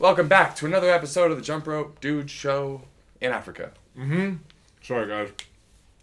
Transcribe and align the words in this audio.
Welcome 0.00 0.28
back 0.28 0.54
to 0.56 0.66
another 0.66 0.92
episode 0.92 1.32
of 1.32 1.38
the 1.38 1.42
Jump 1.42 1.66
Rope 1.66 2.00
Dude 2.00 2.30
Show 2.30 2.82
in 3.20 3.32
Africa. 3.32 3.72
Mm-hmm. 3.98 4.36
Sorry, 4.80 5.08
guys. 5.08 5.30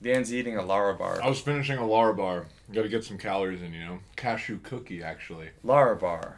Dan's 0.03 0.33
eating 0.33 0.57
a 0.57 0.61
Larabar. 0.61 1.21
I 1.21 1.29
was 1.29 1.39
finishing 1.39 1.78
a 1.78 1.81
Larabar. 1.83 2.44
Got 2.73 2.81
to 2.81 2.89
get 2.89 3.05
some 3.05 3.18
calories 3.18 3.62
in, 3.62 3.73
you 3.73 3.86
know. 3.86 4.00
Cashew 4.18 4.60
cookie, 4.60 5.02
actually. 5.02 5.52
Larabar, 5.63 6.34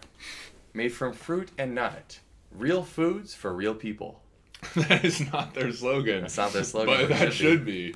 made 0.76 0.90
from 0.90 1.14
fruit 1.14 1.50
and 1.58 1.74
nut. 1.74 2.20
Real 2.52 2.84
foods 2.84 3.34
for 3.34 3.52
real 3.52 3.74
people. 3.74 4.22
that 4.76 5.04
is 5.04 5.20
not 5.34 5.56
their 5.56 5.72
slogan. 5.72 6.22
That's 6.22 6.38
not 6.38 6.54
their 6.54 6.64
slogan, 6.64 6.96
But 6.96 7.10
that 7.10 7.34
should 7.34 7.34
should 7.34 7.66
be. 7.66 7.96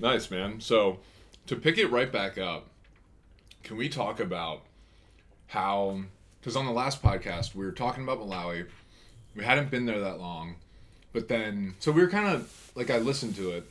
Nice, 0.00 0.30
man. 0.30 0.58
So, 0.62 1.00
to 1.48 1.56
pick 1.56 1.76
it 1.76 1.88
right 1.88 2.10
back 2.10 2.38
up, 2.38 2.68
can 3.62 3.76
we 3.76 3.90
talk 3.90 4.20
about 4.20 4.62
how? 5.48 6.00
Because 6.40 6.56
on 6.56 6.64
the 6.64 6.72
last 6.72 7.02
podcast 7.02 7.54
we 7.54 7.66
were 7.66 7.72
talking 7.72 8.04
about 8.04 8.18
Malawi. 8.18 8.68
We 9.34 9.44
hadn't 9.44 9.70
been 9.70 9.86
there 9.86 10.00
that 10.00 10.20
long, 10.20 10.56
but 11.12 11.28
then 11.28 11.74
so 11.78 11.92
we 11.92 12.02
were 12.02 12.08
kind 12.08 12.28
of 12.28 12.70
like 12.74 12.90
I 12.90 12.98
listened 12.98 13.36
to 13.36 13.52
it, 13.52 13.64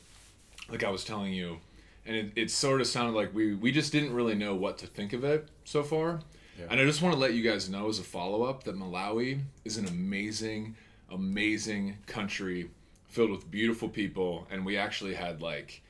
like 0.70 0.84
I 0.84 0.90
was 0.90 1.04
telling 1.04 1.34
you, 1.34 1.60
and 2.06 2.16
it, 2.16 2.32
it 2.36 2.52
sort 2.52 2.82
of 2.82 2.88
sounded 2.88 3.14
like 3.14 3.34
we 3.34 3.54
we 3.54 3.72
just 3.72 3.92
didn't 3.92 4.14
really 4.14 4.36
know 4.36 4.56
what 4.56 4.78
to 4.80 4.88
think 4.88 5.14
of 5.14 5.24
it 5.24 5.48
so 5.64 5.84
far. 5.84 6.20
Yeah. 6.60 6.66
And 6.70 6.80
I 6.80 6.86
just 6.86 7.02
want 7.02 7.14
to 7.14 7.20
let 7.20 7.34
you 7.34 7.44
guys 7.44 7.70
know 7.70 7.88
as 7.90 8.00
a 8.00 8.04
follow 8.04 8.44
up 8.44 8.64
that 8.64 8.78
Malawi 8.78 9.42
is 9.64 9.78
an 9.78 9.88
amazing, 9.88 10.76
amazing 11.10 11.98
country 12.08 12.70
filled 13.08 13.30
with 13.32 13.50
beautiful 13.52 13.90
people, 13.90 14.48
and 14.50 14.66
we 14.66 14.78
actually 14.78 15.14
had 15.14 15.42
like 15.42 15.82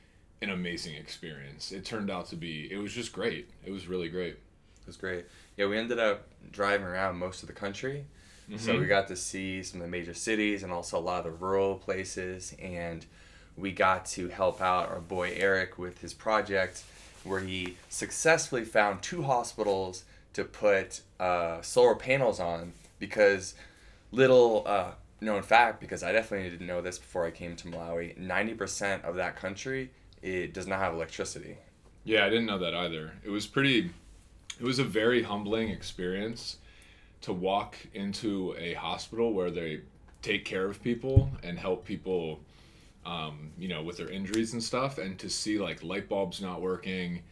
an 0.42 0.50
amazing 0.50 0.96
experience. 0.96 1.70
It 1.70 1.84
turned 1.84 2.10
out 2.10 2.26
to 2.30 2.36
be, 2.36 2.68
it 2.70 2.76
was 2.76 2.92
just 2.92 3.12
great. 3.12 3.48
It 3.64 3.70
was 3.70 3.86
really 3.86 4.08
great. 4.08 4.34
It 4.34 4.86
was 4.86 4.96
great. 4.96 5.24
Yeah, 5.56 5.66
we 5.66 5.78
ended 5.78 6.00
up 6.00 6.26
driving 6.50 6.86
around 6.86 7.16
most 7.16 7.42
of 7.42 7.46
the 7.46 7.54
country. 7.54 8.04
So 8.58 8.74
Mhm. 8.74 8.80
we 8.80 8.86
got 8.86 9.08
to 9.08 9.16
see 9.16 9.62
some 9.62 9.80
of 9.80 9.86
the 9.86 9.90
major 9.90 10.14
cities 10.14 10.62
and 10.62 10.72
also 10.72 10.98
a 10.98 11.00
lot 11.00 11.24
of 11.24 11.24
the 11.24 11.30
rural 11.44 11.76
places. 11.76 12.54
And 12.60 13.06
we 13.56 13.72
got 13.72 14.04
to 14.06 14.28
help 14.28 14.60
out 14.60 14.88
our 14.88 15.00
boy 15.00 15.32
Eric 15.36 15.78
with 15.78 16.00
his 16.00 16.12
project 16.12 16.82
where 17.24 17.40
he 17.40 17.76
successfully 17.88 18.64
found 18.64 19.02
two 19.02 19.22
hospitals 19.22 20.04
to 20.34 20.44
put 20.44 21.00
uh, 21.20 21.60
solar 21.62 21.94
panels 21.94 22.40
on 22.40 22.72
because 22.98 23.54
little 24.10 24.64
uh, 24.66 24.92
known 25.20 25.42
fact, 25.42 25.80
because 25.80 26.02
I 26.02 26.12
definitely 26.12 26.50
didn't 26.50 26.66
know 26.66 26.80
this 26.80 26.98
before 26.98 27.26
I 27.26 27.30
came 27.30 27.54
to 27.56 27.68
Malawi, 27.68 28.18
90% 28.18 29.04
of 29.04 29.16
that 29.16 29.36
country 29.36 29.90
it 30.22 30.54
does 30.54 30.66
not 30.66 30.78
have 30.78 30.94
electricity. 30.94 31.56
Yeah, 32.04 32.24
I 32.24 32.28
didn't 32.30 32.46
know 32.46 32.58
that 32.58 32.74
either. 32.74 33.12
It 33.24 33.30
was 33.30 33.46
pretty, 33.46 33.90
it 34.58 34.64
was 34.64 34.78
a 34.78 34.84
very 34.84 35.22
humbling 35.22 35.68
experience 35.68 36.56
to 37.22 37.32
walk 37.32 37.76
into 37.94 38.54
a 38.58 38.74
hospital 38.74 39.32
where 39.32 39.50
they 39.50 39.80
take 40.20 40.44
care 40.44 40.66
of 40.66 40.82
people 40.82 41.30
and 41.42 41.58
help 41.58 41.84
people, 41.84 42.40
um, 43.04 43.52
you 43.58 43.68
know, 43.68 43.82
with 43.82 43.96
their 43.96 44.10
injuries 44.10 44.52
and 44.52 44.62
stuff, 44.62 44.98
and 44.98 45.18
to 45.18 45.28
see 45.28 45.58
like 45.58 45.82
light 45.82 46.08
bulbs 46.08 46.40
not 46.40 46.60
working. 46.60 47.22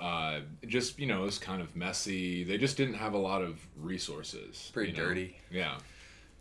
Uh, 0.00 0.40
just 0.66 0.98
you 0.98 1.06
know, 1.06 1.22
it 1.22 1.26
was 1.26 1.38
kind 1.38 1.60
of 1.60 1.76
messy. 1.76 2.44
They 2.44 2.58
just 2.58 2.76
didn't 2.76 2.94
have 2.94 3.14
a 3.14 3.18
lot 3.18 3.42
of 3.42 3.60
resources. 3.76 4.70
Pretty 4.72 4.92
you 4.92 4.96
know? 4.96 5.04
dirty. 5.04 5.36
Yeah. 5.50 5.78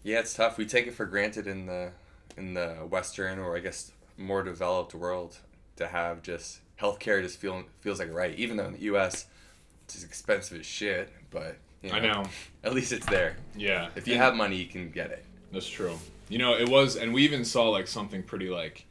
Yeah, 0.03 0.19
it's 0.19 0.33
tough. 0.33 0.57
We 0.57 0.65
take 0.65 0.87
it 0.87 0.93
for 0.93 1.05
granted 1.05 1.47
in 1.47 1.65
the 1.65 1.91
in 2.37 2.53
the 2.53 2.87
Western 2.89 3.39
or 3.39 3.55
I 3.55 3.59
guess 3.59 3.91
more 4.17 4.43
developed 4.43 4.93
world 4.93 5.37
to 5.75 5.87
have 5.87 6.21
just 6.21 6.59
healthcare 6.79 7.21
just 7.21 7.37
feel 7.37 7.63
feels 7.81 7.99
like 7.99 8.11
right. 8.13 8.33
Even 8.35 8.57
though 8.57 8.65
in 8.65 8.73
the 8.73 8.81
U.S. 8.81 9.25
it's 9.83 10.03
expensive 10.03 10.59
as 10.59 10.65
shit, 10.65 11.11
but 11.29 11.57
you 11.81 11.91
I 11.91 11.99
know. 11.99 12.23
at 12.63 12.73
least 12.73 12.91
it's 12.91 13.05
there. 13.07 13.35
Yeah. 13.55 13.89
If 13.95 14.07
you 14.07 14.13
And- 14.13 14.23
have 14.23 14.35
money, 14.35 14.55
you 14.57 14.65
can 14.67 14.89
get 14.91 15.11
it. 15.11 15.25
That's 15.51 15.67
true. 15.67 15.97
You 16.29 16.37
know, 16.37 16.53
it 16.57 16.69
was, 16.69 16.95
and 16.95 17.13
we 17.13 17.23
even 17.23 17.43
saw 17.43 17.69
like 17.69 17.87
something 17.87 18.23
pretty 18.23 18.49
like, 18.49 18.85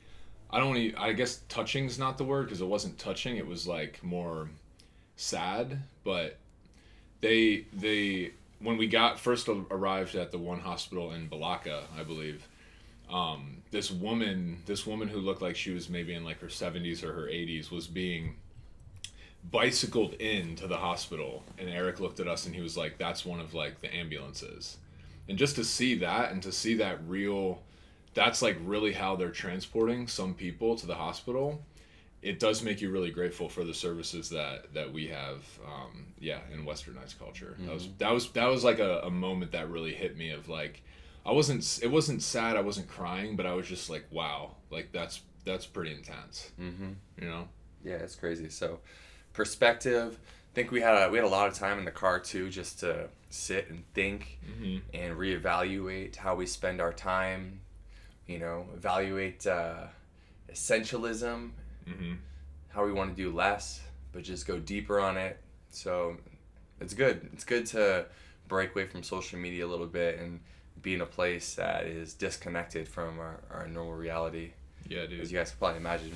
I 0.51 0.59
don't 0.59 0.77
I 0.99 1.13
guess 1.13 1.41
touching's 1.49 1.99
not 1.99 2.19
the 2.19 2.25
word 2.25 2.47
because 2.47 2.61
it 2.61 2.67
wasn't 2.67 2.99
touching. 2.99 3.37
It 3.37 3.47
was 3.47 3.67
like 3.67 4.03
more 4.03 4.49
sad. 5.17 5.81
But 6.05 6.37
they 7.21 7.67
they 7.73 8.33
when 8.61 8.77
we 8.77 8.87
got 8.89 9.19
first 9.19 9.49
arrived 9.49 10.15
at 10.17 10.33
the 10.33 10.39
one 10.39 10.61
hospital 10.61 11.13
in 11.13 11.29
Balaka, 11.29 11.83
I 11.99 12.03
believe. 12.03 12.47
Um, 13.11 13.59
this 13.71 13.91
woman, 13.91 14.59
this 14.67 14.87
woman 14.87 15.09
who 15.09 15.19
looked 15.19 15.43
like 15.43 15.57
she 15.57 15.71
was 15.73 15.89
maybe 15.89 16.15
in 16.15 16.25
like 16.25 16.41
her 16.41 16.49
seventies 16.49 17.03
or 17.03 17.13
her 17.13 17.29
eighties, 17.29 17.71
was 17.71 17.87
being 17.87 18.37
bicycled 19.49 20.15
into 20.15 20.67
the 20.67 20.77
hospital, 20.77 21.43
and 21.59 21.69
Eric 21.69 22.01
looked 22.01 22.21
at 22.21 22.29
us 22.29 22.47
and 22.47 22.55
he 22.55 22.61
was 22.61 22.77
like, 22.77 22.99
"That's 22.99 23.25
one 23.25 23.41
of 23.41 23.55
like 23.55 23.81
the 23.81 23.95
ambulances." 23.95 24.77
and 25.29 25.39
just 25.39 25.55
to 25.55 25.65
see 25.65 25.95
that 25.97 26.33
and 26.33 26.43
to 26.43 26.51
see 26.51 26.75
that 26.75 26.99
real 27.07 27.63
that's 28.15 28.43
like 28.43 28.57
really 28.65 28.93
how 28.93 29.15
they're 29.15 29.31
transporting 29.31 30.09
some 30.09 30.35
people 30.35 30.75
to 30.75 30.87
the 30.87 30.95
hospital 30.95 31.63
it 32.21 32.41
does 32.41 32.65
make 32.65 32.81
you 32.81 32.91
really 32.91 33.11
grateful 33.11 33.49
for 33.49 33.63
the 33.63 33.73
services 33.75 34.31
that 34.31 34.73
that 34.75 34.93
we 34.93 35.07
have 35.07 35.45
um, 35.65 36.07
yeah 36.19 36.41
in 36.53 36.65
westernized 36.65 37.17
culture 37.19 37.55
that 37.61 37.73
was 37.73 37.89
that 37.99 38.11
was 38.11 38.31
that 38.33 38.47
was 38.47 38.65
like 38.65 38.81
a, 38.81 39.03
a 39.05 39.11
moment 39.11 39.53
that 39.53 39.69
really 39.71 39.95
hit 39.95 40.17
me 40.17 40.31
of 40.31 40.49
like 40.49 40.83
i 41.25 41.31
wasn't 41.31 41.79
it 41.81 41.89
wasn't 41.91 42.21
sad 42.21 42.57
i 42.57 42.61
wasn't 42.61 42.89
crying 42.89 43.37
but 43.37 43.47
i 43.47 43.53
was 43.53 43.69
just 43.69 43.89
like 43.89 44.07
wow 44.11 44.51
like 44.71 44.91
that's 44.91 45.21
that's 45.45 45.67
pretty 45.67 45.93
intense 45.93 46.51
Mm-hmm. 46.61 46.89
you 47.23 47.29
know 47.29 47.47
Yeah, 47.85 47.97
it's 47.97 48.17
crazy. 48.17 48.49
So, 48.49 48.81
perspective. 49.33 50.19
I 50.53 50.55
think 50.55 50.71
we 50.71 50.81
had 50.81 50.95
a, 50.95 51.11
we 51.11 51.19
had 51.19 51.25
a 51.25 51.29
lot 51.31 51.49
of 51.49 51.55
time 51.55 51.79
in 51.79 51.85
the 51.85 51.91
car 51.91 52.19
too, 52.19 52.49
just 52.51 52.81
to 52.81 53.09
sit 53.31 53.71
and 53.71 53.85
think 53.95 54.39
mm-hmm. 54.45 54.79
and 54.93 55.17
reevaluate 55.17 56.17
how 56.17 56.35
we 56.35 56.47
spend 56.47 56.81
our 56.81 56.93
time. 56.93 57.61
You 58.27 58.39
know, 58.39 58.67
evaluate 58.75 59.47
uh, 59.47 59.85
essentialism, 60.53 61.51
Mm-hmm. 61.89 62.13
how 62.69 62.85
we 62.85 62.93
want 62.93 63.17
to 63.17 63.21
do 63.21 63.35
less, 63.35 63.81
but 64.13 64.23
just 64.23 64.47
go 64.47 64.59
deeper 64.61 65.01
on 65.01 65.17
it. 65.17 65.41
So, 65.71 66.17
it's 66.81 66.95
good. 66.95 67.29
It's 67.33 67.43
good 67.43 67.67
to 67.67 68.07
break 68.47 68.71
away 68.73 68.87
from 68.87 69.03
social 69.03 69.39
media 69.41 69.67
a 69.67 69.69
little 69.69 69.87
bit 69.89 70.19
and 70.21 70.39
be 70.83 70.95
in 70.95 71.01
a 71.01 71.07
place 71.07 71.55
that 71.55 71.87
is 71.87 72.15
disconnected 72.15 72.87
from 72.87 73.19
our, 73.19 73.41
our 73.51 73.67
normal 73.67 73.95
reality. 73.95 74.53
yeah 74.89 75.07
dude 75.07 75.21
As 75.21 75.33
you 75.33 75.39
guys 75.39 75.51
can 75.51 75.59
probably 75.59 75.79
imagine. 75.79 76.13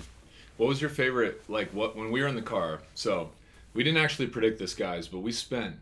What 0.56 0.68
was 0.68 0.80
your 0.80 0.90
favorite 0.90 1.42
like 1.48 1.70
what 1.70 1.96
when 1.96 2.10
we 2.10 2.22
were 2.22 2.28
in 2.28 2.36
the 2.36 2.42
car? 2.42 2.80
So 2.94 3.30
we 3.72 3.82
didn't 3.82 4.02
actually 4.02 4.28
predict 4.28 4.58
this, 4.58 4.74
guys, 4.74 5.08
but 5.08 5.20
we 5.20 5.32
spent 5.32 5.76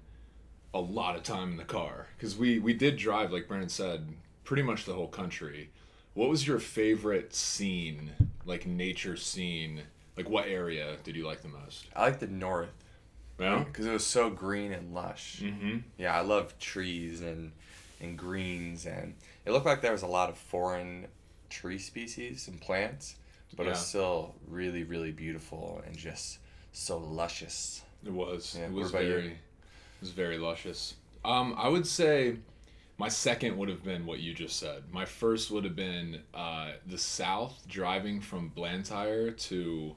a 0.75 0.81
lot 0.81 1.17
of 1.17 1.23
time 1.23 1.51
in 1.51 1.57
the 1.59 1.65
car 1.65 2.07
because 2.17 2.37
we 2.37 2.59
we 2.59 2.73
did 2.73 2.97
drive, 2.97 3.33
like 3.33 3.49
Brandon 3.49 3.69
said, 3.69 4.09
pretty 4.45 4.63
much 4.63 4.85
the 4.85 4.95
whole 4.95 5.09
country. 5.09 5.71
What 6.15 6.29
was 6.29 6.47
your 6.47 6.59
favorite 6.59 7.35
scene, 7.35 8.13
like 8.45 8.67
nature 8.67 9.17
scene? 9.17 9.83
Like 10.17 10.29
what 10.29 10.47
area 10.47 10.97
did 11.05 11.17
you 11.17 11.27
like 11.27 11.43
the 11.43 11.49
most? 11.49 11.87
I 11.97 12.03
like 12.03 12.19
the 12.19 12.27
north. 12.27 12.71
Yeah. 13.39 13.65
because 13.65 13.87
it 13.87 13.93
was 13.93 14.07
so 14.07 14.31
green 14.31 14.73
and 14.73 14.95
lush. 14.95 15.41
Mm-hmm. 15.43 15.79
Yeah, 15.99 16.15
I 16.15 16.21
love 16.21 16.59
trees 16.59 17.21
and 17.21 17.53
and 18.01 18.17
greens, 18.19 18.85
and 18.87 19.15
it 19.45 19.53
looked 19.53 19.67
like 19.67 19.81
there 19.81 19.93
was 19.93 20.03
a 20.03 20.07
lot 20.07 20.29
of 20.29 20.37
foreign 20.37 21.07
tree 21.49 21.79
species 21.79 22.49
and 22.49 22.61
plants, 22.61 23.17
but 23.57 23.67
it 23.67 23.71
was 23.71 23.87
still 23.87 24.35
really, 24.49 24.85
really 24.85 25.13
beautiful 25.13 25.83
and 25.87 25.97
just 25.97 26.39
so 26.73 26.99
luscious. 26.99 27.83
It 28.05 28.13
was. 28.13 28.57
Yeah, 28.59 28.67
it 28.67 28.73
was 28.73 28.91
very. 28.91 29.27
It 29.29 30.01
was 30.01 30.11
very 30.11 30.39
luscious. 30.39 30.95
Um, 31.25 31.55
I 31.57 31.69
would 31.69 31.87
say, 31.87 32.37
my 32.99 33.09
second 33.09 33.57
would 33.57 33.69
have 33.69 33.85
been 33.85 34.07
what 34.07 34.19
you 34.19 34.35
just 34.35 34.59
said. 34.59 34.83
My 34.91 35.05
first 35.05 35.51
would 35.51 35.65
have 35.65 35.77
been 35.77 36.21
uh, 36.35 36.73
the 36.87 36.99
south, 36.99 37.63
driving 37.69 38.21
from 38.21 38.49
Blantyre 38.49 39.31
to 39.31 39.95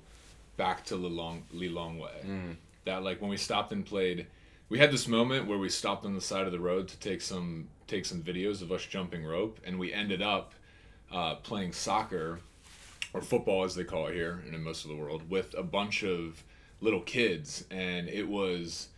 back 0.57 0.85
to 0.85 0.95
Lilong 0.95 1.41
Lilongwe. 1.53 2.25
Mm. 2.25 2.55
That 2.85 3.03
like 3.03 3.21
when 3.21 3.29
we 3.29 3.37
stopped 3.37 3.71
and 3.71 3.85
played, 3.85 4.27
we 4.69 4.77
had 4.77 4.91
this 4.91 5.07
moment 5.07 5.47
where 5.47 5.57
we 5.57 5.69
stopped 5.69 6.05
on 6.05 6.13
the 6.13 6.21
side 6.21 6.45
of 6.45 6.51
the 6.51 6.59
road 6.59 6.87
to 6.89 6.99
take 6.99 7.21
some 7.21 7.67
take 7.87 8.05
some 8.05 8.21
videos 8.21 8.61
of 8.61 8.71
us 8.71 8.85
jumping 8.85 9.25
rope, 9.25 9.59
and 9.65 9.79
we 9.79 9.91
ended 9.93 10.21
up 10.21 10.53
uh, 11.11 11.35
playing 11.35 11.71
soccer 11.71 12.39
or 13.15 13.21
football 13.21 13.63
as 13.63 13.75
they 13.75 13.83
call 13.83 14.07
it 14.07 14.13
here 14.13 14.41
and 14.45 14.53
in 14.53 14.61
most 14.63 14.83
of 14.83 14.89
the 14.89 14.95
world 14.95 15.29
with 15.29 15.55
a 15.57 15.63
bunch 15.63 16.03
of 16.03 16.43
little 16.81 17.01
kids 17.01 17.63
and 17.71 18.09
it 18.09 18.27
was 18.27 18.89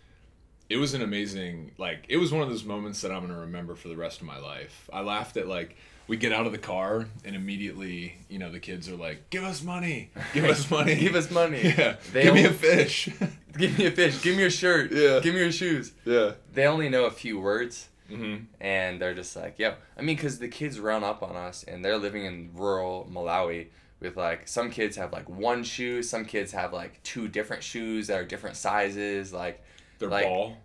it 0.69 0.77
was 0.77 0.93
an 0.93 1.01
amazing 1.01 1.71
like 1.77 2.05
it 2.09 2.17
was 2.17 2.31
one 2.31 2.41
of 2.41 2.49
those 2.49 2.63
moments 2.63 3.01
that 3.01 3.11
i'm 3.11 3.19
going 3.19 3.31
to 3.33 3.39
remember 3.39 3.75
for 3.75 3.87
the 3.87 3.95
rest 3.95 4.19
of 4.19 4.25
my 4.27 4.37
life 4.39 4.89
i 4.91 4.99
laughed 5.01 5.37
at 5.37 5.47
like 5.47 5.77
we 6.07 6.17
get 6.17 6.31
out 6.31 6.45
of 6.45 6.51
the 6.51 6.57
car 6.57 7.05
and 7.23 7.35
immediately 7.35 8.17
you 8.29 8.39
know 8.39 8.51
the 8.51 8.59
kids 8.59 8.89
are 8.89 8.95
like 8.95 9.29
give 9.29 9.43
us 9.43 9.61
money 9.61 10.09
give 10.33 10.45
us 10.45 10.69
money 10.77 10.95
Give 10.95 11.15
us 11.15 11.29
money. 11.29 11.61
yeah 11.77 11.97
They 12.11 12.23
give 12.23 12.33
me 12.33 12.45
a 12.45 12.51
fish 12.51 13.09
Give 13.57 13.77
me 13.77 13.85
a 13.87 13.91
fish. 13.91 14.21
Give 14.21 14.35
me 14.35 14.41
your 14.41 14.51
shirt. 14.51 14.91
Yeah. 14.91 15.19
Give 15.19 15.33
me 15.33 15.39
your 15.39 15.51
shoes. 15.51 15.91
yeah 16.05 16.33
They 16.53 16.67
only 16.67 16.89
know 16.89 17.05
a 17.05 17.11
few 17.11 17.39
words, 17.39 17.89
mm-hmm. 18.09 18.43
and 18.61 19.01
they're 19.01 19.15
just 19.15 19.35
like, 19.35 19.57
yo. 19.57 19.73
I 19.97 20.01
mean, 20.01 20.15
because 20.15 20.37
the 20.37 20.47
kids 20.47 20.79
run 20.79 21.03
up 21.03 21.23
on 21.23 21.35
us, 21.35 21.63
and 21.63 21.83
they're 21.83 21.97
living 21.97 22.25
in 22.25 22.51
rural 22.53 23.09
Malawi 23.11 23.67
with 23.99 24.15
like 24.17 24.47
some 24.47 24.69
kids 24.69 24.95
have 24.97 25.11
like 25.13 25.27
one 25.29 25.63
shoe, 25.63 26.03
some 26.03 26.25
kids 26.25 26.51
have 26.51 26.73
like 26.73 27.01
two 27.03 27.27
different 27.27 27.63
shoes 27.63 28.07
that 28.07 28.19
are 28.19 28.25
different 28.25 28.55
sizes. 28.55 29.33
Like 29.33 29.63
their 29.99 30.09
Like- 30.09 30.25
ball 30.25 30.57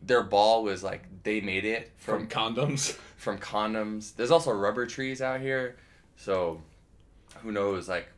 their 0.00 0.22
ball 0.22 0.62
was 0.62 0.84
like 0.84 1.02
they 1.24 1.40
made 1.40 1.64
it 1.64 1.90
from, 1.96 2.28
from 2.28 2.54
condoms. 2.54 2.92
from 3.16 3.36
condoms. 3.38 4.14
There's 4.14 4.30
also 4.30 4.52
rubber 4.52 4.86
trees 4.86 5.20
out 5.20 5.40
here, 5.40 5.74
so 6.16 6.62
who 7.42 7.50
knows? 7.50 7.88
Like 7.88 8.08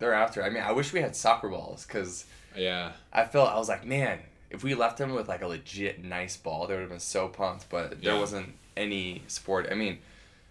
they're 0.00 0.12
after. 0.12 0.42
I 0.42 0.50
mean, 0.50 0.62
I 0.64 0.72
wish 0.72 0.92
we 0.92 1.00
had 1.00 1.14
soccer 1.14 1.48
balls 1.48 1.86
because 1.86 2.24
yeah, 2.56 2.92
I 3.12 3.24
felt 3.26 3.48
I 3.50 3.58
was 3.58 3.68
like, 3.68 3.86
man, 3.86 4.18
if 4.50 4.64
we 4.64 4.74
left 4.74 4.98
them 4.98 5.14
with 5.14 5.28
like 5.28 5.42
a 5.42 5.46
legit 5.46 6.02
nice 6.02 6.36
ball, 6.36 6.66
they 6.66 6.74
would 6.74 6.80
have 6.80 6.90
been 6.90 6.98
so 6.98 7.28
pumped. 7.28 7.68
But 7.70 8.02
there 8.02 8.14
Yeah. 8.14 8.18
wasn't 8.18 8.54
any 8.76 9.22
sport. 9.28 9.68
I 9.70 9.74
mean, 9.76 10.00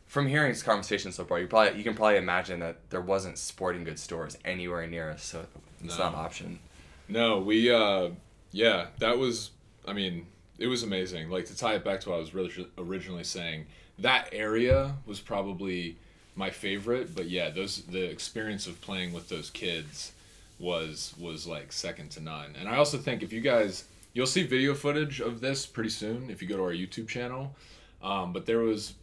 from 0.10 0.28
hearing 0.28 0.50
this 0.52 0.64
conversation 0.64 1.12
so 1.14 1.24
far, 1.24 1.40
you 1.40 1.48
probably 1.48 1.78
you 1.78 1.84
can 1.86 1.96
probably 1.96 2.18
imagine 2.18 2.60
that 2.60 2.90
there 2.90 3.00
wasn't 3.00 3.38
sporting 3.38 3.84
goods 3.86 4.02
stores 4.02 4.38
anywhere 4.44 4.86
near 4.88 5.12
us, 5.12 5.24
so 5.24 5.46
it's 5.84 5.98
No. 5.98 6.04
not 6.06 6.14
an 6.14 6.20
option. 6.20 6.60
No, 7.08 7.40
we 7.40 7.72
uh 7.72 8.10
yeah, 8.52 8.88
that 8.98 9.18
was 9.18 9.52
I 9.88 9.94
mean, 9.94 10.26
it 10.58 10.68
was 10.68 10.84
amazing. 10.84 11.30
Like 11.30 11.46
to 11.46 11.56
tie 11.56 11.76
it 11.76 11.86
back 11.86 12.02
to 12.02 12.10
what 12.10 12.16
I 12.16 12.20
was 12.20 12.34
really 12.34 12.68
originally 12.78 13.24
saying, 13.24 13.68
that 14.00 14.30
area 14.32 14.96
was 15.06 15.20
probably 15.20 15.96
my 16.36 16.50
favorite, 16.50 17.16
but 17.16 17.30
yeah, 17.30 17.50
those 17.52 17.84
the 17.84 18.04
experience 18.04 18.66
of 18.68 18.82
playing 18.82 19.14
with 19.14 19.30
those 19.30 19.50
kids 19.52 20.12
was 20.60 21.14
was 21.20 21.46
like 21.46 21.72
second 21.72 22.10
to 22.12 22.20
none. 22.22 22.56
And 22.60 22.68
I 22.68 22.78
also 22.78 22.98
think 22.98 23.22
if 23.22 23.32
you 23.32 23.42
guys 23.42 23.86
you'll 24.14 24.26
see 24.26 24.42
video 24.42 24.74
footage 24.74 25.20
of 25.22 25.40
this 25.40 25.68
pretty 25.68 25.90
soon 25.92 26.32
if 26.32 26.42
you 26.42 26.48
go 26.48 26.58
to 26.58 26.64
our 26.64 26.72
YouTube 26.74 27.08
channel. 27.08 27.56
Um, 28.02 28.34
but 28.34 28.46
there 28.48 28.60
was 28.60 28.94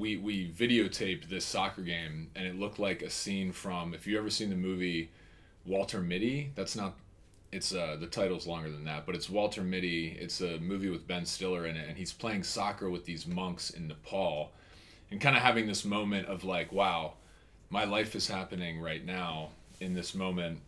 we 0.00 0.16
we 0.16 0.50
videotaped 0.50 1.28
this 1.28 1.44
soccer 1.44 1.82
game 1.82 2.30
and 2.34 2.46
it 2.46 2.58
looked 2.58 2.78
like 2.78 3.02
a 3.02 3.10
scene 3.10 3.52
from 3.52 3.94
if 3.94 4.06
you 4.06 4.18
ever 4.18 4.30
seen 4.30 4.50
the 4.50 4.56
movie 4.56 5.10
Walter 5.66 6.00
Mitty, 6.00 6.52
that's 6.54 6.74
not 6.74 6.94
it's 7.52 7.74
uh 7.74 7.96
the 8.00 8.06
title's 8.06 8.46
longer 8.46 8.70
than 8.70 8.84
that, 8.84 9.06
but 9.06 9.14
it's 9.14 9.28
Walter 9.28 9.62
Mitty. 9.62 10.16
It's 10.20 10.40
a 10.40 10.58
movie 10.58 10.88
with 10.88 11.06
Ben 11.06 11.26
Stiller 11.26 11.66
in 11.66 11.76
it, 11.76 11.88
and 11.88 11.98
he's 11.98 12.12
playing 12.12 12.42
soccer 12.44 12.88
with 12.88 13.04
these 13.04 13.26
monks 13.26 13.70
in 13.70 13.88
Nepal, 13.88 14.52
and 15.10 15.20
kind 15.20 15.36
of 15.36 15.42
having 15.42 15.66
this 15.66 15.84
moment 15.84 16.26
of 16.28 16.44
like, 16.44 16.72
wow, 16.72 17.14
my 17.68 17.84
life 17.84 18.14
is 18.14 18.26
happening 18.28 18.80
right 18.80 19.04
now 19.04 19.50
in 19.80 19.94
this 19.94 20.14
moment, 20.14 20.60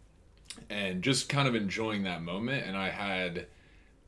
and 0.69 1.03
just 1.03 1.29
kind 1.29 1.49
of 1.49 1.55
enjoying 1.55 2.03
that 2.03 2.23
moment. 2.23 2.67
And 2.67 2.77
I 2.77 2.91
had, 2.91 3.47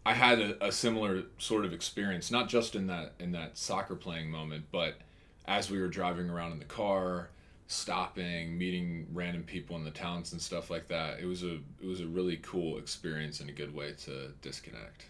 I 0.05 0.13
had 0.15 0.41
a, 0.41 0.67
a 0.67 0.73
similar 0.73 1.23
sort 1.39 1.65
of 1.65 1.73
experience, 1.73 2.31
not 2.31 2.49
just 2.49 2.75
in 2.75 2.89
that 2.89 3.15
in 3.19 3.33
that 3.33 3.57
soccer 3.57 3.95
playing 3.95 4.31
moment, 4.31 4.67
but 4.71 4.97
as 5.47 5.71
we 5.71 5.81
were 5.81 5.89
driving 5.89 6.31
around 6.31 6.53
in 6.53 6.59
the 6.59 6.65
car 6.65 7.31
stopping, 7.67 8.57
meeting 8.59 9.07
random 9.13 9.43
people 9.43 9.77
in 9.77 9.85
the 9.85 9.91
towns 9.91 10.33
and 10.33 10.41
stuff 10.41 10.71
like 10.71 10.89
that. 10.89 11.21
It 11.21 11.27
was 11.27 11.43
a 11.43 11.55
it 11.81 11.87
was 11.87 12.01
a 12.01 12.07
really 12.07 12.37
cool 12.39 12.79
experience 12.79 13.41
and 13.41 13.49
a 13.49 13.53
good 13.53 13.75
way 13.75 13.93
to 14.05 14.33
disconnect. 14.43 15.07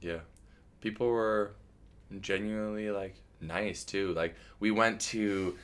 Yeah. 0.00 0.20
People 0.80 1.08
were 1.08 1.52
genuinely 2.20 2.90
like 2.90 3.16
nice 3.40 3.84
too. 3.84 4.12
Like 4.12 4.36
we 4.60 4.70
went 4.70 5.00
to 5.02 5.56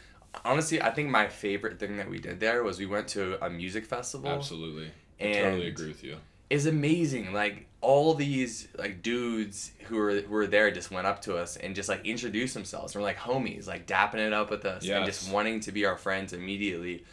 honestly, 0.45 0.81
I 0.81 0.91
think 0.91 1.11
my 1.11 1.29
favorite 1.29 1.79
thing 1.79 1.97
that 1.99 2.09
we 2.09 2.19
did 2.19 2.41
there 2.41 2.63
was 2.63 2.79
we 2.79 2.87
went 2.87 3.09
to 3.09 3.45
a 3.45 3.51
music 3.51 3.85
festival. 3.85 4.31
Absolutely. 4.31 4.91
I 5.21 5.33
totally 5.33 5.69
agree 5.69 5.89
with 5.89 6.03
you. 6.03 6.17
Is 6.53 6.67
amazing. 6.67 7.33
Like 7.33 7.67
all 7.81 8.15
these 8.15 8.69
like 8.79 9.03
dudes 9.03 9.73
who 9.87 9.97
were 9.97 10.21
who 10.21 10.31
were 10.33 10.47
there 10.47 10.71
just 10.71 10.91
went 10.91 11.07
up 11.07 11.23
to 11.23 11.37
us 11.37 11.57
and 11.57 11.75
just 11.75 11.89
like 11.89 12.05
introduced 12.07 12.55
themselves. 12.55 12.95
We're 12.95 13.03
like 13.03 13.17
homies, 13.17 13.67
like 13.67 13.87
dapping 13.87 14.25
it 14.27 14.33
up 14.33 14.51
with 14.51 14.65
us 14.67 14.85
and 14.99 15.07
just 15.07 15.33
wanting 15.33 15.61
to 15.61 15.73
be 15.73 15.87
our 15.87 15.97
friends 15.97 16.33
immediately. 16.33 17.05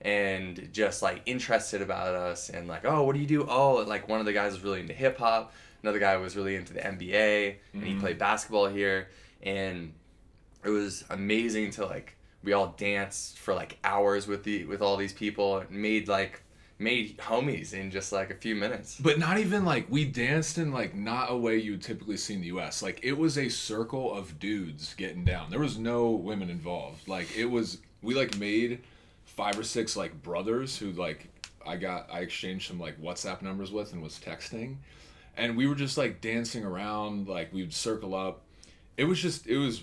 And 0.00 0.70
just 0.72 1.02
like 1.02 1.22
interested 1.26 1.82
about 1.82 2.14
us 2.14 2.50
and 2.50 2.68
like, 2.68 2.84
oh, 2.84 3.02
what 3.02 3.14
do 3.14 3.20
you 3.20 3.26
do? 3.26 3.46
Oh, 3.48 3.84
like 3.86 4.08
one 4.08 4.20
of 4.20 4.26
the 4.26 4.32
guys 4.32 4.52
was 4.52 4.62
really 4.62 4.80
into 4.80 4.92
hip 4.94 5.18
hop. 5.18 5.52
Another 5.82 5.98
guy 5.98 6.16
was 6.16 6.36
really 6.36 6.54
into 6.56 6.72
the 6.72 6.80
NBA 6.80 7.56
and 7.74 7.82
he 7.84 7.94
Mhm. 7.94 8.00
played 8.00 8.18
basketball 8.18 8.68
here. 8.68 9.08
And 9.42 9.92
it 10.64 10.70
was 10.70 11.04
amazing 11.10 11.72
to 11.72 11.84
like 11.86 12.14
we 12.44 12.52
all 12.52 12.74
danced 12.78 13.38
for 13.38 13.52
like 13.54 13.76
hours 13.84 14.26
with 14.28 14.44
the 14.44 14.64
with 14.66 14.80
all 14.80 14.96
these 14.96 15.12
people 15.12 15.58
and 15.58 15.70
made 15.70 16.06
like 16.08 16.42
made 16.78 17.18
homies 17.18 17.72
in 17.72 17.90
just 17.90 18.12
like 18.12 18.30
a 18.30 18.34
few 18.34 18.54
minutes. 18.54 18.98
But 19.00 19.18
not 19.18 19.38
even 19.38 19.64
like 19.64 19.86
we 19.90 20.04
danced 20.04 20.58
in 20.58 20.72
like 20.72 20.94
not 20.94 21.30
a 21.30 21.36
way 21.36 21.56
you 21.56 21.72
would 21.72 21.82
typically 21.82 22.16
see 22.16 22.34
in 22.34 22.40
the 22.40 22.48
US. 22.48 22.82
Like 22.82 23.00
it 23.02 23.16
was 23.16 23.36
a 23.36 23.48
circle 23.48 24.14
of 24.14 24.38
dudes 24.38 24.94
getting 24.94 25.24
down. 25.24 25.50
There 25.50 25.60
was 25.60 25.78
no 25.78 26.10
women 26.10 26.50
involved. 26.50 27.08
Like 27.08 27.36
it 27.36 27.46
was 27.46 27.78
we 28.02 28.14
like 28.14 28.36
made 28.38 28.80
five 29.24 29.58
or 29.58 29.64
six 29.64 29.96
like 29.96 30.22
brothers 30.22 30.78
who 30.78 30.92
like 30.92 31.28
I 31.66 31.76
got 31.76 32.08
I 32.12 32.20
exchanged 32.20 32.68
some 32.68 32.78
like 32.78 33.00
WhatsApp 33.00 33.42
numbers 33.42 33.72
with 33.72 33.92
and 33.92 34.02
was 34.02 34.18
texting. 34.18 34.76
And 35.36 35.56
we 35.56 35.66
were 35.68 35.76
just 35.76 35.96
like 35.96 36.20
dancing 36.20 36.64
around, 36.64 37.28
like 37.28 37.52
we 37.52 37.62
would 37.62 37.74
circle 37.74 38.14
up. 38.14 38.42
It 38.96 39.04
was 39.04 39.20
just 39.20 39.46
it 39.46 39.58
was 39.58 39.82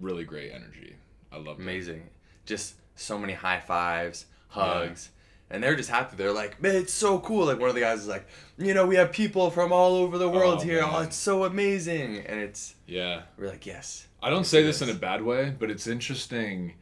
really 0.00 0.24
great 0.24 0.52
energy. 0.52 0.96
I 1.32 1.36
loved 1.36 1.60
it. 1.60 1.62
Amazing. 1.62 2.08
Just 2.44 2.74
so 2.94 3.18
many 3.18 3.32
high 3.32 3.60
fives, 3.60 4.26
hugs. 4.48 5.10
And 5.48 5.62
they're 5.62 5.76
just 5.76 5.90
happy. 5.90 6.16
They're 6.16 6.32
like, 6.32 6.60
man, 6.60 6.74
it's 6.74 6.92
so 6.92 7.20
cool. 7.20 7.46
Like 7.46 7.60
one 7.60 7.68
of 7.68 7.74
the 7.76 7.80
guys 7.80 8.00
is 8.00 8.08
like, 8.08 8.26
you 8.58 8.74
know, 8.74 8.84
we 8.86 8.96
have 8.96 9.12
people 9.12 9.50
from 9.50 9.72
all 9.72 9.94
over 9.94 10.18
the 10.18 10.28
world 10.28 10.58
Oh, 10.60 10.64
here. 10.64 10.82
Oh, 10.84 11.00
it's 11.02 11.16
so 11.16 11.44
amazing. 11.44 12.18
And 12.26 12.40
it's 12.40 12.74
Yeah. 12.86 13.22
we're 13.38 13.48
like, 13.48 13.64
yes. 13.64 14.08
I 14.22 14.28
don't 14.28 14.40
Yes, 14.40 14.48
say 14.48 14.62
this 14.64 14.82
in 14.82 14.90
a 14.90 14.94
bad 14.94 15.22
way, 15.22 15.54
but 15.56 15.70
it's 15.70 15.86
interesting, 15.86 16.74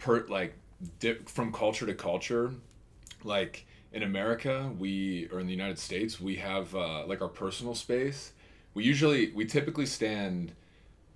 per 0.00 0.26
like 0.26 0.54
dip 0.98 1.28
from 1.28 1.52
culture 1.52 1.86
to 1.86 1.94
culture. 1.94 2.52
Like 3.22 3.66
in 3.92 4.02
America, 4.02 4.70
we 4.78 5.28
or 5.32 5.38
in 5.38 5.46
the 5.46 5.52
United 5.52 5.78
States, 5.78 6.20
we 6.20 6.36
have 6.36 6.74
uh, 6.74 7.06
like 7.06 7.22
our 7.22 7.28
personal 7.28 7.74
space. 7.76 8.32
We 8.74 8.82
usually 8.84 9.30
we 9.32 9.44
typically 9.44 9.86
stand 9.86 10.52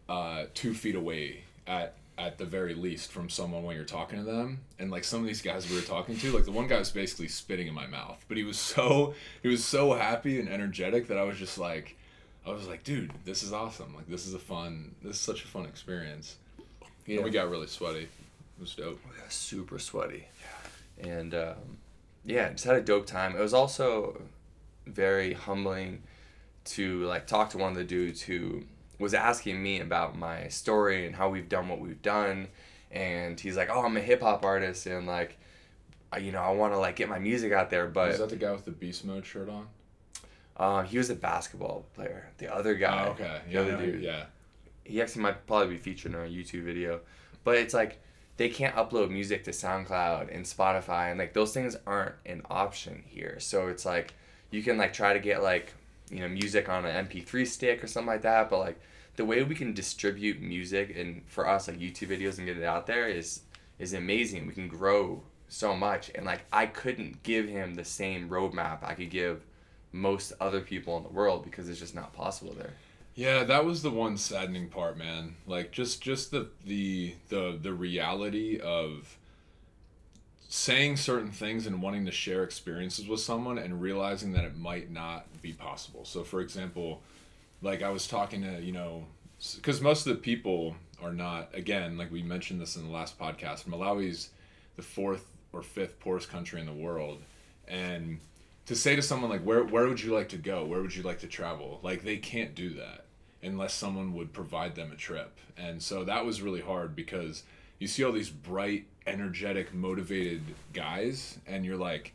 uh, 0.09 0.45
two 0.55 0.73
feet 0.75 0.95
away 0.95 1.45
at 1.67 1.97
at 2.19 2.39
the 2.39 2.45
very 2.45 2.75
least 2.75 3.11
from 3.11 3.29
someone 3.29 3.63
when 3.63 3.75
you're 3.75 3.85
talking 3.85 4.19
to 4.19 4.25
them. 4.25 4.61
And 4.79 4.91
like 4.91 5.05
some 5.05 5.21
of 5.21 5.27
these 5.27 5.43
guys 5.43 5.69
we 5.69 5.77
were 5.77 5.83
talking 5.83 6.17
to, 6.19 6.33
like 6.33 6.45
the 6.45 6.53
one 6.53 6.67
guy 6.69 6.79
was 6.79 6.91
basically 6.91 7.29
spitting 7.29 7.67
in 7.67 7.75
my 7.75 7.87
mouth, 7.87 8.25
but 8.29 8.37
he 8.37 8.45
was 8.45 8.59
so 8.59 9.15
he 9.43 9.49
was 9.49 9.65
so 9.65 9.93
happy 9.95 10.39
and 10.39 10.49
energetic 10.49 11.09
that 11.09 11.19
I 11.19 11.23
was 11.25 11.39
just 11.39 11.59
like. 11.59 11.97
I 12.45 12.51
was 12.51 12.67
like, 12.67 12.83
dude, 12.83 13.13
this 13.25 13.45
is 13.45 13.53
awesome. 13.53 13.95
Like, 13.95 14.09
this 14.09 14.27
is 14.27 14.35
a 14.35 14.39
fun, 14.41 14.97
this 15.01 15.15
is 15.15 15.23
such 15.23 15.45
a 15.45 15.47
fun 15.47 15.65
experience. 15.65 16.39
Yeah. 17.07 17.19
And 17.19 17.25
we 17.25 17.31
got 17.31 17.49
really 17.49 17.69
sweaty. 17.69 18.01
It 18.03 18.61
was 18.61 18.75
dope. 18.75 18.99
We 19.09 19.21
got 19.21 19.31
super 19.33 19.79
sweaty. 19.79 20.27
yeah. 20.99 21.09
And 21.09 21.35
um, 21.37 21.79
yeah, 22.25 22.51
just 22.51 22.65
had 22.65 22.75
a 22.75 22.81
dope 22.81 23.07
time. 23.07 23.37
It 23.37 23.41
was 23.41 23.55
also 23.55 24.21
very 24.87 25.35
humbling 25.35 26.03
to 26.65 27.05
like 27.05 27.29
talk 27.29 27.51
to 27.51 27.59
one 27.59 27.71
of 27.71 27.79
the 27.79 27.85
dudes 27.85 28.23
who 28.23 28.65
was 29.03 29.15
asking 29.15 29.63
me 29.63 29.81
about 29.81 30.17
my 30.17 30.49
story 30.49 31.07
and 31.07 31.15
how 31.17 31.29
we've 31.29 31.49
done 31.49 31.69
what 31.69 31.81
we've 31.81 32.01
done. 32.03 32.49
And 32.91 33.39
he's 33.39 33.57
like, 33.57 33.69
"Oh, 33.71 33.83
I'm 33.85 33.97
a 33.97 34.01
hip 34.01 34.21
hop 34.23 34.45
artist, 34.45 34.87
and 34.87 35.07
like, 35.07 35.39
I, 36.13 36.19
you 36.19 36.31
know, 36.33 36.41
I 36.41 36.51
want 36.53 36.73
to 36.75 36.79
like 36.79 36.97
get 36.97 37.09
my 37.09 37.19
music 37.19 37.53
out 37.53 37.71
there." 37.71 37.87
But 37.89 38.11
is 38.13 38.19
that 38.19 38.29
the 38.31 38.37
guy 38.37 38.53
with 38.53 38.65
the 38.65 38.71
beast 38.71 39.05
mode 39.05 39.25
shirt 39.27 39.49
on? 39.49 39.69
uh, 40.57 40.83
he 40.83 40.99
was 40.99 41.09
a 41.11 41.15
basketball 41.15 41.87
player. 41.95 42.29
The 42.39 42.55
other 42.55 42.75
guy, 42.75 43.07
Oh, 43.07 43.11
okay. 43.13 43.41
the 43.47 43.53
Yeah, 43.53 43.61
other 43.61 43.73
no, 43.73 43.81
dude, 43.81 44.03
yeah. 44.03 44.25
he 44.85 45.01
actually 45.01 45.23
might 45.23 45.47
probably 45.47 45.69
be 45.75 45.77
featured 45.79 46.13
in 46.15 46.21
a 46.21 46.25
YouTube 46.25 46.65
video. 46.65 47.01
But 47.45 47.57
it's 47.57 47.73
like 47.75 48.01
they 48.37 48.49
can't 48.51 48.75
upload 48.77 49.11
music 49.11 49.45
to 49.45 49.51
SoundCloud 49.51 50.35
and 50.35 50.45
Spotify 50.45 51.11
and 51.11 51.19
like 51.19 51.33
those 51.33 51.53
things 51.55 51.77
aren't 51.87 52.15
an 52.27 52.43
option 52.51 53.03
here. 53.07 53.37
So 53.41 53.69
it's 53.69 53.85
like 53.87 54.13
you 54.51 54.63
can 54.63 54.77
like 54.77 54.93
try 54.93 55.15
to 55.15 55.19
get 55.19 55.43
like, 55.43 55.73
you 56.11 56.21
know, 56.21 56.29
music 56.29 56.69
on 56.69 56.85
an 56.85 57.07
MP3 57.07 57.47
stick 57.47 57.83
or 57.83 57.87
something 57.87 58.09
like 58.09 58.23
that, 58.23 58.51
but 58.51 58.59
like 58.59 58.79
the 59.17 59.25
way 59.25 59.43
we 59.43 59.55
can 59.55 59.73
distribute 59.75 60.41
music 60.41 60.97
and 60.97 61.23
for 61.27 61.49
us 61.49 61.69
like 61.69 61.79
YouTube 61.79 62.09
videos 62.09 62.39
and 62.39 62.47
get 62.47 62.57
it 62.57 62.65
out 62.65 62.87
there 62.87 63.09
is 63.09 63.43
is 63.79 63.93
amazing. 63.93 64.47
We 64.47 64.53
can 64.53 64.69
grow 64.69 65.23
so 65.49 65.77
much 65.77 66.11
and 66.15 66.25
like 66.25 66.45
I 66.53 66.67
couldn't 66.67 67.23
give 67.23 67.49
him 67.49 67.75
the 67.75 67.85
same 67.85 68.29
roadmap 68.29 68.83
I 68.83 68.95
could 68.95 69.11
give 69.11 69.45
most 69.93 70.33
other 70.41 70.61
people 70.61 70.97
in 70.97 71.03
the 71.03 71.11
world 71.11 71.45
because 71.45 71.69
it's 71.69 71.81
just 71.81 71.95
not 71.95 72.15
possible 72.15 72.55
there. 72.55 72.73
Yeah, 73.15 73.45
that 73.45 73.67
was 73.67 73.83
the 73.83 73.91
one 73.91 74.17
saddening 74.17 74.69
part, 74.69 74.97
man. 74.97 75.37
Like 75.47 75.71
just 75.71 76.01
just 76.01 76.31
the 76.31 76.49
the 76.65 77.15
the 77.29 77.59
the 77.61 77.73
reality 77.73 78.59
of 78.59 79.19
saying 80.49 80.97
certain 80.97 81.31
things 81.31 81.67
and 81.67 81.81
wanting 81.81 82.05
to 82.07 82.13
share 82.13 82.43
experiences 82.43 83.09
with 83.09 83.21
someone 83.21 83.59
and 83.59 83.81
realizing 83.81 84.33
that 84.33 84.45
it 84.45 84.57
might 84.57 84.91
not 84.91 85.27
be 85.43 85.53
possible. 85.53 86.05
So 86.05 86.25
for 86.25 86.41
example, 86.41 87.03
like 87.63 87.83
I 87.83 87.91
was 87.91 88.07
talking 88.07 88.43
to, 88.43 88.61
you 88.61 88.73
know, 88.73 89.07
cuz 89.63 89.81
most 89.81 90.07
of 90.07 90.15
the 90.15 90.21
people 90.21 90.77
are 91.03 91.13
not 91.13 91.51
again, 91.55 91.97
like 91.97 92.11
we 92.11 92.23
mentioned 92.23 92.61
this 92.61 92.77
in 92.77 92.85
the 92.85 92.91
last 92.91 93.19
podcast, 93.19 93.65
Malawi's 93.65 94.31
the 94.77 94.83
fourth 94.83 95.27
or 95.53 95.63
fifth 95.63 95.99
poorest 96.01 96.29
country 96.29 96.61
in 96.61 96.67
the 96.67 96.73
world. 96.73 97.23
And 97.69 98.21
to 98.67 98.77
say 98.77 98.97
to 98.97 99.03
someone 99.03 99.31
like 99.31 99.43
where 99.43 99.65
where 99.65 99.89
would 99.89 100.03
you 100.03 100.15
like 100.15 100.29
to 100.31 100.39
go? 100.39 100.65
Where 100.65 100.81
would 100.81 100.95
you 100.95 101.03
like 101.03 101.21
to 101.21 101.27
travel? 101.27 101.81
Like 101.83 102.03
they 102.03 102.17
can't 102.19 102.55
do 102.55 102.71
that 102.75 103.05
unless 103.43 103.75
someone 103.75 104.15
would 104.15 104.33
provide 104.33 104.75
them 104.75 104.93
a 104.93 104.97
trip. 104.97 105.39
And 105.57 105.83
so 105.83 106.05
that 106.05 106.25
was 106.25 106.43
really 106.43 106.61
hard 106.61 106.95
because 106.95 107.43
you 107.79 107.89
see 107.89 108.05
all 108.05 108.13
these 108.13 108.31
bright 108.31 108.87
energetic 109.07 109.75
motivated 109.75 110.43
guys 110.73 111.39
and 111.47 111.65
you're 111.65 111.77
like 111.77 112.15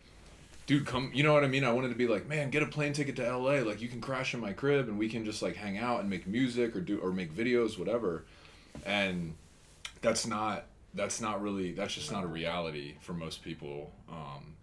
dude, 0.67 0.85
come, 0.85 1.09
you 1.13 1.23
know 1.23 1.33
what 1.33 1.43
I 1.43 1.47
mean? 1.47 1.63
I 1.63 1.71
wanted 1.71 1.89
to 1.89 1.95
be 1.95 2.07
like, 2.07 2.27
man, 2.27 2.49
get 2.51 2.61
a 2.61 2.67
plane 2.67 2.93
ticket 2.93 3.15
to 3.15 3.37
LA. 3.37 3.61
Like, 3.61 3.81
you 3.81 3.87
can 3.87 4.01
crash 4.01 4.33
in 4.33 4.39
my 4.39 4.53
crib 4.53 4.87
and 4.87 4.99
we 4.99 5.09
can 5.09 5.25
just 5.25 5.41
like 5.41 5.55
hang 5.55 5.77
out 5.77 6.01
and 6.01 6.09
make 6.09 6.27
music 6.27 6.75
or 6.75 6.81
do, 6.81 6.99
or 6.99 7.11
make 7.11 7.33
videos, 7.33 7.79
whatever. 7.79 8.25
And 8.85 9.33
that's 10.01 10.27
not, 10.27 10.65
that's 10.93 11.19
not 11.21 11.41
really, 11.41 11.71
that's 11.71 11.95
just 11.95 12.11
not 12.11 12.23
a 12.23 12.27
reality 12.27 12.95
for 12.99 13.13
most 13.13 13.43
people 13.43 13.91
um, 14.09 14.55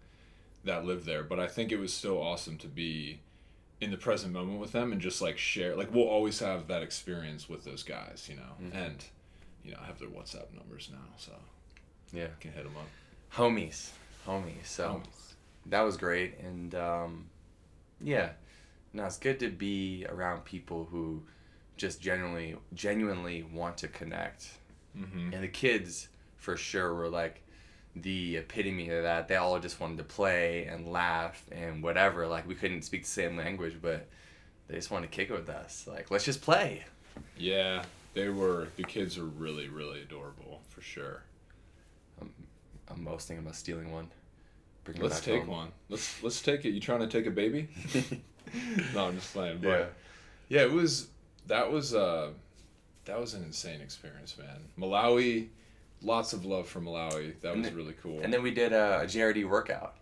that 0.63 0.85
live 0.85 1.05
there. 1.05 1.23
But 1.23 1.39
I 1.39 1.47
think 1.47 1.71
it 1.71 1.79
was 1.79 1.91
still 1.91 2.21
awesome 2.21 2.57
to 2.59 2.67
be 2.67 3.19
in 3.81 3.89
the 3.91 3.97
present 3.97 4.31
moment 4.31 4.59
with 4.59 4.71
them 4.71 4.91
and 4.93 5.01
just 5.01 5.21
like 5.21 5.39
share, 5.39 5.75
like, 5.75 5.93
we'll 5.93 6.07
always 6.07 6.39
have 6.39 6.67
that 6.67 6.83
experience 6.83 7.49
with 7.49 7.65
those 7.65 7.81
guys, 7.81 8.27
you 8.29 8.35
know? 8.35 8.53
Mm-hmm. 8.61 8.77
And, 8.77 9.03
you 9.63 9.71
know, 9.71 9.79
I 9.81 9.87
have 9.87 9.97
their 9.97 10.09
WhatsApp 10.09 10.53
numbers 10.55 10.89
now, 10.91 10.99
so 11.17 11.31
Yeah. 12.13 12.27
Can 12.39 12.51
hit 12.51 12.63
them 12.63 12.75
up. 12.77 12.87
Homies. 13.35 13.89
Homies. 14.27 14.65
So 14.65 15.01
that 15.67 15.81
was 15.81 15.97
great. 15.97 16.39
And 16.39 16.73
um, 16.75 17.25
yeah. 18.01 18.31
No, 18.93 19.05
it's 19.05 19.17
good 19.17 19.39
to 19.39 19.49
be 19.49 20.05
around 20.07 20.45
people 20.45 20.87
who 20.89 21.23
just 21.77 22.01
genuinely 22.01 22.55
genuinely 22.73 23.43
want 23.43 23.77
to 23.79 23.87
connect. 23.87 24.49
Mm-hmm. 24.97 25.33
And 25.33 25.43
the 25.43 25.49
kids 25.49 26.07
for 26.37 26.55
sure 26.55 26.93
were 26.93 27.09
like 27.09 27.41
the 27.95 28.37
epitome 28.37 28.89
of 28.89 29.03
that. 29.03 29.27
They 29.27 29.35
all 29.35 29.59
just 29.59 29.79
wanted 29.79 29.97
to 29.97 30.03
play 30.03 30.65
and 30.65 30.91
laugh 30.91 31.43
and 31.51 31.83
whatever. 31.83 32.27
Like 32.27 32.47
we 32.47 32.55
couldn't 32.55 32.83
speak 32.83 33.03
the 33.03 33.09
same 33.09 33.35
language, 33.35 33.77
but 33.81 34.07
they 34.67 34.75
just 34.75 34.91
wanted 34.91 35.11
to 35.11 35.15
kick 35.15 35.29
it 35.29 35.33
with 35.33 35.49
us. 35.49 35.85
Like, 35.87 36.09
let's 36.09 36.25
just 36.25 36.41
play. 36.41 36.83
Yeah, 37.37 37.83
they 38.13 38.29
were. 38.29 38.67
The 38.77 38.83
kids 38.83 39.17
are 39.17 39.25
really, 39.25 39.69
really 39.69 40.01
adorable 40.01 40.61
for 40.69 40.81
sure. 40.81 41.23
I'm 42.21 43.03
most 43.03 43.27
thinking 43.27 43.45
about 43.45 43.55
stealing 43.55 43.91
one. 43.91 44.09
Bring 44.85 45.01
Let's 45.01 45.19
take 45.19 45.39
home. 45.41 45.47
one. 45.49 45.71
Let's 45.89 46.23
let's 46.23 46.41
take 46.41 46.63
it. 46.65 46.69
You 46.69 46.79
trying 46.79 47.01
to 47.01 47.07
take 47.07 47.25
a 47.25 47.31
baby? 47.31 47.67
no, 48.93 49.07
I'm 49.07 49.15
just 49.15 49.33
playing. 49.33 49.59
But 49.61 49.93
Yeah. 50.47 50.59
yeah. 50.59 50.61
it 50.63 50.71
was 50.71 51.07
that 51.47 51.69
was 51.71 51.93
uh 51.93 52.29
that 53.05 53.19
was 53.19 53.33
an 53.33 53.43
insane 53.43 53.81
experience, 53.81 54.37
man. 54.37 54.61
Malawi, 54.79 55.49
lots 56.01 56.33
of 56.33 56.45
love 56.45 56.67
for 56.67 56.79
Malawi. 56.81 57.39
That 57.41 57.51
And 57.53 57.61
was 57.61 57.69
then- 57.69 57.75
really 57.77 57.93
cool. 58.01 58.21
And 58.21 58.31
then 58.33 58.41
we 58.43 58.51
did 58.51 58.73
a, 58.73 59.01
a 59.01 59.05
JRD 59.05 59.47
workout. 59.49 59.95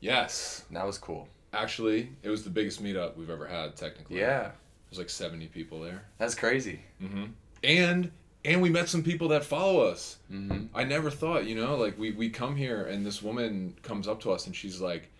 yes, 0.00 0.64
And 0.68 0.76
that 0.76 0.86
was 0.86 0.98
cool. 0.98 1.28
actually, 1.52 2.10
it 2.22 2.28
was 2.30 2.42
the 2.44 2.50
biggest 2.50 2.82
meetup 2.82 3.16
we've 3.16 3.30
ever 3.30 3.46
had. 3.46 3.76
Technically, 3.76 4.18
Yeah, 4.20 4.50
There's 4.90 4.98
like 4.98 5.10
70 5.10 5.46
people 5.48 5.80
there. 5.80 6.02
that's 6.18 6.34
crazy. 6.34 6.80
Mm-hmm. 7.02 7.24
And 7.64 8.10
and 8.44 8.62
we 8.62 8.70
met 8.70 8.88
some 8.88 9.02
people 9.02 9.28
that 9.28 9.44
follow 9.44 9.80
us. 9.80 10.18
Mm-hmm. 10.32 10.76
I 10.76 10.84
never 10.84 11.10
thought, 11.10 11.46
you 11.46 11.54
know, 11.54 11.76
like 11.76 11.98
we, 11.98 12.12
we 12.12 12.30
come 12.30 12.56
here 12.56 12.84
and 12.84 13.04
this 13.04 13.22
woman 13.22 13.76
comes 13.82 14.06
up 14.06 14.20
to 14.22 14.32
us 14.32 14.46
and 14.46 14.54
she's 14.54 14.80
like, 14.80 15.10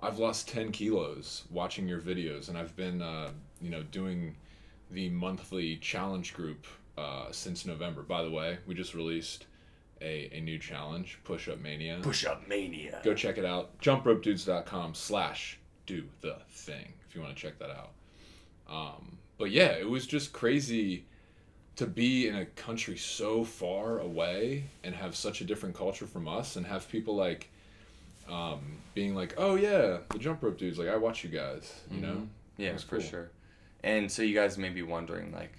I've 0.00 0.18
lost 0.18 0.48
10 0.48 0.72
kilos 0.72 1.44
watching 1.50 1.88
your 1.88 2.00
videos 2.00 2.48
and 2.48 2.56
I've 2.56 2.74
been, 2.76 3.02
uh, 3.02 3.30
you 3.60 3.70
know, 3.70 3.82
doing 3.82 4.36
the 4.90 5.10
monthly 5.10 5.76
challenge 5.76 6.32
group 6.32 6.66
uh, 6.96 7.26
since 7.32 7.66
November. 7.66 8.02
By 8.02 8.22
the 8.22 8.30
way, 8.30 8.58
we 8.66 8.74
just 8.74 8.94
released 8.94 9.46
a, 10.00 10.30
a 10.32 10.40
new 10.40 10.58
challenge, 10.58 11.18
Push 11.24 11.48
Up 11.48 11.60
Mania. 11.60 11.98
Push 12.02 12.24
up 12.24 12.48
mania. 12.48 13.00
Go 13.04 13.14
check 13.14 13.36
it 13.36 13.44
out. 13.44 13.78
JumpRopeDudes.com 13.80 14.94
slash 14.94 15.58
do 15.86 16.04
the 16.20 16.36
thing 16.48 16.92
if 17.08 17.14
you 17.14 17.20
want 17.20 17.36
to 17.36 17.40
check 17.40 17.58
that 17.58 17.70
out. 17.70 17.90
Um, 18.68 19.18
but 19.38 19.50
yeah, 19.50 19.72
it 19.72 19.88
was 19.88 20.06
just 20.06 20.32
crazy 20.32 21.04
to 21.80 21.86
be 21.86 22.28
in 22.28 22.36
a 22.36 22.44
country 22.44 22.94
so 22.94 23.42
far 23.42 24.00
away 24.00 24.64
and 24.84 24.94
have 24.94 25.16
such 25.16 25.40
a 25.40 25.44
different 25.44 25.74
culture 25.74 26.06
from 26.06 26.28
us 26.28 26.56
and 26.56 26.66
have 26.66 26.86
people 26.90 27.16
like 27.16 27.48
um, 28.30 28.60
being 28.92 29.14
like, 29.14 29.32
oh 29.38 29.54
yeah, 29.54 29.96
the 30.10 30.18
jump 30.18 30.42
rope 30.42 30.58
dudes, 30.58 30.78
like 30.78 30.88
I 30.88 30.96
watch 30.96 31.24
you 31.24 31.30
guys, 31.30 31.80
you 31.90 32.02
know? 32.02 32.28
Yeah, 32.58 32.76
for 32.76 32.98
cool. 32.98 33.00
sure. 33.00 33.30
And 33.82 34.12
so 34.12 34.20
you 34.20 34.34
guys 34.34 34.58
may 34.58 34.68
be 34.68 34.82
wondering, 34.82 35.32
like, 35.32 35.54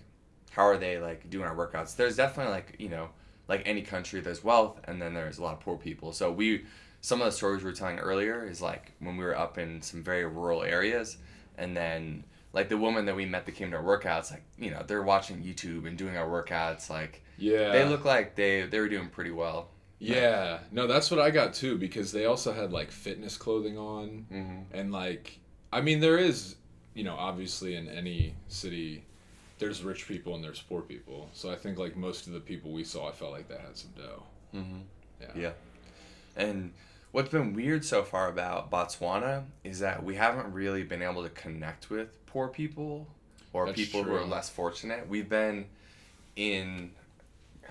how 0.51 0.61
are 0.61 0.77
they 0.77 0.99
like 0.99 1.27
doing 1.31 1.43
our 1.43 1.55
workouts? 1.55 1.95
There's 1.95 2.17
definitely 2.17 2.53
like 2.53 2.75
you 2.77 2.89
know, 2.89 3.09
like 3.47 3.63
any 3.65 3.81
country, 3.81 4.21
there's 4.21 4.43
wealth, 4.43 4.79
and 4.83 5.01
then 5.01 5.15
there's 5.15 5.39
a 5.39 5.43
lot 5.43 5.53
of 5.53 5.59
poor 5.61 5.75
people. 5.75 6.13
So 6.13 6.31
we, 6.31 6.65
some 7.01 7.19
of 7.19 7.25
the 7.25 7.31
stories 7.31 7.63
we 7.63 7.71
were 7.71 7.75
telling 7.75 7.97
earlier 7.97 8.45
is 8.45 8.61
like 8.61 8.91
when 8.99 9.17
we 9.17 9.23
were 9.23 9.35
up 9.35 9.57
in 9.57 9.81
some 9.81 10.03
very 10.03 10.25
rural 10.27 10.61
areas, 10.61 11.17
and 11.57 11.75
then 11.75 12.25
like 12.53 12.69
the 12.69 12.77
woman 12.77 13.05
that 13.05 13.15
we 13.15 13.25
met 13.25 13.45
that 13.45 13.53
came 13.53 13.71
to 13.71 13.77
our 13.77 13.83
workouts, 13.83 14.31
like 14.31 14.43
you 14.57 14.71
know, 14.71 14.83
they're 14.85 15.01
watching 15.03 15.43
YouTube 15.43 15.87
and 15.87 15.97
doing 15.97 16.17
our 16.17 16.27
workouts. 16.27 16.89
Like 16.89 17.23
Yeah. 17.37 17.71
they 17.71 17.85
look 17.85 18.05
like 18.05 18.35
they 18.35 18.63
they 18.63 18.79
were 18.79 18.89
doing 18.89 19.09
pretty 19.09 19.31
well. 19.31 19.69
Yeah, 19.99 20.59
no, 20.71 20.87
that's 20.87 21.11
what 21.11 21.19
I 21.19 21.29
got 21.29 21.53
too 21.53 21.77
because 21.77 22.11
they 22.11 22.25
also 22.25 22.51
had 22.53 22.71
like 22.71 22.89
fitness 22.91 23.37
clothing 23.37 23.77
on 23.77 24.25
Mm-hmm. 24.31 24.75
and 24.75 24.91
like 24.91 25.37
I 25.71 25.81
mean 25.81 25.99
there 25.99 26.17
is, 26.17 26.55
you 26.95 27.03
know, 27.03 27.15
obviously 27.15 27.75
in 27.75 27.87
any 27.87 28.35
city 28.47 29.05
there's 29.59 29.83
rich 29.83 30.07
people 30.07 30.33
and 30.33 30.43
there's 30.43 30.59
poor 30.59 30.81
people. 30.81 31.29
So 31.33 31.51
I 31.51 31.55
think 31.55 31.77
like 31.77 31.95
most 31.95 32.25
of 32.25 32.33
the 32.33 32.39
people 32.39 32.71
we 32.71 32.83
saw 32.83 33.07
I 33.09 33.11
felt 33.11 33.31
like 33.31 33.47
they 33.47 33.55
had 33.57 33.77
some 33.77 33.91
dough. 33.95 34.23
Mm-hmm. 34.55 34.79
Yeah. 35.21 35.27
Yeah. 35.35 35.51
And 36.35 36.73
what's 37.11 37.29
been 37.29 37.53
weird 37.53 37.83
so 37.85 38.03
far 38.03 38.27
about 38.29 38.71
Botswana 38.71 39.43
is 39.63 39.79
that 39.79 40.03
we 40.03 40.15
haven't 40.15 40.51
really 40.53 40.83
been 40.83 41.01
able 41.01 41.23
to 41.23 41.29
connect 41.29 41.89
with 41.89 42.25
poor 42.25 42.47
people 42.47 43.07
or 43.53 43.65
That's 43.65 43.75
people 43.77 44.03
who 44.03 44.13
are 44.15 44.25
less 44.25 44.49
fortunate. 44.49 45.07
We've 45.09 45.27
been 45.29 45.65
in 46.35 46.91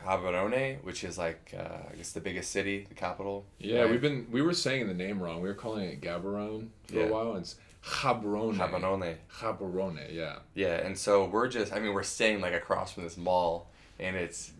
Gaborone, 0.04 0.82
which 0.84 1.04
is 1.04 1.18
like 1.18 1.54
uh, 1.58 1.90
I 1.92 1.96
guess 1.96 2.12
the 2.12 2.20
biggest 2.20 2.50
city, 2.50 2.86
the 2.88 2.94
capital. 2.94 3.44
Yeah, 3.58 3.82
right? 3.82 3.90
we've 3.90 4.00
been 4.00 4.26
we 4.30 4.42
were 4.42 4.54
saying 4.54 4.86
the 4.88 4.94
name 4.94 5.22
wrong. 5.22 5.40
We 5.42 5.48
were 5.48 5.54
calling 5.54 5.88
it 5.88 6.00
Gaborone 6.00 6.68
for 6.88 6.94
Yeah. 6.96 7.04
a 7.04 7.12
while. 7.12 7.30
And 7.32 7.40
it's 7.40 7.56
Gaborone. 7.84 8.56
Gaborone. 8.56 9.16
Gaborone, 9.38 10.12
yeah. 10.14 10.36
Yeah, 10.54 10.74
and 10.86 10.96
so 10.96 11.26
we're 11.26 11.48
just 11.48 11.72
I 11.72 11.80
mean 11.80 11.92
we're 11.92 12.02
staying 12.02 12.40
like 12.40 12.54
across 12.54 12.92
from 12.92 13.04
this 13.04 13.16
mall, 13.16 13.70
and 13.98 14.16
it's 14.16 14.52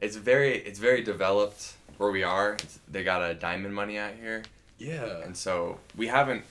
it's 0.00 0.16
very 0.16 0.56
it's 0.58 0.78
very 0.78 1.02
developed 1.02 1.74
where 1.98 2.10
we 2.10 2.22
are. 2.22 2.52
It's, 2.54 2.78
they 2.88 3.02
got 3.04 3.22
a 3.28 3.34
diamond 3.34 3.74
money 3.74 3.98
out 3.98 4.14
here. 4.20 4.42
Yeah. 4.78 5.22
and 5.24 5.34
so 5.34 5.78
we 5.96 6.06
haven't 6.08 6.44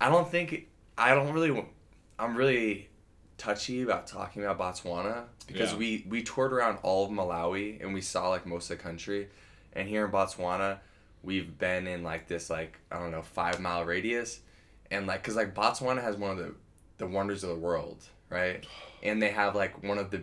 i 0.00 0.08
don't 0.08 0.30
think 0.30 0.68
i 0.96 1.14
don't 1.14 1.34
really 1.34 1.66
i'm 2.18 2.34
really 2.34 2.88
touchy 3.36 3.82
about 3.82 4.06
talking 4.06 4.42
about 4.42 4.58
botswana 4.58 5.24
because 5.46 5.72
Yeah. 5.72 5.76
we 5.78 6.06
we 6.08 6.22
toured 6.22 6.54
around 6.54 6.78
all 6.82 7.04
of 7.04 7.10
malawi 7.10 7.78
and 7.82 7.92
we 7.92 8.00
saw 8.00 8.30
like 8.30 8.46
most 8.46 8.70
of 8.70 8.78
the 8.78 8.82
country 8.82 9.28
and 9.74 9.86
here 9.86 10.06
in 10.06 10.10
botswana 10.10 10.78
we've 11.22 11.58
been 11.58 11.86
in 11.86 12.02
like 12.02 12.26
this 12.26 12.48
like 12.48 12.78
i 12.90 12.98
don't 12.98 13.10
know 13.10 13.20
five 13.20 13.60
mile 13.60 13.84
radius 13.84 14.40
and 14.90 15.06
like 15.06 15.20
because 15.22 15.36
like 15.36 15.54
botswana 15.54 16.02
has 16.02 16.16
one 16.16 16.30
of 16.30 16.38
the 16.38 16.54
the 16.96 17.06
wonders 17.06 17.42
of 17.44 17.50
the 17.50 17.54
world 17.56 18.02
right 18.30 18.64
and 19.02 19.20
they 19.20 19.28
have 19.30 19.54
like 19.54 19.82
one 19.82 19.98
of 19.98 20.10
the 20.10 20.22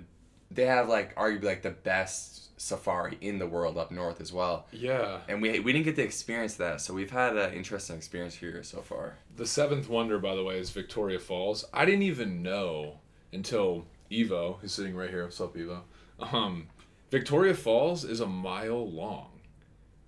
they 0.49 0.65
have 0.65 0.89
like 0.89 1.13
arguably 1.15 1.43
like 1.43 1.61
the 1.61 1.69
best 1.69 2.44
safari 2.57 3.17
in 3.21 3.37
the 3.39 3.45
world 3.47 3.77
up 3.77 3.91
north 3.91 4.21
as 4.21 4.31
well 4.31 4.65
Yeah. 4.71 5.19
and 5.27 5.41
we 5.41 5.59
we 5.59 5.73
didn't 5.73 5.85
get 5.85 5.95
to 5.97 6.03
experience 6.03 6.55
that, 6.55 6.79
so 6.81 6.93
we've 6.93 7.11
had 7.11 7.35
an 7.35 7.53
interesting 7.53 7.97
experience 7.97 8.35
here 8.35 8.63
so 8.63 8.81
far. 8.81 9.17
The 9.35 9.45
seventh 9.45 9.89
wonder, 9.89 10.17
by 10.19 10.35
the 10.35 10.43
way, 10.43 10.57
is 10.59 10.69
Victoria 10.69 11.19
Falls. 11.19 11.65
I 11.73 11.83
didn't 11.85 12.03
even 12.03 12.41
know 12.41 12.99
until 13.33 13.85
Evo, 14.11 14.59
who's 14.59 14.71
sitting 14.71 14.95
right 14.95 15.09
here. 15.09 15.23
What's 15.25 15.41
up, 15.41 15.55
Evo? 15.55 15.81
Um, 16.19 16.67
Victoria 17.11 17.53
Falls 17.53 18.05
is 18.05 18.19
a 18.21 18.27
mile 18.27 18.89
long. 18.89 19.31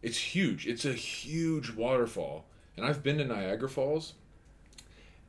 It's 0.02 0.18
huge. 0.18 0.66
It's 0.68 0.86
a 0.86 0.94
huge 0.94 1.72
waterfall. 1.72 2.46
And 2.78 2.86
I've 2.86 3.04
been 3.04 3.18
to 3.18 3.26
Niagara 3.26 3.68
Falls. 3.68 4.14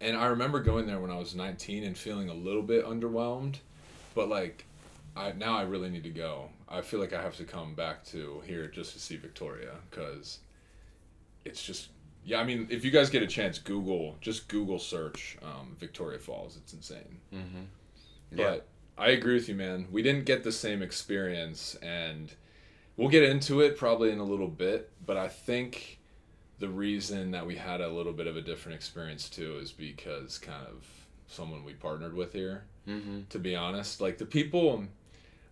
And 0.00 0.16
I 0.16 0.26
remember 0.26 0.60
going 0.60 0.86
there 0.86 1.00
when 1.00 1.10
I 1.10 1.18
was 1.18 1.34
19 1.34 1.82
and 1.82 1.98
feeling 1.98 2.28
a 2.28 2.34
little 2.34 2.62
bit 2.62 2.84
underwhelmed. 2.86 3.56
But 4.14 4.28
like, 4.28 4.66
I 5.18 5.32
now 5.32 5.56
I 5.56 5.62
really 5.62 5.90
need 5.90 6.04
to 6.04 6.10
go. 6.10 6.48
I 6.68 6.80
feel 6.80 7.00
like 7.00 7.12
I 7.12 7.20
have 7.20 7.36
to 7.36 7.44
come 7.44 7.74
back 7.74 8.04
to 8.06 8.40
here 8.46 8.68
just 8.68 8.92
to 8.92 8.98
see 8.98 9.16
Victoria 9.16 9.72
because 9.90 10.38
it's 11.44 11.62
just 11.62 11.88
yeah, 12.24 12.40
I 12.40 12.44
mean, 12.44 12.66
if 12.70 12.84
you 12.84 12.90
guys 12.90 13.08
get 13.08 13.22
a 13.22 13.26
chance, 13.26 13.58
Google 13.58 14.16
just 14.20 14.48
Google 14.48 14.78
search 14.78 15.38
um, 15.42 15.74
Victoria 15.78 16.18
Falls. 16.18 16.56
It's 16.56 16.72
insane. 16.72 17.18
Mm-hmm. 17.34 17.62
But 18.32 18.66
I 18.98 19.08
agree 19.10 19.34
with 19.34 19.48
you, 19.48 19.54
man. 19.54 19.86
We 19.90 20.02
didn't 20.02 20.26
get 20.26 20.44
the 20.44 20.52
same 20.52 20.82
experience, 20.82 21.74
and 21.82 22.32
we'll 22.96 23.08
get 23.08 23.22
into 23.22 23.60
it 23.60 23.78
probably 23.78 24.10
in 24.10 24.18
a 24.18 24.24
little 24.24 24.48
bit. 24.48 24.90
But 25.06 25.16
I 25.16 25.28
think 25.28 25.98
the 26.58 26.68
reason 26.68 27.30
that 27.30 27.46
we 27.46 27.56
had 27.56 27.80
a 27.80 27.88
little 27.88 28.12
bit 28.12 28.26
of 28.26 28.36
a 28.36 28.42
different 28.42 28.76
experience 28.76 29.28
too 29.28 29.58
is 29.58 29.72
because 29.72 30.38
kind 30.38 30.66
of 30.66 30.84
someone 31.28 31.64
we 31.64 31.72
partnered 31.72 32.14
with 32.14 32.32
here. 32.32 32.64
Mm-hmm. 32.86 33.20
To 33.30 33.38
be 33.38 33.56
honest, 33.56 34.00
like 34.00 34.18
the 34.18 34.26
people. 34.26 34.84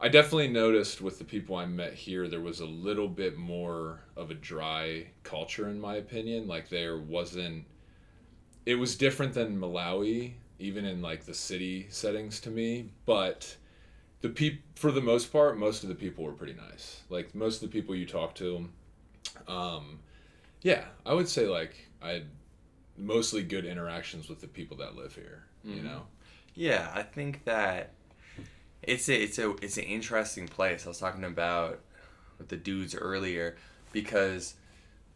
I 0.01 0.09
definitely 0.09 0.49
noticed 0.49 1.01
with 1.01 1.19
the 1.19 1.25
people 1.25 1.57
I 1.57 1.67
met 1.67 1.95
here, 1.95 2.29
there 2.29 2.41
was 2.41 2.61
a 2.61 2.67
little 2.67 3.09
bit 3.09 3.37
more 3.39 4.01
of 4.15 4.31
a 4.31 4.35
dry 4.35 5.09
culture, 5.23 5.69
in 5.69 5.81
my 5.81 5.97
opinion. 5.97 6.47
Like 6.47 6.69
there 6.69 6.99
wasn't. 6.99 7.65
It 8.67 8.75
was 8.77 8.97
different 8.97 9.33
than 9.35 9.59
Malawi, 9.59 10.35
even 10.59 10.85
in 10.85 11.01
like 11.01 11.25
the 11.25 11.35
city 11.35 11.87
settings 11.91 12.41
to 12.41 12.51
me. 12.51 12.91
But 13.07 13.57
the 14.21 14.29
peop 14.29 14.61
for 14.77 14.93
the 14.93 15.01
most 15.01 15.33
part, 15.33 15.59
most 15.59 15.83
of 15.83 15.89
the 15.89 15.95
people 15.95 16.25
were 16.25 16.33
pretty 16.33 16.55
nice. 16.55 17.03
Like 17.09 17.35
most 17.35 17.63
of 17.63 17.71
the 17.71 17.75
people 17.81 17.95
you 17.95 18.07
talk 18.07 18.35
to, 18.37 18.69
um, 19.49 20.01
yeah, 20.63 20.85
I 21.07 21.15
would 21.15 21.29
say 21.29 21.47
like 21.49 21.89
I 22.03 22.11
had 22.11 22.25
mostly 22.99 23.43
good 23.43 23.65
interactions 23.65 24.29
with 24.29 24.41
the 24.41 24.49
people 24.49 24.77
that 24.79 24.97
live 24.97 25.15
here. 25.15 25.45
You 25.65 25.83
Mhm. 25.83 25.85
know. 25.85 26.03
Yeah, 26.55 26.91
I 26.95 27.03
think 27.03 27.45
that 27.45 27.93
it's 28.87 29.09
a 29.09 29.23
it's 29.23 29.39
a 29.39 29.51
it's 29.63 29.77
an 29.77 29.85
interesting 29.85 30.49
place. 30.49 30.87
I 30.87 30.89
was 30.89 30.99
talking 30.99 31.25
about 31.25 31.81
with 32.39 32.49
the 32.49 32.57
dudes 32.57 32.95
earlier 32.95 33.57
because 33.93 34.55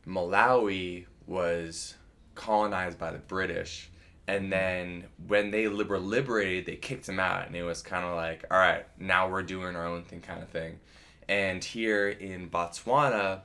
Malawi 0.06 1.06
was 1.26 1.94
colonized 2.34 2.98
by 2.98 3.12
the 3.12 3.18
British, 3.18 3.90
and 4.26 4.42
mm-hmm. 4.42 4.50
then 4.50 5.04
when 5.26 5.50
they 5.50 5.68
were 5.68 5.98
liberated, 5.98 6.66
they 6.66 6.76
kicked 6.76 7.06
them 7.06 7.20
out, 7.20 7.46
and 7.46 7.54
it 7.54 7.62
was 7.62 7.80
kind 7.80 8.04
of 8.04 8.16
like, 8.16 8.44
all 8.50 8.58
right, 8.58 8.86
now 8.98 9.28
we're 9.28 9.42
doing 9.42 9.76
our 9.76 9.86
own 9.86 10.02
thing, 10.02 10.20
kind 10.20 10.42
of 10.42 10.48
thing. 10.48 10.80
And 11.28 11.62
here 11.62 12.08
in 12.08 12.50
Botswana, 12.50 13.42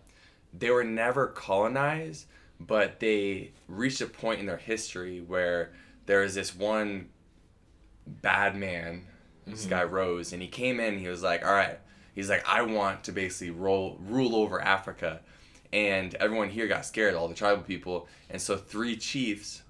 they 0.57 0.71
were 0.71 0.83
never 0.83 1.27
colonized, 1.27 2.25
but 2.59 2.99
they 2.99 3.51
reached 3.67 4.01
a 4.01 4.07
point 4.07 4.39
in 4.39 4.47
their 4.47 4.57
history 4.57 5.21
where 5.21 5.73
there 6.07 6.21
was 6.21 6.33
this 6.33 6.55
one 6.55 7.09
bad 8.07 8.55
man, 8.55 9.05
this 9.45 9.65
Mhm. 9.65 9.69
guy 9.69 9.83
Rhodes, 9.83 10.33
and 10.33 10.41
he 10.41 10.47
came 10.47 10.79
in. 10.79 10.97
He 10.99 11.07
was 11.07 11.21
like, 11.23 11.45
"All 11.45 11.53
right," 11.53 11.79
he's 12.13 12.29
like, 12.29 12.47
"I 12.47 12.61
want 12.63 13.03
to 13.05 13.11
basically 13.11 13.51
roll 13.51 13.97
rule 14.01 14.35
over 14.35 14.59
Africa," 14.61 15.21
and 15.73 16.13
everyone 16.15 16.49
here 16.49 16.67
got 16.67 16.85
scared, 16.85 17.13
all 17.15 17.27
the 17.27 17.35
tribal 17.35 17.63
people, 17.63 18.07
and 18.29 18.41
so 18.41 18.57
three 18.57 18.95
chiefs 18.95 19.61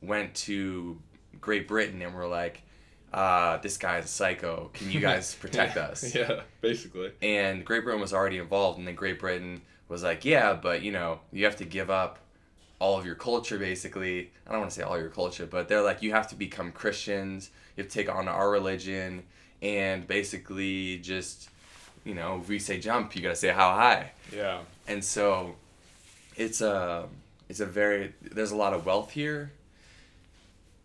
went 0.00 0.34
to 0.34 1.00
Great 1.40 1.66
Britain 1.68 2.02
and 2.02 2.14
were 2.14 2.26
like, 2.26 2.62
uh, 3.12 3.56
"This 3.58 3.76
guy's 3.76 4.04
a 4.04 4.08
psycho. 4.08 4.70
Can 4.74 4.90
you 4.90 5.00
guys 5.00 5.34
protect 5.40 5.76
Yeah. 5.76 5.82
us?" 5.82 6.14
Yeah, 6.14 6.42
basically. 6.60 7.12
and 7.22 7.64
Great 7.64 7.84
Britain 7.84 8.00
was 8.00 8.12
already 8.12 8.38
involved, 8.38 8.78
and 8.78 8.86
then 8.86 8.94
Great 8.94 9.18
Britain 9.18 9.62
was 9.88 10.02
like, 10.02 10.24
yeah, 10.24 10.54
but 10.54 10.82
you 10.82 10.90
know, 10.92 11.20
you 11.32 11.44
have 11.44 11.56
to 11.56 11.64
give 11.66 11.90
up 11.90 12.18
all 12.82 12.98
of 12.98 13.06
your 13.06 13.14
culture, 13.14 13.58
basically. 13.58 14.32
I 14.44 14.50
don't 14.50 14.58
want 14.58 14.72
to 14.72 14.76
say 14.76 14.82
all 14.82 14.98
your 14.98 15.08
culture, 15.08 15.46
but 15.46 15.68
they're 15.68 15.82
like, 15.82 16.02
you 16.02 16.10
have 16.10 16.26
to 16.30 16.34
become 16.34 16.72
Christians, 16.72 17.50
you 17.76 17.84
have 17.84 17.92
to 17.92 17.96
take 17.96 18.12
on 18.12 18.26
our 18.26 18.50
religion, 18.50 19.22
and 19.62 20.04
basically 20.08 20.98
just, 20.98 21.48
you 22.04 22.12
know, 22.12 22.40
if 22.42 22.48
we 22.48 22.58
say 22.58 22.80
jump, 22.80 23.14
you 23.14 23.22
gotta 23.22 23.36
say 23.36 23.50
how 23.50 23.70
high. 23.70 24.10
Yeah. 24.34 24.62
And 24.88 25.04
so, 25.04 25.54
it's 26.36 26.60
a, 26.60 27.06
it's 27.48 27.60
a 27.60 27.66
very, 27.66 28.14
there's 28.20 28.50
a 28.50 28.56
lot 28.56 28.72
of 28.72 28.84
wealth 28.84 29.12
here, 29.12 29.52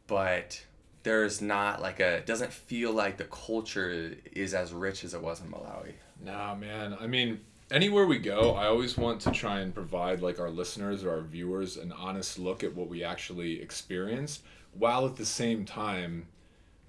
but 0.05 0.63
there's 1.01 1.41
not 1.41 1.81
like 1.81 1.99
a, 1.99 2.17
it 2.17 2.27
doesn't 2.27 2.53
feel 2.53 2.91
like 2.91 3.17
the 3.17 3.23
culture 3.23 4.13
is 4.33 4.53
as 4.53 4.71
rich 4.71 5.03
as 5.03 5.15
it 5.15 5.21
was 5.23 5.41
in 5.41 5.47
Malawi. 5.47 5.93
Nah, 6.23 6.53
man. 6.53 6.95
I 7.01 7.07
mean, 7.07 7.39
anywhere 7.71 8.05
we 8.05 8.19
go, 8.19 8.55
I 8.55 8.67
always 8.67 8.97
want 8.97 9.21
to 9.21 9.31
try 9.31 9.59
and 9.59 9.73
provide 9.73 10.21
like 10.21 10.39
our 10.39 10.49
listeners 10.49 11.03
or 11.03 11.11
our 11.11 11.21
viewers 11.21 11.77
an 11.77 11.91
honest 11.91 12.39
look 12.39 12.63
at 12.63 12.75
what 12.75 12.87
we 12.87 13.03
actually 13.03 13.61
experienced, 13.61 14.43
while 14.73 15.05
at 15.05 15.15
the 15.15 15.25
same 15.25 15.65
time 15.65 16.27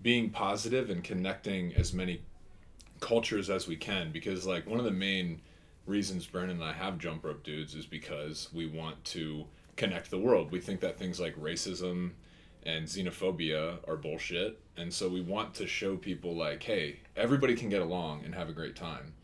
being 0.03 0.31
positive 0.31 0.91
and 0.91 1.03
connecting 1.03 1.75
as 1.75 1.93
many 1.93 2.23
cultures 3.01 3.51
as 3.51 3.67
we 3.67 3.77
can. 3.77 4.13
Because 4.13 4.47
like 4.47 4.67
one 4.67 4.79
of 4.79 4.85
the 4.85 4.91
main 4.91 5.41
reasons 5.87 6.27
Brandon 6.27 6.57
and 6.57 6.65
I 6.65 6.73
have 6.73 6.99
jump 6.99 7.25
rope 7.25 7.43
dudes 7.43 7.75
is 7.75 7.87
because 7.87 8.49
we 8.53 8.67
want 8.67 9.03
to 9.07 9.47
connect 9.77 10.11
the 10.11 10.19
world. 10.19 10.53
We 10.53 10.61
think 10.61 10.81
that 10.81 10.99
things 10.99 11.19
like 11.19 11.37
racism 11.41 12.11
and 12.65 12.87
xenophobia 12.87 13.79
are 13.89 13.97
bullshit. 13.97 14.61
And 14.77 14.93
so 14.93 15.09
we 15.09 15.21
want 15.21 15.55
to 15.55 15.67
show 15.67 15.97
people 15.97 16.37
like, 16.37 16.63
hey, 16.63 17.01
everybody 17.17 17.55
can 17.55 17.69
get 17.69 17.83
along 17.83 18.25
and 18.25 18.35
have 18.35 18.49
a 18.49 18.53
great 18.53 18.77
time. 18.77 19.15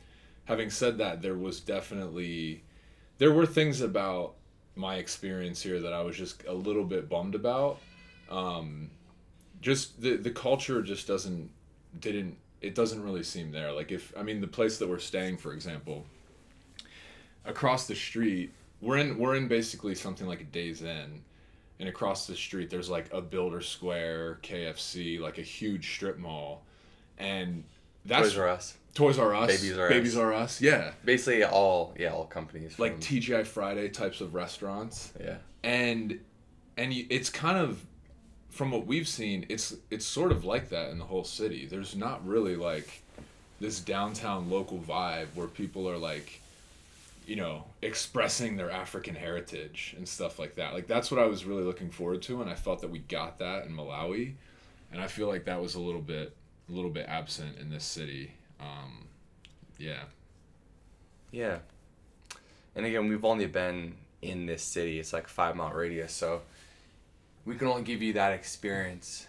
Having 0.46 0.70
said 0.70 0.98
that, 0.98 1.22
there 1.22 1.36
was 1.36 1.60
definitely 1.60 2.62
there 3.18 3.32
were 3.32 3.46
things 3.46 3.80
about 3.80 4.34
my 4.76 4.96
experience 4.96 5.62
here 5.62 5.80
that 5.80 5.92
I 5.92 6.02
was 6.02 6.16
just 6.16 6.44
a 6.46 6.52
little 6.52 6.84
bit 6.84 7.08
bummed 7.08 7.34
about. 7.34 7.78
Um, 8.30 8.90
just 9.60 10.00
the 10.00 10.16
the 10.16 10.30
culture 10.30 10.82
just 10.82 11.06
doesn't 11.06 11.50
didn't 12.00 12.36
it 12.60 12.74
doesn't 12.74 13.02
really 13.02 13.22
seem 13.22 13.52
there. 13.52 13.72
Like 13.72 13.92
if 13.92 14.12
I 14.16 14.22
mean 14.22 14.40
the 14.40 14.46
place 14.46 14.78
that 14.78 14.88
we're 14.88 14.98
staying, 14.98 15.36
for 15.38 15.52
example, 15.52 16.04
across 17.44 17.86
the 17.86 17.94
street, 17.94 18.52
we're 18.80 18.98
in 18.98 19.18
we're 19.18 19.36
in 19.36 19.48
basically 19.48 19.94
something 19.94 20.26
like 20.26 20.40
a 20.40 20.44
Days 20.44 20.82
Inn, 20.82 21.22
and 21.78 21.88
across 21.88 22.26
the 22.26 22.36
street 22.36 22.70
there's 22.70 22.90
like 22.90 23.12
a 23.12 23.20
Builder 23.20 23.60
Square, 23.60 24.40
KFC, 24.42 25.20
like 25.20 25.38
a 25.38 25.42
huge 25.42 25.94
strip 25.94 26.18
mall, 26.18 26.62
and 27.18 27.64
that's 28.04 28.28
Toys 28.28 28.38
R 28.38 28.48
Us. 28.48 28.76
Toys 28.94 29.18
R 29.18 29.34
Us, 29.34 29.48
Babies 29.60 29.76
R 29.78 29.86
Us. 29.86 29.92
Babies 29.92 30.16
R 30.16 30.32
Us, 30.32 30.60
yeah, 30.60 30.92
Basically, 31.04 31.44
all 31.44 31.94
yeah, 31.98 32.12
all 32.12 32.24
companies. 32.26 32.78
like 32.78 32.92
from- 32.92 33.00
TGI 33.02 33.44
Friday 33.46 33.88
types 33.88 34.20
of 34.20 34.34
restaurants, 34.34 35.12
yeah, 35.20 35.36
and 35.62 36.20
and 36.76 36.92
it's 36.92 37.28
kind 37.30 37.58
of 37.58 37.84
from 38.50 38.70
what 38.70 38.86
we've 38.86 39.08
seen, 39.08 39.46
it's 39.48 39.74
it's 39.90 40.06
sort 40.06 40.30
of 40.30 40.44
like 40.44 40.68
that 40.70 40.90
in 40.90 40.98
the 40.98 41.04
whole 41.04 41.24
city. 41.24 41.66
There's 41.66 41.96
not 41.96 42.24
really 42.26 42.54
like 42.56 43.02
this 43.60 43.80
downtown 43.80 44.48
local 44.50 44.78
vibe 44.78 45.26
where 45.34 45.46
people 45.46 45.88
are 45.88 45.96
like 45.96 46.40
you 47.26 47.36
know 47.36 47.64
expressing 47.80 48.56
their 48.56 48.70
african 48.70 49.14
heritage 49.14 49.94
and 49.96 50.06
stuff 50.06 50.38
like 50.38 50.56
that 50.56 50.74
like 50.74 50.86
that's 50.86 51.10
what 51.10 51.18
i 51.18 51.24
was 51.24 51.46
really 51.46 51.62
looking 51.62 51.88
forward 51.88 52.20
to 52.20 52.42
and 52.42 52.50
i 52.50 52.54
felt 52.54 52.80
that 52.82 52.90
we 52.90 52.98
got 52.98 53.38
that 53.38 53.64
in 53.64 53.72
malawi 53.74 54.34
and 54.92 55.00
i 55.00 55.06
feel 55.06 55.26
like 55.28 55.46
that 55.46 55.62
was 55.62 55.74
a 55.76 55.80
little 55.80 56.02
bit 56.02 56.36
a 56.68 56.72
little 56.72 56.90
bit 56.90 57.06
absent 57.08 57.56
in 57.58 57.70
this 57.70 57.84
city 57.84 58.32
um, 58.64 59.06
yeah 59.78 60.04
yeah. 61.34 61.58
And 62.76 62.86
again, 62.86 63.08
we've 63.08 63.24
only 63.24 63.46
been 63.46 63.96
in 64.22 64.46
this 64.46 64.62
city. 64.62 65.00
It's 65.00 65.12
like 65.12 65.28
five 65.28 65.56
mile 65.56 65.72
radius, 65.72 66.12
so 66.12 66.42
we 67.44 67.56
can 67.56 67.66
only 67.66 67.82
give 67.82 68.02
you 68.02 68.12
that 68.14 68.32
experience. 68.32 69.26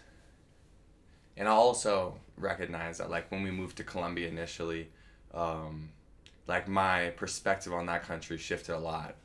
And 1.36 1.48
I 1.48 1.50
also 1.50 2.16
recognize 2.38 2.98
that, 2.98 3.10
like 3.10 3.30
when 3.30 3.42
we 3.42 3.50
moved 3.50 3.76
to 3.78 3.84
Colombia 3.84 4.28
initially, 4.28 4.88
um, 5.34 5.90
like 6.46 6.68
my 6.68 7.10
perspective 7.10 7.72
on 7.72 7.86
that 7.86 8.04
country 8.04 8.38
shifted 8.38 8.74
a 8.74 8.78
lot. 8.78 9.16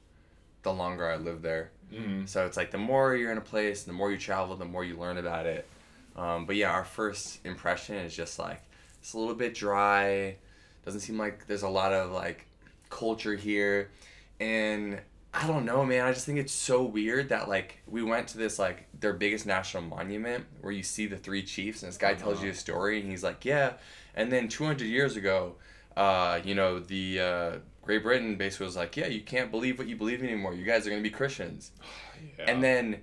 The 0.63 0.73
longer 0.73 1.09
I 1.09 1.15
lived 1.15 1.41
there, 1.41 1.71
mm-hmm. 1.91 2.25
So 2.25 2.45
it's 2.45 2.57
like 2.57 2.69
the 2.69 2.77
more 2.77 3.15
you're 3.15 3.31
in 3.31 3.39
a 3.39 3.41
place, 3.41 3.83
the 3.83 3.93
more 3.93 4.11
you 4.11 4.17
travel, 4.17 4.55
the 4.55 4.65
more 4.65 4.83
you 4.83 4.95
learn 4.95 5.17
about 5.17 5.47
it. 5.47 5.67
Um, 6.15 6.45
but 6.45 6.55
yeah, 6.55 6.71
our 6.71 6.83
first 6.83 7.43
impression 7.45 7.95
is 7.95 8.15
just 8.15 8.37
like 8.37 8.61
it's 9.01 9.13
a 9.13 9.17
little 9.19 9.35
bit 9.35 9.53
dry. 9.53 10.37
Doesn't 10.85 11.01
seem 11.01 11.17
like 11.17 11.47
there's 11.47 11.63
a 11.63 11.69
lot 11.69 11.93
of 11.93 12.11
like 12.11 12.47
culture 12.89 13.35
here, 13.35 13.91
and 14.39 14.99
I 15.33 15.47
don't 15.47 15.65
know, 15.65 15.85
man. 15.85 16.05
I 16.05 16.11
just 16.11 16.25
think 16.25 16.39
it's 16.39 16.53
so 16.53 16.83
weird 16.83 17.29
that 17.29 17.47
like 17.49 17.79
we 17.87 18.03
went 18.03 18.27
to 18.29 18.37
this 18.37 18.57
like 18.59 18.87
their 18.99 19.13
biggest 19.13 19.45
national 19.45 19.83
monument 19.83 20.45
where 20.61 20.73
you 20.73 20.83
see 20.83 21.05
the 21.07 21.17
three 21.17 21.43
chiefs, 21.43 21.83
and 21.83 21.91
this 21.91 21.97
guy 21.97 22.13
tells 22.13 22.37
Uh-huh. 22.37 22.45
you 22.45 22.51
a 22.51 22.55
story, 22.55 22.99
and 23.01 23.09
he's 23.09 23.23
like, 23.23 23.45
yeah, 23.45 23.73
and 24.15 24.31
then 24.31 24.47
200 24.47 24.85
years 24.85 25.15
ago, 25.15 25.55
uh, 25.95 26.39
you 26.43 26.55
know, 26.55 26.79
the 26.79 27.19
uh, 27.19 27.51
Great 27.83 28.03
Britain 28.03 28.35
basically 28.37 28.65
was 28.65 28.75
like, 28.75 28.95
yeah, 28.97 29.07
you 29.07 29.21
can't 29.21 29.51
believe 29.51 29.77
what 29.77 29.87
you 29.87 29.95
believe 29.95 30.23
anymore. 30.23 30.53
You 30.53 30.65
guys 30.65 30.85
are 30.87 30.89
gonna 30.89 31.01
be 31.01 31.09
Christians. 31.09 31.71
yeah. 32.39 32.45
And 32.51 32.63
then 32.63 33.01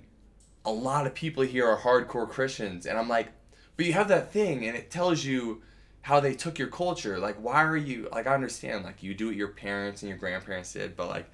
a 0.65 0.71
lot 0.71 1.07
of 1.07 1.13
people 1.15 1.43
here 1.43 1.67
are 1.67 1.77
hardcore 1.77 2.29
Christians. 2.29 2.85
And 2.85 2.97
I'm 2.99 3.07
like, 3.07 3.29
but 3.77 3.85
you 3.85 3.93
have 3.93 4.09
that 4.09 4.31
thing 4.33 4.65
and 4.67 4.75
it 4.75 4.91
tells 4.91 5.23
you 5.23 5.61
how 6.01 6.19
they 6.19 6.33
took 6.33 6.57
your 6.57 6.67
culture. 6.69 7.19
Like, 7.19 7.35
why 7.37 7.63
are 7.63 7.77
you, 7.77 8.07
like, 8.11 8.27
I 8.27 8.33
understand, 8.33 8.83
like, 8.85 9.03
you 9.03 9.13
do 9.13 9.27
what 9.27 9.35
your 9.35 9.49
parents 9.49 10.01
and 10.01 10.09
your 10.09 10.17
grandparents 10.17 10.73
did, 10.73 10.95
but, 10.95 11.07
like, 11.07 11.29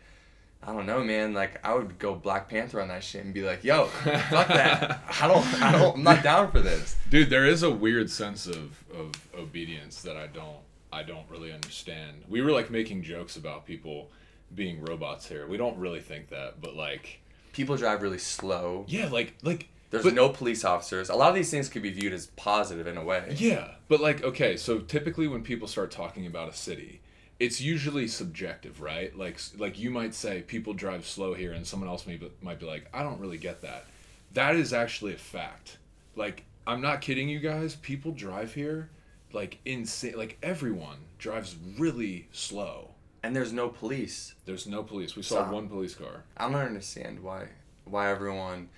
I 0.63 0.73
don't 0.73 0.87
know, 0.87 1.03
man. 1.03 1.33
Like, 1.33 1.63
I 1.65 1.75
would 1.75 1.99
go 1.99 2.15
Black 2.15 2.49
Panther 2.49 2.81
on 2.81 2.87
that 2.87 3.03
shit 3.03 3.23
and 3.23 3.33
be 3.33 3.43
like, 3.43 3.63
yo, 3.63 3.85
fuck 3.85 4.47
that. 4.47 5.01
I 5.21 5.27
don't, 5.27 5.61
I 5.61 5.71
don't, 5.71 5.97
I'm 5.97 6.03
not 6.03 6.23
down 6.23 6.51
for 6.51 6.59
this. 6.59 6.95
dude 7.09 7.29
there 7.29 7.45
is 7.45 7.61
a 7.61 7.69
weird 7.69 8.09
sense 8.09 8.47
of, 8.47 8.83
of 8.93 9.11
obedience 9.37 10.01
that 10.01 10.17
i 10.17 10.25
don't 10.27 10.57
i 10.91 11.03
don't 11.03 11.29
really 11.29 11.51
understand 11.51 12.23
we 12.27 12.41
were 12.41 12.51
like 12.51 12.71
making 12.71 13.03
jokes 13.03 13.35
about 13.37 13.65
people 13.65 14.09
being 14.55 14.83
robots 14.85 15.27
here 15.27 15.45
we 15.47 15.57
don't 15.57 15.77
really 15.77 15.99
think 15.99 16.29
that 16.29 16.59
but 16.61 16.75
like 16.75 17.19
People 17.53 17.77
drive 17.77 18.01
really 18.01 18.17
slow. 18.17 18.85
yeah 18.87 19.07
like 19.09 19.33
like 19.43 19.67
There's 19.91 20.03
but- 20.03 20.13
no 20.13 20.29
police 20.29 20.65
officers. 20.65 21.09
A 21.09 21.15
lot 21.15 21.29
of 21.29 21.35
these 21.35 21.51
things 21.51 21.69
could 21.69 21.81
be 21.83 21.91
viewed 21.91 22.13
as 22.13 22.27
positive 22.35 22.87
in 22.87 22.97
a 22.97 23.03
way. 23.03 23.35
yeah 23.37 23.71
but 23.87 23.99
like 24.01 24.23
okay 24.23 24.57
so 24.57 24.79
typically 24.79 25.27
when 25.27 25.43
people 25.43 25.67
start 25.67 25.91
talking 25.91 26.25
about 26.25 26.49
a 26.49 26.53
city 26.53 27.01
it's 27.39 27.59
usually 27.61 28.07
subjective 28.07 28.81
right 28.81 29.15
like 29.17 29.37
like 29.57 29.77
you 29.77 29.89
might 29.91 30.13
say 30.15 30.41
people 30.41 30.73
drive 30.73 31.05
slow 31.05 31.33
here 31.33 31.51
and 31.53 31.67
someone 31.67 31.87
else 31.89 32.07
may 32.07 32.15
be, 32.15 32.31
might 32.41 32.59
be 32.59 32.65
like 32.65 32.87
i 32.93 33.03
don't 33.03 33.19
really 33.19 33.37
get 33.37 33.61
that 33.61 33.85
that 34.33 34.55
is 34.55 34.73
actually 34.73 35.13
a 35.13 35.17
fact 35.17 35.77
like 36.15 36.45
i'm 36.65 36.81
not 36.81 36.99
kidding 37.01 37.29
you 37.29 37.39
guys 37.39 37.75
people 37.75 38.11
drive 38.11 38.53
here 38.55 38.89
like 39.33 39.59
insane 39.65 40.17
like 40.17 40.37
everyone 40.41 40.97
drives 41.19 41.55
really 41.77 42.27
slow 42.31 42.89
And 43.21 43.35
there's 43.35 43.53
no 43.53 43.69
police. 43.69 44.33
there's 44.45 44.65
no 44.65 44.81
police 44.81 45.15
we 45.15 45.21
saw 45.23 45.51
one 45.51 45.67
police 45.69 45.93
car 45.93 46.23
I 46.37 46.45
don't 46.49 46.55
understand 46.55 47.19
why 47.21 47.49
why 47.83 48.09
everyone 48.09 48.69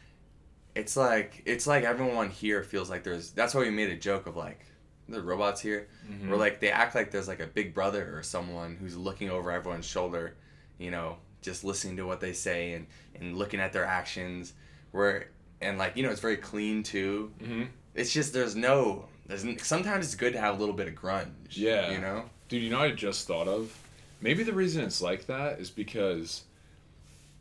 it's 0.77 0.95
like 0.95 1.41
it's 1.45 1.65
like 1.67 1.83
everyone 1.83 2.29
here 2.29 2.63
feels 2.63 2.89
like 2.89 3.03
there's 3.03 3.31
that's 3.31 3.53
why 3.53 3.61
we 3.61 3.69
made 3.71 3.89
a 3.89 3.95
joke 3.97 4.27
of 4.27 4.35
like 4.35 4.61
the 5.09 5.21
robots 5.21 5.61
here 5.61 5.87
Mm-hmm. 6.09 6.29
where 6.29 6.37
like 6.39 6.59
they 6.61 6.71
act 6.71 6.95
like 6.95 7.11
there's 7.11 7.27
like 7.27 7.41
a 7.41 7.47
big 7.47 7.73
brother 7.73 8.15
or 8.17 8.23
someone 8.23 8.77
who's 8.79 8.95
looking 8.95 9.29
over 9.29 9.51
everyone's 9.51 9.85
shoulder 9.85 10.35
you 10.77 10.89
know 10.91 11.17
just 11.41 11.63
listening 11.65 11.97
to 11.97 12.05
what 12.05 12.19
they 12.21 12.31
say 12.33 12.73
and 12.73 12.87
and 13.19 13.37
looking 13.37 13.59
at 13.59 13.73
their 13.73 13.83
actions 13.85 14.53
where 14.91 15.29
and 15.61 15.77
like 15.77 15.97
you 15.97 16.03
know 16.03 16.09
it's 16.11 16.21
very 16.21 16.37
clean 16.37 16.83
too. 16.83 17.31
Mm-hmm. 17.41 17.63
It's 17.95 18.13
just 18.13 18.31
there's 18.33 18.55
no 18.55 19.05
there's 19.25 19.43
sometimes 19.63 20.05
it's 20.05 20.15
good 20.15 20.33
to 20.33 20.39
have 20.39 20.55
a 20.55 20.59
little 20.59 20.75
bit 20.75 20.87
of 20.87 20.93
grunge. 20.95 21.27
Yeah. 21.51 21.91
you 21.91 21.97
know. 21.99 22.25
Dude, 22.47 22.61
you 22.63 22.69
know 22.69 22.79
what 22.79 22.89
I 22.91 22.91
just 22.91 23.27
thought 23.27 23.47
of? 23.47 23.75
Maybe 24.21 24.43
the 24.43 24.53
reason 24.53 24.83
it's 24.83 25.01
like 25.01 25.25
that 25.27 25.59
is 25.59 25.69
because 25.69 26.43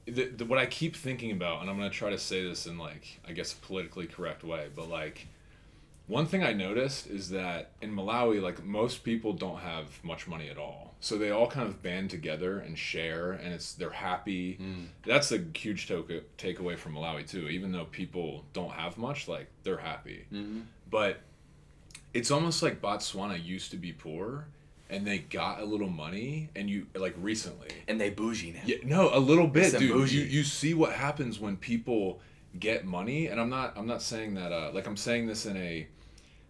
the, 0.07 0.27
the, 0.27 0.45
what 0.45 0.59
I 0.59 0.67
keep 0.67 0.97
thinking 0.97 1.33
about, 1.33 1.61
and 1.61 1.71
I'm 1.71 1.79
going 1.79 1.91
to 1.91 1.97
try 1.97 2.11
to 2.11 2.19
say 2.19 2.43
this 2.43 2.67
in, 2.67 2.79
like, 2.79 3.21
I 3.27 3.33
guess 3.33 3.53
a 3.53 3.57
politically 3.57 4.07
correct 4.07 4.45
way, 4.45 4.69
but, 4.75 4.89
like, 4.89 5.27
one 6.07 6.27
thing 6.27 6.45
I 6.45 6.53
noticed 6.53 7.09
is 7.09 7.31
that 7.31 7.73
in 7.83 7.95
Malawi, 7.95 8.41
like, 8.41 8.65
most 8.65 9.03
people 9.03 9.33
don't 9.33 9.59
have 9.59 10.03
much 10.05 10.29
money 10.29 10.49
at 10.49 10.57
all. 10.59 10.95
So 11.01 11.19
they 11.19 11.31
all 11.31 11.49
kind 11.49 11.69
of 11.69 11.83
band 11.83 12.11
together 12.11 12.59
and 12.59 12.79
share, 12.79 13.33
and 13.33 13.53
it's 13.53 13.75
they're 13.75 13.91
happy. 13.91 14.59
That's 15.05 15.33
a 15.33 15.45
huge 15.55 15.89
to- 15.89 16.23
takeaway 16.39 16.79
from 16.79 16.95
Malawi, 16.95 17.29
too. 17.29 17.49
Even 17.49 17.73
though 17.73 17.87
people 17.87 18.45
don't 18.53 18.73
have 18.73 18.97
much, 18.97 19.27
like, 19.27 19.49
they're 19.65 19.79
happy. 19.79 20.27
Mm-hmm. 20.33 20.61
But 20.89 21.21
it's 22.15 22.31
almost 22.31 22.63
like 22.63 22.81
Botswana 22.81 23.45
used 23.45 23.73
to 23.73 23.77
be 23.77 23.93
poor 23.93 24.47
and 24.89 25.07
they 25.07 25.19
got 25.19 25.61
a 25.61 25.65
little 25.65 25.89
money 25.89 26.51
and 26.55 26.71
you 26.71 26.87
like 26.95 27.15
recently. 27.19 27.69
And 27.89 28.01
they 28.01 28.11
bougie 28.11 28.53
now. 28.53 28.61
Yeah, 28.65 28.77
no, 28.85 29.11
a 29.13 29.19
little 29.19 29.47
bit, 29.47 29.73
Some 29.73 29.81
dude. 29.81 29.93
bougie. 29.93 30.19
You 30.19 30.25
you 30.25 30.45
see 30.45 30.75
what 30.75 30.93
happens 30.93 31.41
when 31.41 31.57
people 31.57 32.21
get 32.59 32.85
money 32.87 33.27
and 33.27 33.39
I'm 33.41 33.51
not 33.51 33.77
I'm 33.77 33.87
not 33.87 34.01
saying 34.01 34.35
that 34.35 34.51
uh 34.53 34.71
like 34.73 34.87
I'm 34.87 34.97
saying 34.97 35.27
this 35.27 35.45
in 35.47 35.57
a 35.57 35.87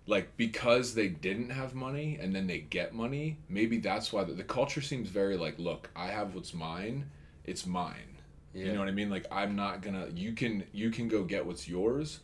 like 0.06 0.36
because 0.36 0.94
they 0.94 1.08
didn't 1.08 1.50
have 1.50 1.74
money 1.74 2.16
and 2.20 2.34
then 2.34 2.46
they 2.46 2.58
get 2.58 2.94
money, 2.94 3.38
maybe 3.48 3.78
that's 3.78 4.12
why 4.12 4.22
the, 4.22 4.34
the 4.34 4.44
culture 4.44 4.80
seems 4.80 5.08
very 5.08 5.36
like, 5.36 5.58
look, 5.58 5.90
I 5.96 6.06
have 6.06 6.34
what's 6.34 6.54
mine, 6.54 7.10
it's 7.44 7.66
mine. 7.66 8.18
Yeah. 8.54 8.66
You 8.66 8.72
know 8.72 8.78
what 8.78 8.88
I 8.88 8.92
mean? 8.92 9.10
Like 9.10 9.26
I'm 9.30 9.54
not 9.56 9.82
gonna. 9.82 10.08
You 10.14 10.32
can 10.32 10.64
you 10.72 10.90
can 10.90 11.08
go 11.08 11.24
get 11.24 11.44
what's 11.44 11.68
yours, 11.68 12.20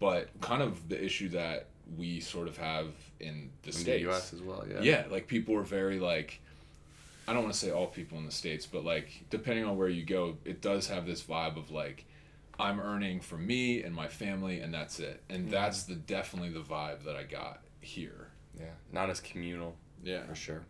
but 0.00 0.28
kind 0.40 0.62
of 0.62 0.88
the 0.88 1.02
issue 1.02 1.28
that 1.30 1.66
we 1.96 2.20
sort 2.20 2.48
of 2.48 2.56
have 2.56 2.88
in 3.20 3.50
the 3.62 3.68
In 3.68 3.72
states. 3.72 3.84
the 3.84 4.00
U.S. 4.10 4.32
as 4.32 4.40
well. 4.42 4.64
Yeah. 4.70 4.80
Yeah, 4.80 5.04
like 5.10 5.26
people 5.26 5.56
are 5.56 5.62
very 5.62 5.98
like. 5.98 6.40
I 7.26 7.34
don't 7.34 7.42
want 7.42 7.52
to 7.52 7.58
say 7.60 7.70
all 7.70 7.86
people 7.88 8.16
in 8.18 8.24
the 8.24 8.32
states, 8.32 8.64
but 8.64 8.84
like 8.84 9.24
depending 9.28 9.64
on 9.66 9.76
where 9.76 9.88
you 9.88 10.04
go, 10.04 10.38
it 10.46 10.62
does 10.62 10.88
have 10.88 11.04
this 11.06 11.22
vibe 11.22 11.58
of 11.58 11.70
like, 11.70 12.06
I'm 12.58 12.80
earning 12.80 13.20
for 13.20 13.36
me 13.36 13.82
and 13.82 13.94
my 13.94 14.08
family, 14.08 14.60
and 14.60 14.72
that's 14.72 14.98
it. 14.98 15.22
And 15.28 15.42
Mm-hmm. 15.42 15.50
that's 15.50 15.82
the 15.82 15.94
definitely 15.94 16.50
the 16.50 16.60
vibe 16.62 17.04
that 17.04 17.16
I 17.16 17.24
got 17.24 17.60
here. 17.82 18.28
Yeah. 18.58 18.70
Not 18.92 19.10
as 19.10 19.20
communal. 19.20 19.76
Yeah. 20.02 20.24
for 20.24 20.34
sure. 20.34 20.62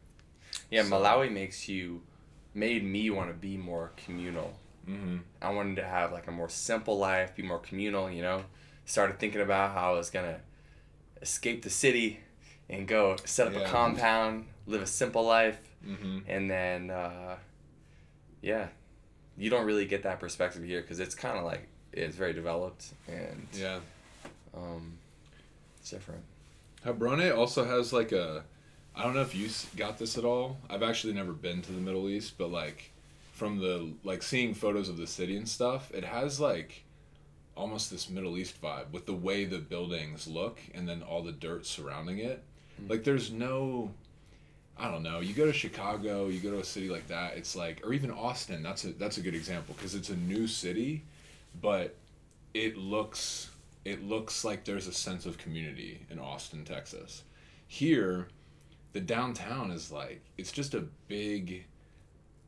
Yeah, 0.71 0.83
So- 0.83 0.91
Malawi 0.91 1.31
makes 1.33 1.69
you 1.69 2.03
made 2.55 2.83
me 2.85 3.09
want 3.11 3.29
to 3.29 3.35
be 3.35 3.57
more 3.57 3.93
communal. 3.97 4.53
Mm-hmm. 4.89 5.19
I 5.41 5.51
wanted 5.51 5.77
to 5.77 5.85
have 5.85 6.11
like 6.13 6.27
a 6.27 6.33
more 6.33 6.49
simple 6.49 6.99
life, 6.99 7.37
be 7.37 7.43
more 7.45 7.59
communal, 7.61 8.11
you 8.11 8.23
know. 8.23 8.43
Started 8.85 9.21
thinking 9.21 9.43
about 9.43 9.75
how 9.75 9.93
I 9.93 9.97
was 9.97 10.11
gonna 10.11 10.41
escape 11.23 11.63
the 11.63 11.71
city 11.71 12.21
and 12.71 12.87
go 12.87 13.17
set 13.25 13.47
up 13.49 13.55
a 13.55 13.61
Yeah. 13.61 13.69
compound, 13.71 14.47
live 14.67 14.83
a 14.83 14.87
simple 14.87 15.25
life, 15.25 15.59
Mm-hmm. 15.87 16.19
and 16.27 16.51
then 16.51 16.91
uh, 16.91 17.37
yeah, 18.43 18.69
you 19.37 19.49
don't 19.51 19.65
really 19.65 19.87
get 19.87 20.03
that 20.03 20.19
perspective 20.21 20.65
here 20.65 20.81
because 20.83 20.99
it's 21.01 21.15
kind 21.15 21.39
of 21.39 21.45
like 21.45 21.69
it's 21.93 22.17
very 22.17 22.33
developed 22.33 22.87
and 23.07 23.47
Yeah. 23.55 23.79
um, 24.57 24.99
it's 25.81 25.91
different. 25.91 26.23
Gaborone 26.85 27.37
also 27.37 27.65
has 27.65 27.93
like 27.93 28.13
a, 28.13 28.45
I 28.95 29.03
don't 29.05 29.15
know 29.15 29.23
if 29.23 29.35
you 29.35 29.49
got 29.77 29.99
this 29.99 30.19
at 30.19 30.25
all. 30.25 30.59
I've 30.69 30.83
actually 30.83 31.13
never 31.15 31.33
been 31.33 31.63
to 31.63 31.73
the 31.73 31.81
Middle 31.81 32.09
East, 32.09 32.37
but 32.39 32.51
like, 32.51 32.91
from 33.33 33.59
the 33.59 33.93
like 34.05 34.23
seeing 34.23 34.55
photos 34.55 34.89
of 34.89 34.97
the 34.97 35.07
city 35.07 35.37
and 35.37 35.49
stuff, 35.49 35.93
it 35.95 36.05
has 36.05 36.41
like, 36.41 36.83
almost 37.57 37.91
this 37.91 38.09
Middle 38.11 38.37
East 38.39 38.61
vibe 38.63 38.91
with 38.93 39.07
the 39.07 39.15
way 39.15 39.45
the 39.45 39.59
buildings 39.59 40.27
look 40.29 40.61
and 40.75 40.89
then 40.89 41.03
all 41.03 41.23
the 41.23 41.33
dirt 41.33 41.67
surrounding 41.67 42.19
it. 42.19 42.43
Mm. 42.83 42.91
Like, 42.91 43.05
there's 43.05 43.31
no, 43.31 43.91
I 44.77 44.91
don't 44.91 45.03
know. 45.03 45.21
You 45.21 45.35
go 45.35 45.47
to 45.47 45.53
Chicago, 45.53 46.29
you 46.29 46.41
go 46.41 46.51
to 46.51 46.61
a 46.61 46.65
city 46.65 46.89
like 46.89 47.09
that. 47.09 47.37
It's 47.37 47.57
like, 47.57 47.81
or 47.85 47.93
even 47.93 48.11
Austin. 48.11 48.63
That's 48.63 48.85
a 48.85 48.93
that's 48.93 49.19
a 49.19 49.21
good 49.21 49.35
example 49.35 49.75
because 49.77 49.95
it's 49.95 50.11
a 50.11 50.17
new 50.17 50.47
city, 50.47 51.03
but 51.61 51.95
it 52.55 52.77
looks 52.77 53.51
it 53.85 54.05
looks 54.05 54.45
like 54.45 54.65
there's 54.65 54.87
a 54.87 54.93
sense 54.93 55.27
of 55.27 55.39
community 55.39 56.01
in 56.11 56.19
Austin, 56.19 56.65
Texas. 56.65 57.25
Here, 57.67 58.29
the 58.93 59.01
downtown 59.01 59.71
is 59.71 59.93
like 59.93 60.21
it's 60.37 60.53
just 60.53 60.75
a 60.75 60.81
big 61.09 61.65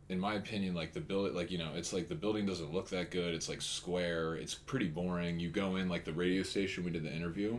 in 0.08 0.18
my 0.18 0.34
opinion 0.34 0.74
like 0.74 0.92
the 0.92 1.00
build 1.00 1.32
like 1.34 1.50
you 1.50 1.58
know 1.58 1.70
it's 1.74 1.92
like 1.92 2.08
the 2.08 2.14
building 2.14 2.44
doesn't 2.44 2.72
look 2.72 2.88
that 2.88 3.10
good 3.10 3.34
it's 3.34 3.48
like 3.48 3.62
square 3.62 4.34
it's 4.34 4.54
pretty 4.54 4.88
boring 4.88 5.38
you 5.38 5.48
go 5.48 5.76
in 5.76 5.88
like 5.88 6.04
the 6.04 6.12
radio 6.12 6.42
station 6.42 6.82
we 6.84 6.90
did 6.90 7.04
the 7.04 7.12
interview 7.12 7.56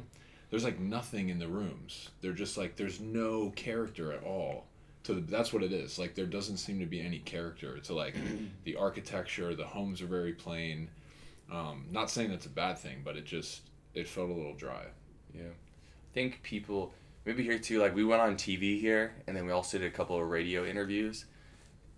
there's 0.52 0.64
like 0.64 0.80
nothing 0.80 1.30
in 1.30 1.40
the 1.40 1.48
rooms 1.48 2.10
they're 2.22 2.34
just 2.34 2.58
like 2.58 2.76
there's 2.76 3.00
no 3.00 3.50
character 3.56 4.14
at 4.14 4.24
all 4.24 4.66
to 5.04 5.16
the, 5.16 5.22
that's 5.22 5.52
what 5.52 5.64
it 5.64 5.72
is 5.74 5.98
like 5.98 6.14
there 6.14 6.28
doesn't 6.28 6.58
seem 6.58 6.80
to 6.80 6.86
be 6.86 7.02
any 7.02 7.18
character 7.20 7.80
to 7.80 7.94
like 7.96 8.16
the 8.66 8.76
architecture 8.76 9.56
the 9.56 9.66
homes 9.66 10.02
are 10.02 10.08
very 10.08 10.34
plain 10.34 10.88
um, 11.52 11.86
not 11.92 12.10
saying 12.12 12.30
that's 12.30 12.46
a 12.46 12.50
bad 12.50 12.78
thing 12.78 13.02
but 13.04 13.18
it 13.18 13.26
just 13.26 13.62
it 13.96 14.08
felt 14.08 14.30
a 14.30 14.34
little 14.34 14.54
dry 14.56 14.86
Yeah. 15.34 15.44
I 15.50 16.14
think 16.14 16.44
people 16.44 16.94
maybe 17.26 17.44
here 17.44 17.60
too, 17.60 17.80
like 17.80 17.96
we 17.96 18.04
went 18.04 18.22
on 18.22 18.36
TV 18.36 18.80
here 18.80 19.14
and 19.28 19.36
then 19.36 19.46
we 19.46 19.52
also 19.52 19.78
did 19.78 19.88
a 19.88 19.92
couple 19.92 20.18
of 20.20 20.28
radio 20.28 20.66
interviews. 20.66 21.26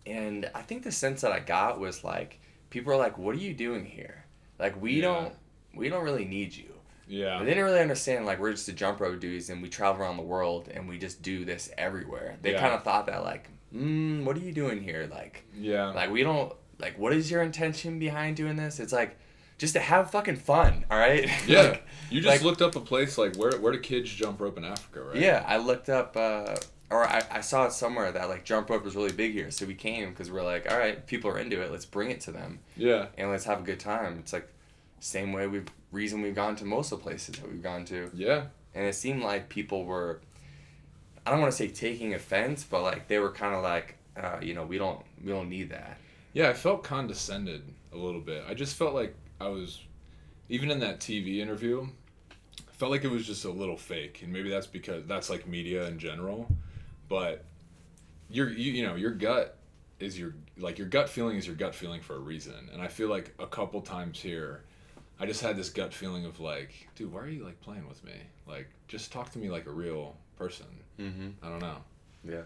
And 0.05 0.49
I 0.53 0.61
think 0.61 0.83
the 0.83 0.91
sense 0.91 1.21
that 1.21 1.31
I 1.31 1.39
got 1.39 1.79
was 1.79 2.03
like 2.03 2.39
people 2.69 2.93
are 2.93 2.97
like, 2.97 3.17
What 3.17 3.35
are 3.35 3.39
you 3.39 3.53
doing 3.53 3.85
here? 3.85 4.25
Like 4.59 4.79
we 4.81 4.95
Yeah. 4.95 5.01
don't 5.01 5.33
we 5.75 5.89
don't 5.89 6.03
really 6.03 6.25
need 6.25 6.55
you. 6.55 6.72
Yeah 7.21 7.39
They 7.39 7.45
didn't 7.45 7.65
really 7.65 7.79
understand 7.79 8.25
like 8.25 8.39
we're 8.39 8.51
just 8.51 8.65
the 8.65 8.71
jump 8.71 8.99
rope 8.99 9.19
dudes 9.19 9.49
and 9.49 9.61
we 9.61 9.69
travel 9.69 10.01
around 10.01 10.17
the 10.17 10.23
world 10.35 10.69
and 10.73 10.87
we 10.87 10.97
just 10.97 11.21
do 11.21 11.45
this 11.45 11.69
everywhere. 11.77 12.37
They 12.41 12.51
Yeah. 12.53 12.59
kind 12.61 12.73
of 12.73 12.83
thought 12.83 13.05
that 13.07 13.23
like, 13.23 13.49
mm, 13.73 14.23
what 14.25 14.35
are 14.37 14.39
you 14.47 14.51
doing 14.53 14.81
here? 14.81 15.07
Like 15.11 15.43
yeah 15.55 15.87
like 15.99 16.09
we 16.11 16.23
don't 16.23 16.51
like 16.79 16.97
what 16.97 17.13
is 17.13 17.29
your 17.31 17.41
intention 17.43 17.99
behind 17.99 18.35
doing 18.35 18.55
this? 18.55 18.79
It's 18.79 18.93
like 18.93 19.17
just 19.59 19.73
to 19.75 19.79
have 19.79 20.09
fucking 20.11 20.37
fun, 20.37 20.83
all 20.89 20.97
right? 20.97 21.29
Yeah, 21.47 21.61
Like, 21.61 21.83
you 22.09 22.19
just 22.21 22.31
like- 22.33 22.41
looked 22.43 22.61
up 22.61 22.75
a 22.75 22.79
place 22.81 23.17
like 23.17 23.35
where 23.35 23.51
where 23.59 23.71
do 23.73 23.79
kids 23.79 24.09
jump 24.11 24.41
rope 24.41 24.57
in 24.57 24.65
Africa, 24.65 25.03
right? 25.03 25.15
Yeah, 25.17 25.43
I 25.47 25.57
looked 25.57 25.89
up, 25.89 26.17
uh, 26.17 26.55
or 26.89 27.03
I, 27.05 27.21
I 27.31 27.41
saw 27.41 27.65
it 27.67 27.71
somewhere 27.73 28.11
that 28.11 28.27
like 28.29 28.43
jump 28.43 28.69
rope 28.69 28.83
was 28.83 28.95
really 28.95 29.13
big 29.13 29.31
here, 29.33 29.51
so 29.51 29.65
we 29.65 29.75
came 29.75 30.09
because 30.09 30.29
we're 30.31 30.43
like, 30.43 30.69
all 30.71 30.77
right, 30.77 31.05
people 31.07 31.29
are 31.31 31.37
into 31.37 31.61
it, 31.61 31.71
let's 31.71 31.85
bring 31.85 32.09
it 32.11 32.19
to 32.21 32.31
them 32.31 32.59
Yeah, 32.75 33.07
and 33.17 33.29
let's 33.31 33.45
have 33.45 33.59
a 33.59 33.63
good 33.63 33.79
time. 33.79 34.17
It's 34.19 34.33
like 34.33 34.47
same 34.99 35.31
way 35.33 35.47
we've 35.47 35.67
reason 35.93 36.21
we've 36.21 36.35
gone 36.35 36.55
to 36.57 36.65
most 36.65 36.91
of 36.91 36.99
the 36.99 37.03
places 37.03 37.35
that 37.35 37.49
we've 37.49 37.63
gone 37.63 37.85
to, 37.85 38.09
yeah, 38.13 38.47
and 38.75 38.85
it 38.85 38.95
seemed 38.95 39.21
like 39.23 39.47
people 39.47 39.85
were, 39.85 40.19
I 41.25 41.31
don't 41.31 41.39
want 41.39 41.51
to 41.51 41.57
say 41.57 41.69
taking 41.69 42.13
offense, 42.13 42.65
but 42.65 42.81
like 42.81 43.07
they 43.07 43.19
were 43.19 43.31
kind 43.31 43.55
of 43.55 43.63
like, 43.63 43.95
uh, 44.17 44.39
you 44.41 44.53
know, 44.53 44.65
we 44.65 44.77
don't 44.77 44.99
we 45.23 45.31
don't 45.31 45.49
need 45.49 45.69
that. 45.69 45.97
yeah. 46.33 46.49
I 46.49 46.53
felt 46.53 46.83
condescended 46.83 47.63
a 47.93 47.97
little 47.97 48.19
bit. 48.21 48.43
I 48.49 48.53
just 48.53 48.75
felt 48.75 48.93
like 48.93 49.15
I 49.39 49.47
was, 49.47 49.79
even 50.49 50.69
in 50.71 50.79
that 50.79 50.99
TV 50.99 51.37
interview, 51.37 51.87
I 52.59 52.71
felt 52.73 52.91
like 52.91 53.03
it 53.03 53.11
was 53.11 53.25
just 53.25 53.45
a 53.45 53.51
little 53.51 53.77
fake, 53.77 54.21
and 54.23 54.33
maybe 54.33 54.49
that's 54.49 54.67
because 54.67 55.05
that's 55.05 55.29
like 55.29 55.47
media 55.47 55.87
in 55.87 55.99
general, 55.99 56.47
but 57.07 57.45
your 58.29 58.49
you 58.49 58.71
you 58.71 58.83
know 58.85 58.95
your 58.95 59.11
gut 59.11 59.57
is 59.99 60.17
your 60.19 60.33
like 60.57 60.77
your 60.79 60.87
gut 60.87 61.07
feeling 61.07 61.37
is 61.37 61.45
your 61.47 61.55
gut 61.55 61.75
feeling 61.75 62.01
for 62.01 62.15
a 62.15 62.19
reason, 62.19 62.69
and 62.73 62.81
I 62.81 62.87
feel 62.87 63.09
like 63.09 63.33
a 63.39 63.47
couple 63.47 63.79
times 63.81 64.19
here. 64.19 64.63
I 65.19 65.25
just 65.25 65.41
had 65.41 65.55
this 65.55 65.69
gut 65.69 65.93
feeling 65.93 66.25
of 66.25 66.39
like, 66.39 66.71
dude, 66.95 67.13
why 67.13 67.21
are 67.21 67.27
you 67.29 67.43
like 67.45 67.59
playing 67.61 67.87
with 67.87 68.03
me? 68.03 68.13
Like, 68.47 68.67
just 68.87 69.11
talk 69.11 69.31
to 69.33 69.39
me 69.39 69.49
like 69.49 69.65
a 69.67 69.71
real 69.71 70.15
person. 70.37 70.65
Mm-hmm. 70.99 71.29
I 71.45 71.49
don't 71.49 71.59
know. 71.61 71.77
Yeah. 72.27 72.41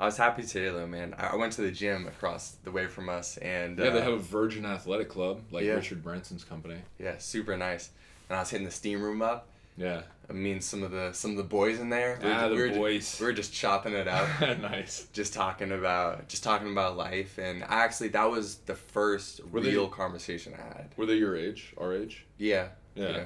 I 0.00 0.06
was 0.06 0.16
happy 0.16 0.42
today 0.42 0.68
though, 0.70 0.86
man. 0.86 1.14
I 1.18 1.28
I 1.28 1.36
went 1.36 1.52
to 1.54 1.62
the 1.62 1.70
gym 1.70 2.06
across 2.06 2.56
the 2.64 2.70
way 2.72 2.86
from 2.86 3.08
us, 3.08 3.36
and 3.38 3.78
Yeah, 3.78 3.90
they 3.90 4.00
uh, 4.00 4.02
have 4.02 4.12
a 4.14 4.18
Virgin 4.18 4.66
Athletic 4.66 5.08
Club, 5.08 5.40
like 5.50 5.64
Yeah. 5.64 5.72
Richard 5.74 6.02
Branson's 6.02 6.44
company. 6.44 6.76
yeah, 6.98 7.18
super 7.18 7.56
nice. 7.56 7.90
And 8.28 8.36
I 8.36 8.40
was 8.40 8.50
hitting 8.50 8.64
the 8.66 8.72
steam 8.72 9.02
room 9.02 9.22
up. 9.22 9.48
Yeah. 9.76 10.02
I 10.32 10.34
mean, 10.34 10.60
some 10.60 10.82
of 10.82 10.90
the 10.90 11.12
some 11.12 11.32
of 11.32 11.36
the 11.36 11.42
boys 11.44 11.78
in 11.78 11.90
there. 11.90 12.18
we 12.22 12.26
were- 12.28 12.34
Ah, 12.34 12.48
the 12.48 12.54
we 12.54 12.62
were 12.62 12.68
boys. 12.70 13.18
we 13.20 13.26
were 13.26 13.32
just 13.32 13.52
chopping 13.52 13.92
it 13.92 14.08
up, 14.08 14.28
nice. 14.60 15.06
just 15.12 15.34
talking 15.34 15.70
about 15.72 16.28
just 16.28 16.42
talking 16.42 16.72
about 16.72 16.96
life. 16.96 17.38
And 17.38 17.62
I 17.64 17.84
actually, 17.84 18.08
that 18.08 18.30
was 18.30 18.56
the 18.66 18.74
first 18.74 19.44
Were 19.46 19.60
they- 19.60 19.70
real 19.70 19.88
conversation 19.88 20.54
I 20.54 20.62
had. 20.62 20.94
Were 20.96 21.06
they 21.06 21.14
your 21.16 21.36
age? 21.36 21.74
Our 21.78 21.94
age? 21.94 22.24
Yeah. 22.38 22.68
Yeah. 22.94 23.24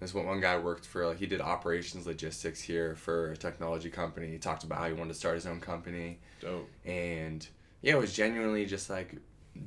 This 0.00 0.12
one 0.12 0.26
one 0.26 0.40
guy 0.40 0.58
worked 0.58 0.84
for 0.84 1.06
like 1.06 1.18
he 1.18 1.26
did 1.26 1.40
operations 1.40 2.06
logistics 2.06 2.60
here 2.60 2.94
for 2.94 3.30
a 3.32 3.36
technology 3.36 3.88
company. 3.88 4.28
He 4.30 4.38
talked 4.38 4.64
about 4.64 4.78
how 4.78 4.86
he 4.88 4.92
wanted 4.92 5.14
to 5.14 5.18
start 5.18 5.36
his 5.36 5.46
own 5.46 5.60
company, 5.60 6.18
Dope. 6.40 6.68
and 6.84 7.46
yeah, 7.80 7.94
it 7.94 7.98
was 7.98 8.12
genuinely 8.12 8.66
just 8.66 8.90
like 8.90 9.14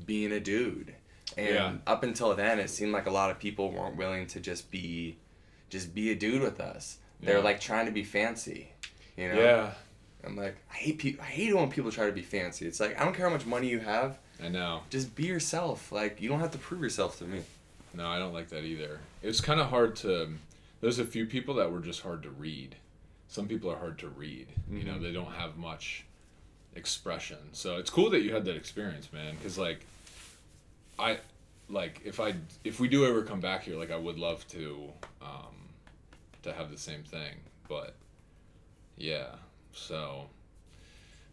being 0.06 0.32
a 0.32 0.40
dude. 0.40 0.94
And 1.38 1.48
Yeah. 1.56 1.74
up 1.88 2.04
until 2.04 2.36
then, 2.36 2.60
it 2.60 2.70
seemed 2.70 2.92
like 2.92 3.06
a 3.08 3.12
lot 3.12 3.32
of 3.32 3.40
people 3.40 3.72
weren't 3.72 3.96
willing 3.96 4.28
to 4.28 4.40
just 4.40 4.70
be, 4.72 5.18
just 5.70 5.94
be 5.94 6.12
a 6.12 6.16
dude 6.16 6.42
with 6.42 6.60
us. 6.60 6.98
They're 7.22 7.42
like 7.42 7.60
trying 7.60 7.86
to 7.88 7.92
be 7.92 8.04
fancy, 8.04 8.70
you 9.16 9.28
know. 9.30 9.42
Yeah. 9.42 9.72
I'm 10.24 10.36
like, 10.36 10.56
I 10.72 10.76
hate 10.76 10.98
people. 11.00 11.24
I 11.24 11.28
hate 11.28 11.50
it 11.50 11.56
when 11.56 11.70
people 11.70 11.92
try 11.92 12.06
to 12.06 12.12
be 12.12 12.22
fancy. 12.22 12.68
It's 12.68 12.80
like 12.80 13.00
I 13.00 13.04
don't 13.06 13.14
care 13.16 13.28
how 13.28 13.34
much 13.34 13.46
money 13.46 13.68
you 13.70 13.80
have. 13.80 14.18
I 14.44 14.50
know. 14.50 14.82
Just 14.90 15.16
be 15.16 15.24
yourself. 15.26 15.92
Like 15.92 16.22
you 16.22 16.30
don't 16.30 16.40
have 16.40 16.52
to 16.52 16.58
prove 16.58 16.82
yourself 16.82 17.18
to 17.20 17.24
me. 17.26 17.42
no, 17.94 18.08
I 18.08 18.20
don't 18.20 18.34
like 18.34 18.50
that 18.50 18.64
either. 18.64 19.00
It's 19.24 19.42
kind 19.42 19.60
of 19.60 19.68
hard 19.68 19.96
to. 19.98 20.30
There's 20.82 21.00
a 21.00 21.06
few 21.06 21.26
people 21.26 21.56
that 21.56 21.72
were 21.72 21.80
just 21.80 22.02
hard 22.02 22.22
to 22.24 22.30
read. 22.30 22.76
Some 23.30 23.48
people 23.48 23.72
are 23.72 23.78
hard 23.78 23.98
to 24.00 24.10
read. 24.10 24.48
You 24.72 24.84
know, 24.84 24.94
Mhm. 24.94 25.02
they 25.02 25.12
don't 25.12 25.32
have 25.34 25.58
much 25.58 26.06
expression. 26.76 27.38
So 27.54 27.78
it's 27.78 27.90
cool 27.90 28.10
that 28.12 28.22
you 28.22 28.34
had 28.34 28.46
that 28.46 28.56
experience, 28.56 29.12
man. 29.12 29.36
Because 29.36 29.58
like, 29.58 29.86
I, 31.00 31.20
like 31.70 32.02
if 32.06 32.20
I 32.20 32.36
if 32.64 32.80
we 32.80 32.88
do 32.88 33.06
ever 33.06 33.24
come 33.24 33.40
back 33.40 33.64
here, 33.64 33.76
like 33.76 33.92
I 33.92 33.98
would 33.98 34.18
love 34.18 34.48
to, 34.50 34.90
um, 35.22 35.57
to 36.48 36.54
have 36.54 36.72
the 36.72 36.78
same 36.78 37.04
thing. 37.04 37.36
But, 37.70 37.96
yeah. 38.98 39.36
So, 39.74 40.30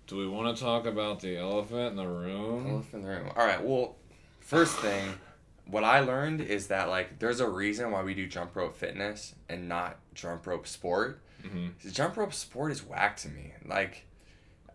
do 0.07 0.17
we 0.17 0.27
want 0.29 0.57
to 0.57 0.63
talk 0.63 0.87
about 0.87 1.21
the 1.21 1.37
elephant 1.37 1.91
in 1.91 1.97
the 1.97 2.07
room? 2.07 2.67
Elephant 2.69 2.95
in 2.95 3.03
the 3.03 3.09
room. 3.09 3.31
All 3.37 3.47
right. 3.47 3.63
Well, 3.63 3.97
first 4.41 4.77
thing, 4.79 5.15
what 5.67 5.85
I 5.85 6.01
learned 6.01 6.41
is 6.43 6.67
that 6.67 6.89
like 6.91 7.19
there's 7.19 7.41
a 7.41 7.49
reason 7.49 7.91
why 7.91 8.03
we 8.03 8.13
do 8.15 8.27
jump 8.27 8.55
rope 8.55 8.77
fitness 8.77 9.35
and 9.49 9.69
not 9.69 9.97
jump 10.15 10.47
rope 10.47 10.67
sport. 10.67 11.21
hmm 11.43 11.69
'Cause 11.83 11.93
Jump 11.93 12.17
rope 12.17 12.35
sport 12.35 12.71
is 12.73 12.85
whack 12.85 13.17
to 13.19 13.29
me. 13.29 13.55
Like, 13.65 14.05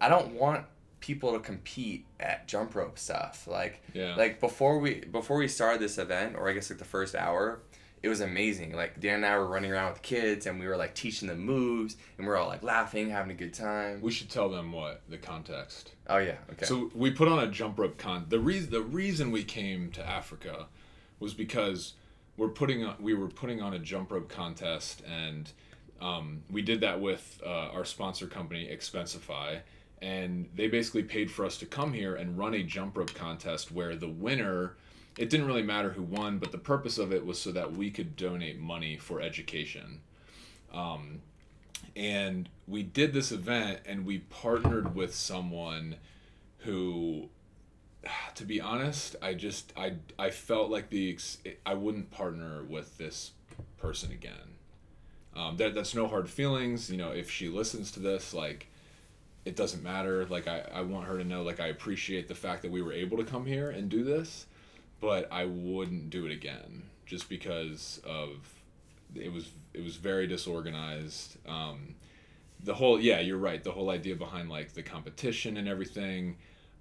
I 0.01 0.09
don't 0.09 0.33
want 0.33 0.65
people 0.99 1.33
to 1.33 1.39
compete 1.39 2.05
at 2.19 2.47
jump 2.47 2.73
rope 2.75 2.97
stuff. 2.99 3.47
Like, 3.47 3.81
Yeah. 3.93 4.15
like 4.15 4.39
before 4.39 4.79
we 4.79 4.95
before 5.01 5.37
we 5.37 5.47
started 5.47 5.79
this 5.81 5.97
event, 5.99 6.35
or 6.35 6.49
I 6.49 6.53
guess 6.53 6.69
like 6.69 6.79
the 6.79 6.85
first 6.85 7.13
hour, 7.15 7.59
it 8.01 8.09
was 8.09 8.21
amazing. 8.21 8.73
Like 8.73 8.99
Dan 8.99 9.15
and 9.15 9.25
I 9.25 9.37
were 9.37 9.47
running 9.47 9.71
around 9.71 9.93
with 9.93 10.01
kids, 10.01 10.45
and 10.45 10.59
we 10.59 10.67
were 10.67 10.77
like 10.77 10.95
teaching 10.95 11.27
them 11.27 11.39
moves, 11.39 11.97
and 12.17 12.25
we 12.25 12.33
are 12.33 12.37
all 12.37 12.47
like 12.47 12.63
laughing, 12.63 13.09
having 13.09 13.31
a 13.31 13.35
good 13.35 13.53
time. 13.53 14.01
we 14.01 14.11
should 14.11 14.29
tell 14.29 14.49
them 14.49 14.71
what 14.71 15.01
the 15.09 15.17
context. 15.17 15.91
Oh 16.07 16.17
yeah. 16.17 16.37
Okay. 16.51 16.65
So 16.65 16.91
we 16.95 17.11
put 17.11 17.27
on 17.27 17.39
a 17.39 17.47
jump 17.47 17.79
rope 17.79 17.97
con. 17.97 18.25
The 18.29 18.39
reason 18.39 18.71
the 18.71 18.81
reason 18.81 19.31
we 19.31 19.43
came 19.43 19.91
to 19.91 20.07
Africa 20.07 20.67
was 21.19 21.33
because 21.33 21.93
we're 22.37 22.49
putting 22.49 22.85
on 22.85 22.95
we 22.99 23.13
were 23.13 23.27
putting 23.27 23.61
on 23.61 23.73
a 23.73 23.79
jump 23.79 24.11
rope 24.11 24.29
contest 24.29 25.03
and 25.07 25.51
um, 26.01 26.43
we 26.49 26.61
did 26.61 26.79
that 26.81 27.01
with 27.01 27.41
uh, 27.45 27.49
our 27.49 27.83
sponsor 27.83 28.25
company 28.25 28.69
Expensify 28.71 29.59
and 30.01 30.49
they 30.55 30.67
basically 30.67 31.03
paid 31.03 31.29
for 31.29 31.45
us 31.45 31.57
to 31.57 31.65
come 31.65 31.91
here 31.91 32.15
and 32.15 32.37
run 32.37 32.53
a 32.53 32.63
jump 32.63 32.97
rope 32.97 33.13
contest 33.13 33.71
where 33.71 33.95
the 33.97 34.07
winner 34.07 34.77
it 35.17 35.29
didn't 35.29 35.47
really 35.47 35.63
matter 35.63 35.89
who 35.89 36.03
won 36.03 36.37
but 36.37 36.51
the 36.51 36.57
purpose 36.57 36.97
of 36.97 37.11
it 37.11 37.25
was 37.25 37.39
so 37.39 37.51
that 37.51 37.73
we 37.73 37.91
could 37.91 38.15
donate 38.15 38.59
money 38.59 38.97
for 38.97 39.21
education. 39.21 40.01
Um, 40.73 41.21
and 41.95 42.47
we 42.67 42.83
did 42.83 43.13
this 43.13 43.31
event 43.31 43.79
and 43.85 44.05
we 44.05 44.19
partnered 44.19 44.95
with 44.95 45.13
someone 45.13 45.95
who 46.59 47.29
to 48.35 48.45
be 48.45 48.61
honest 48.61 49.15
i 49.21 49.33
just 49.33 49.73
i 49.75 49.93
i 50.17 50.29
felt 50.29 50.69
like 50.69 50.89
the 50.89 51.17
i 51.65 51.73
wouldn't 51.73 52.11
partner 52.11 52.63
with 52.63 52.97
this 52.97 53.31
person 53.77 54.11
again. 54.11 54.55
Um, 55.35 55.57
that, 55.57 55.75
that's 55.75 55.95
no 55.95 56.07
hard 56.07 56.29
feelings 56.29 56.89
you 56.89 56.97
know 56.97 57.11
if 57.11 57.29
she 57.29 57.49
listens 57.49 57.91
to 57.91 57.99
this 57.99 58.33
like 58.33 58.67
it 59.45 59.55
doesn't 59.55 59.81
matter. 59.81 60.25
Like 60.25 60.47
I, 60.47 60.65
I 60.71 60.81
want 60.81 61.07
her 61.07 61.17
to 61.17 61.23
know 61.23 61.43
like 61.43 61.59
i 61.59 61.67
appreciate 61.67 62.27
the 62.27 62.35
fact 62.35 62.61
that 62.61 62.71
we 62.71 62.81
were 62.81 62.93
able 62.93 63.17
to 63.17 63.23
come 63.23 63.45
here 63.45 63.69
and 63.71 63.89
do 63.89 64.03
this 64.03 64.45
but 64.99 65.31
i 65.31 65.45
wouldn't 65.45 66.09
do 66.09 66.25
it 66.25 66.31
again 66.31 66.83
just 67.05 67.29
because 67.29 67.99
of 68.05 68.53
it 69.15 69.31
was 69.33 69.49
it 69.73 69.83
was 69.83 69.95
very 69.95 70.27
disorganized. 70.27 71.37
Um, 71.47 71.95
the 72.63 72.75
whole 72.75 72.99
yeah 72.99 73.19
you're 73.19 73.37
right. 73.37 73.63
The 73.63 73.71
whole 73.71 73.89
idea 73.89 74.15
behind 74.15 74.49
like 74.49 74.73
the 74.73 74.83
competition 74.83 75.57
and 75.57 75.67
everything 75.67 76.37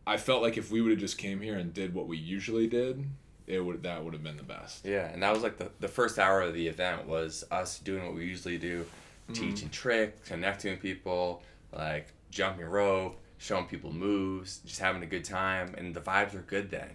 i 0.07 0.16
felt 0.16 0.42
like 0.42 0.57
if 0.57 0.70
we 0.70 0.81
would 0.81 0.90
have 0.90 1.00
just 1.00 1.18
came 1.18 1.40
here 1.40 1.57
and 1.57 1.74
did 1.74 1.94
what 1.94 2.09
we 2.09 2.16
usually 2.16 2.66
did 2.66 3.04
it 3.46 3.61
would 3.61 3.83
that 3.83 4.04
would 4.04 4.12
have 4.12 4.22
been 4.22 4.37
the 4.37 4.42
best. 4.42 4.85
Yeah, 4.85 5.09
and 5.11 5.22
that 5.22 5.33
was 5.33 5.42
like 5.42 5.57
the, 5.57 5.70
the 5.81 5.88
first 5.88 6.18
hour 6.18 6.42
of 6.42 6.52
the 6.52 6.68
event 6.68 7.07
was 7.09 7.44
us 7.50 7.78
doing 7.78 8.04
what 8.04 8.14
we 8.14 8.26
usually 8.26 8.59
do, 8.59 8.85
teaching 9.33 9.70
tricks, 9.70 10.28
connecting 10.28 10.72
with 10.72 10.83
people, 10.83 11.42
like 11.72 12.09
jumping 12.31 12.66
rope, 12.66 13.18
showing 13.38 13.64
people 13.64 13.90
moves, 13.90 14.59
just 14.66 14.81
having 14.81 15.02
a 15.02 15.07
good 15.07 15.24
time, 15.24 15.74
and 15.78 15.94
the 15.94 16.00
vibes 16.00 16.35
were 16.35 16.40
good 16.40 16.70
then. 16.70 16.90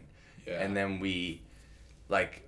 Yeah 0.45 0.61
And 0.61 0.75
then 0.75 0.99
we, 0.99 1.41
like, 2.09 2.47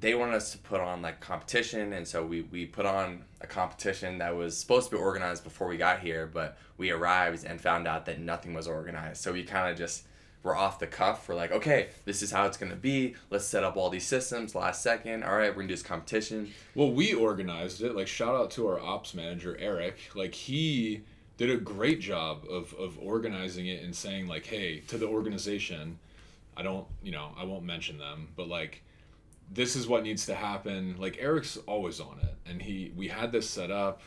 they 0.00 0.14
wanted 0.14 0.34
us 0.34 0.52
to 0.52 0.58
put 0.58 0.80
on 0.80 1.02
like 1.02 1.20
competition, 1.20 1.92
and 1.92 2.06
so 2.06 2.24
we 2.24 2.42
we 2.42 2.66
put 2.66 2.86
on 2.86 3.24
a 3.40 3.46
competition 3.46 4.18
that 4.18 4.34
was 4.34 4.56
supposed 4.58 4.90
to 4.90 4.96
be 4.96 5.00
organized 5.00 5.44
before 5.44 5.68
we 5.68 5.76
got 5.76 6.00
here, 6.00 6.26
but 6.26 6.58
we 6.76 6.90
arrived 6.90 7.44
and 7.44 7.60
found 7.60 7.86
out 7.86 8.06
that 8.06 8.20
nothing 8.20 8.54
was 8.54 8.66
organized. 8.66 9.22
So 9.22 9.32
we 9.32 9.42
kind 9.42 9.70
of 9.70 9.78
just 9.78 10.04
were 10.42 10.56
off 10.56 10.78
the 10.78 10.86
cuff. 10.86 11.28
We're 11.28 11.34
like, 11.34 11.50
okay, 11.52 11.88
this 12.04 12.22
is 12.22 12.30
how 12.30 12.46
it's 12.46 12.56
gonna 12.56 12.76
be. 12.76 13.14
Let's 13.30 13.44
set 13.44 13.64
up 13.64 13.76
all 13.76 13.90
these 13.90 14.06
systems. 14.06 14.54
Last 14.54 14.82
second, 14.82 15.24
all 15.24 15.36
right, 15.36 15.50
we're 15.50 15.62
gonna 15.62 15.68
do 15.68 15.74
this 15.74 15.82
competition. 15.82 16.52
Well, 16.74 16.92
we 16.92 17.14
organized 17.14 17.82
it. 17.82 17.94
Like 17.94 18.08
shout 18.08 18.34
out 18.34 18.50
to 18.52 18.68
our 18.68 18.80
ops 18.80 19.14
manager 19.14 19.56
Eric. 19.58 19.98
Like 20.14 20.34
he 20.34 21.02
did 21.36 21.50
a 21.50 21.56
great 21.56 22.00
job 22.00 22.44
of 22.48 22.74
of 22.74 22.98
organizing 22.98 23.66
it 23.66 23.82
and 23.82 23.94
saying 23.94 24.26
like, 24.26 24.46
"Hey, 24.46 24.80
to 24.88 24.98
the 24.98 25.06
organization, 25.06 25.98
I 26.56 26.62
don't, 26.62 26.86
you 27.02 27.12
know, 27.12 27.30
I 27.38 27.44
won't 27.44 27.64
mention 27.64 27.98
them, 27.98 28.28
but 28.36 28.48
like 28.48 28.82
this 29.52 29.76
is 29.76 29.86
what 29.86 30.02
needs 30.02 30.26
to 30.26 30.34
happen." 30.34 30.96
Like 30.98 31.18
Eric's 31.20 31.56
always 31.66 32.00
on 32.00 32.18
it, 32.22 32.34
and 32.50 32.60
he 32.62 32.92
we 32.96 33.08
had 33.08 33.32
this 33.32 33.48
set 33.48 33.70
up. 33.70 34.02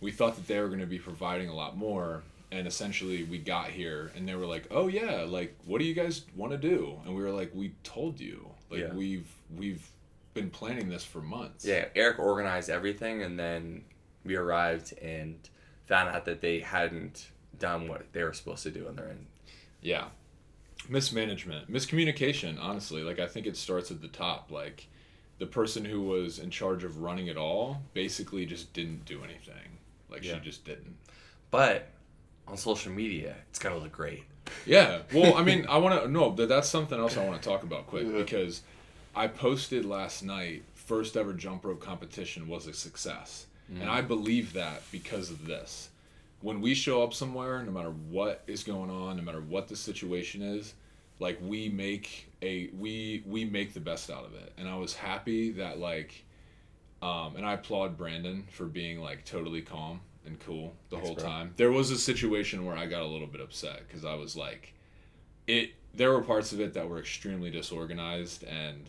We 0.00 0.10
thought 0.10 0.34
that 0.36 0.46
they 0.48 0.58
were 0.60 0.68
going 0.68 0.80
to 0.80 0.86
be 0.86 0.98
providing 0.98 1.48
a 1.48 1.54
lot 1.54 1.76
more, 1.76 2.22
and 2.50 2.66
essentially 2.66 3.22
we 3.24 3.38
got 3.38 3.68
here 3.70 4.10
and 4.16 4.28
they 4.28 4.34
were 4.34 4.46
like, 4.46 4.66
"Oh 4.70 4.88
yeah, 4.88 5.22
like 5.26 5.56
what 5.64 5.78
do 5.78 5.84
you 5.84 5.94
guys 5.94 6.24
want 6.36 6.52
to 6.52 6.58
do?" 6.58 6.98
And 7.04 7.14
we 7.14 7.22
were 7.22 7.30
like, 7.30 7.52
"We 7.54 7.74
told 7.84 8.20
you. 8.20 8.48
Like 8.70 8.80
Yeah. 8.80 8.92
we've 8.94 9.30
we've 9.56 9.88
been 10.34 10.50
planning 10.50 10.88
this 10.88 11.04
for 11.04 11.20
months." 11.20 11.64
Yeah, 11.64 11.86
Eric 11.94 12.18
organized 12.18 12.68
everything, 12.68 13.22
and 13.22 13.38
then 13.38 13.84
we 14.24 14.34
arrived 14.36 14.96
and 14.98 15.38
found 15.86 16.08
out 16.14 16.24
that 16.24 16.40
they 16.40 16.60
hadn't 16.60 17.28
done 17.58 17.86
what 17.88 18.12
they 18.12 18.24
were 18.24 18.32
supposed 18.32 18.62
to 18.64 18.70
do 18.70 18.88
on 18.88 18.96
their 18.96 19.08
end. 19.08 19.26
Yeah. 19.80 20.06
Mismanagement, 20.88 21.72
miscommunication, 21.72 22.58
honestly. 22.60 23.02
Like, 23.02 23.18
I 23.18 23.26
think 23.26 23.46
it 23.46 23.56
starts 23.56 23.90
at 23.90 24.00
the 24.00 24.08
top. 24.08 24.50
Like, 24.50 24.88
the 25.38 25.46
person 25.46 25.84
who 25.84 26.02
was 26.02 26.38
in 26.38 26.50
charge 26.50 26.84
of 26.84 26.98
running 26.98 27.26
it 27.26 27.36
all 27.36 27.82
basically 27.94 28.46
just 28.46 28.72
didn't 28.72 29.04
do 29.04 29.24
anything. 29.24 29.78
Like, 30.08 30.24
Yeah. 30.24 30.34
she 30.34 30.40
just 30.40 30.64
didn't. 30.64 30.96
But 31.50 31.88
on 32.46 32.56
social 32.56 32.92
media, 32.92 33.36
it's 33.50 33.58
gotta 33.58 33.76
look 33.76 33.92
great. 33.92 34.24
Yeah. 34.66 35.02
Well, 35.12 35.34
I 35.36 35.42
mean, 35.42 35.66
I 35.68 35.78
want 35.78 36.02
to, 36.02 36.08
no, 36.08 36.30
but 36.30 36.48
that's 36.48 36.68
something 36.68 36.98
else 36.98 37.16
I 37.16 37.26
want 37.26 37.40
to 37.42 37.48
talk 37.48 37.62
about 37.62 37.86
quick 37.86 38.06
Yeah. 38.06 38.18
because 38.18 38.62
I 39.14 39.26
posted 39.28 39.84
last 39.84 40.22
night, 40.22 40.62
first 40.74 41.16
ever 41.16 41.32
jump 41.32 41.64
rope 41.64 41.80
competition 41.80 42.48
was 42.48 42.66
a 42.66 42.72
success. 42.72 43.46
And 43.68 43.78
mm-hmm. 43.78 43.90
I 43.90 44.00
believe 44.02 44.52
that 44.52 44.82
because 44.90 45.30
of 45.30 45.46
this. 45.46 45.88
When 46.42 46.60
we 46.60 46.74
show 46.74 47.02
up 47.02 47.14
somewhere, 47.14 47.62
no 47.62 47.70
matter 47.70 47.90
what 47.90 48.42
is 48.46 48.62
going 48.64 48.90
on, 48.90 49.16
no 49.16 49.22
matter 49.22 49.40
what 49.40 49.68
the 49.68 49.76
situation 49.76 50.42
is, 50.42 50.74
like 51.18 51.38
we 51.40 51.68
make 51.68 52.30
a 52.42 52.68
we 52.78 53.22
we 53.26 53.44
make 53.44 53.74
the 53.74 53.80
best 53.80 54.10
out 54.10 54.24
of 54.24 54.34
it. 54.34 54.52
And 54.58 54.68
I 54.68 54.76
was 54.76 54.94
happy 54.94 55.52
that 55.52 55.78
like 55.78 56.24
um 57.00 57.36
and 57.36 57.46
I 57.46 57.54
applaud 57.54 57.96
Brandon 57.96 58.44
for 58.50 58.66
being 58.66 59.00
like 59.00 59.24
totally 59.24 59.62
calm 59.62 60.00
and 60.26 60.38
cool 60.40 60.74
the 60.90 60.96
Thanks, 60.96 61.08
whole 61.08 61.16
bro. 61.16 61.24
time. 61.24 61.54
There 61.56 61.72
was 61.72 61.90
a 61.90 61.98
situation 61.98 62.64
where 62.64 62.76
I 62.76 62.86
got 62.86 63.02
a 63.02 63.06
little 63.06 63.26
bit 63.26 63.40
upset 63.40 63.88
cuz 63.88 64.04
I 64.04 64.14
was 64.14 64.36
like 64.36 64.74
it 65.46 65.70
there 65.94 66.10
were 66.12 66.22
parts 66.22 66.52
of 66.52 66.60
it 66.60 66.74
that 66.74 66.88
were 66.88 66.98
extremely 66.98 67.50
disorganized 67.50 68.44
and 68.44 68.86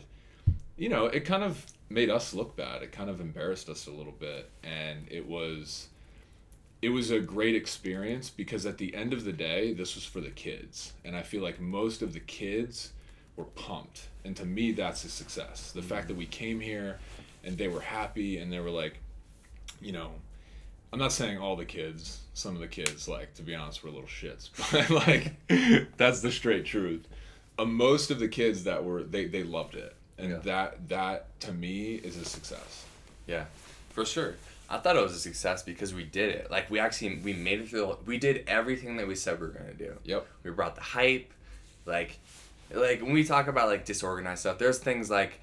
you 0.76 0.88
know 0.88 1.06
it 1.06 1.24
kind 1.24 1.42
of 1.44 1.66
made 1.88 2.10
us 2.10 2.34
look 2.34 2.56
bad 2.56 2.82
it 2.82 2.90
kind 2.92 3.10
of 3.10 3.20
embarrassed 3.20 3.68
us 3.68 3.86
a 3.86 3.90
little 3.90 4.12
bit 4.12 4.50
and 4.62 5.06
it 5.10 5.26
was 5.26 5.88
it 6.84 6.90
was 6.90 7.10
a 7.10 7.20
great 7.20 7.54
experience 7.62 8.26
because 8.30 8.66
at 8.66 8.76
the 8.78 8.94
end 8.94 9.12
of 9.12 9.24
the 9.24 9.32
day 9.32 9.72
this 9.80 9.94
was 9.94 10.04
for 10.04 10.20
the 10.20 10.30
kids. 10.46 10.92
And 11.04 11.12
i 11.16 11.22
feel 11.30 11.42
like 11.48 11.58
most 11.60 12.02
of 12.02 12.10
the 12.12 12.20
kids 12.20 12.76
were 13.36 13.48
pumped. 13.66 13.98
And 14.24 14.36
to 14.36 14.44
me 14.56 14.72
that's 14.72 15.02
a 15.04 15.08
success. 15.08 15.72
The 15.72 15.82
fact 15.92 16.08
that 16.08 16.16
we 16.16 16.26
came 16.26 16.60
here 16.60 16.98
and 17.44 17.56
they 17.58 17.68
were 17.68 17.80
happy 17.98 18.38
and 18.38 18.52
they 18.52 18.60
were 18.60 18.70
like 18.82 18.94
you 19.80 19.92
know 19.98 20.10
i'm 20.92 20.98
not 20.98 21.12
saying 21.12 21.36
all 21.38 21.56
the 21.56 21.64
kids 21.78 22.20
some 22.34 22.54
of 22.54 22.60
the 22.60 22.72
kids 22.80 23.08
like 23.08 23.28
to 23.34 23.42
be 23.42 23.54
honest 23.54 23.82
were 23.82 23.90
little 23.90 24.14
shits 24.20 24.44
but 24.72 24.88
like 24.90 25.24
that's 25.96 26.20
the 26.20 26.30
straight 26.40 26.64
truth. 26.64 27.04
Uh, 27.58 27.64
most 27.64 28.10
of 28.10 28.18
the 28.18 28.28
kids 28.28 28.64
that 28.64 28.80
were 28.84 29.02
they 29.14 29.24
they 29.26 29.42
loved 29.42 29.74
it. 29.86 29.94
And 30.18 30.30
Yeah. 30.30 30.38
that 30.50 30.88
that 30.88 31.40
to 31.40 31.52
me 31.52 31.94
is 32.08 32.16
a 32.16 32.24
success. 32.24 32.84
Yeah, 33.26 33.44
for 33.90 34.04
sure. 34.04 34.34
I 34.74 34.78
thought 34.78 34.96
it 34.96 35.02
was 35.02 35.12
a 35.14 35.18
success 35.20 35.62
because 35.62 35.94
we 35.94 36.04
did 36.04 36.30
it. 36.34 36.50
Like 36.50 36.70
we 36.70 36.78
actually 36.80 37.16
we 37.18 37.32
made 37.32 37.60
it 37.60 37.68
through. 37.68 37.80
The, 37.80 37.96
we 38.06 38.18
did 38.18 38.44
everything 38.48 38.96
that 38.96 39.06
we 39.06 39.14
said 39.14 39.40
we 39.40 39.46
were 39.46 39.52
gonna 39.52 39.74
do. 39.74 39.94
yep 40.04 40.26
We 40.42 40.50
brought 40.50 40.74
the 40.74 40.82
hype, 40.82 41.32
like, 41.86 42.18
like 42.72 43.00
when 43.02 43.12
we 43.12 43.24
talk 43.24 43.46
about 43.46 43.68
like 43.68 43.84
disorganized 43.84 44.40
stuff. 44.40 44.58
There's 44.58 44.78
things 44.78 45.10
like 45.10 45.40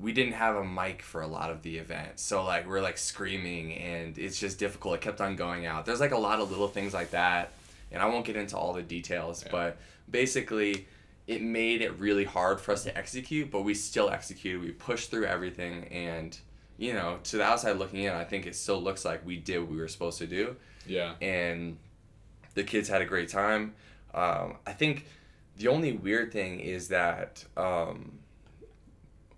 we 0.00 0.12
didn't 0.12 0.32
have 0.32 0.56
a 0.56 0.64
mic 0.64 1.00
for 1.02 1.20
a 1.20 1.26
lot 1.28 1.50
of 1.50 1.62
the 1.62 1.78
event, 1.78 2.18
so 2.18 2.44
like 2.44 2.66
we're 2.66 2.80
like 2.80 2.98
screaming 2.98 3.72
and 3.74 4.18
it's 4.18 4.40
just 4.40 4.58
difficult. 4.58 4.94
It 4.96 5.00
kept 5.00 5.20
on 5.20 5.36
going 5.36 5.64
out. 5.64 5.86
There's 5.86 6.00
like 6.00 6.12
a 6.12 6.18
lot 6.18 6.40
of 6.40 6.50
little 6.50 6.68
things 6.68 6.92
like 6.92 7.12
that, 7.12 7.52
and 7.92 8.02
I 8.02 8.06
won't 8.06 8.24
get 8.26 8.36
into 8.36 8.56
all 8.56 8.72
the 8.72 8.82
details, 8.82 9.44
Yeah. 9.44 9.52
but 9.52 9.76
basically, 10.10 10.88
it 11.28 11.40
made 11.40 11.82
it 11.82 11.98
really 12.00 12.24
hard 12.24 12.60
for 12.60 12.72
us 12.72 12.82
to 12.84 12.98
execute, 12.98 13.50
but 13.52 13.62
we 13.62 13.74
still 13.74 14.10
executed. 14.10 14.60
We 14.60 14.72
pushed 14.72 15.10
through 15.10 15.26
everything, 15.26 15.84
and 15.92 16.36
you 16.82 16.92
know, 16.92 17.18
to 17.22 17.36
the 17.36 17.44
outside 17.44 17.76
looking 17.76 18.00
in, 18.02 18.12
I 18.12 18.24
think 18.24 18.44
it 18.44 18.56
still 18.56 18.82
looks 18.82 19.04
like 19.04 19.24
we 19.24 19.36
did 19.36 19.60
what 19.60 19.70
we 19.70 19.76
were 19.76 19.86
supposed 19.86 20.18
to 20.18 20.26
do, 20.26 20.56
Yeah. 20.84 21.14
and 21.22 21.78
the 22.54 22.64
kids 22.64 22.88
had 22.88 23.00
a 23.00 23.04
great 23.04 23.28
time. 23.28 23.74
Um, 24.12 24.56
I 24.66 24.72
think 24.72 25.06
the 25.56 25.68
only 25.68 25.92
weird 25.92 26.32
thing 26.32 26.58
is 26.58 26.88
that 26.88 27.44
um, 27.56 28.18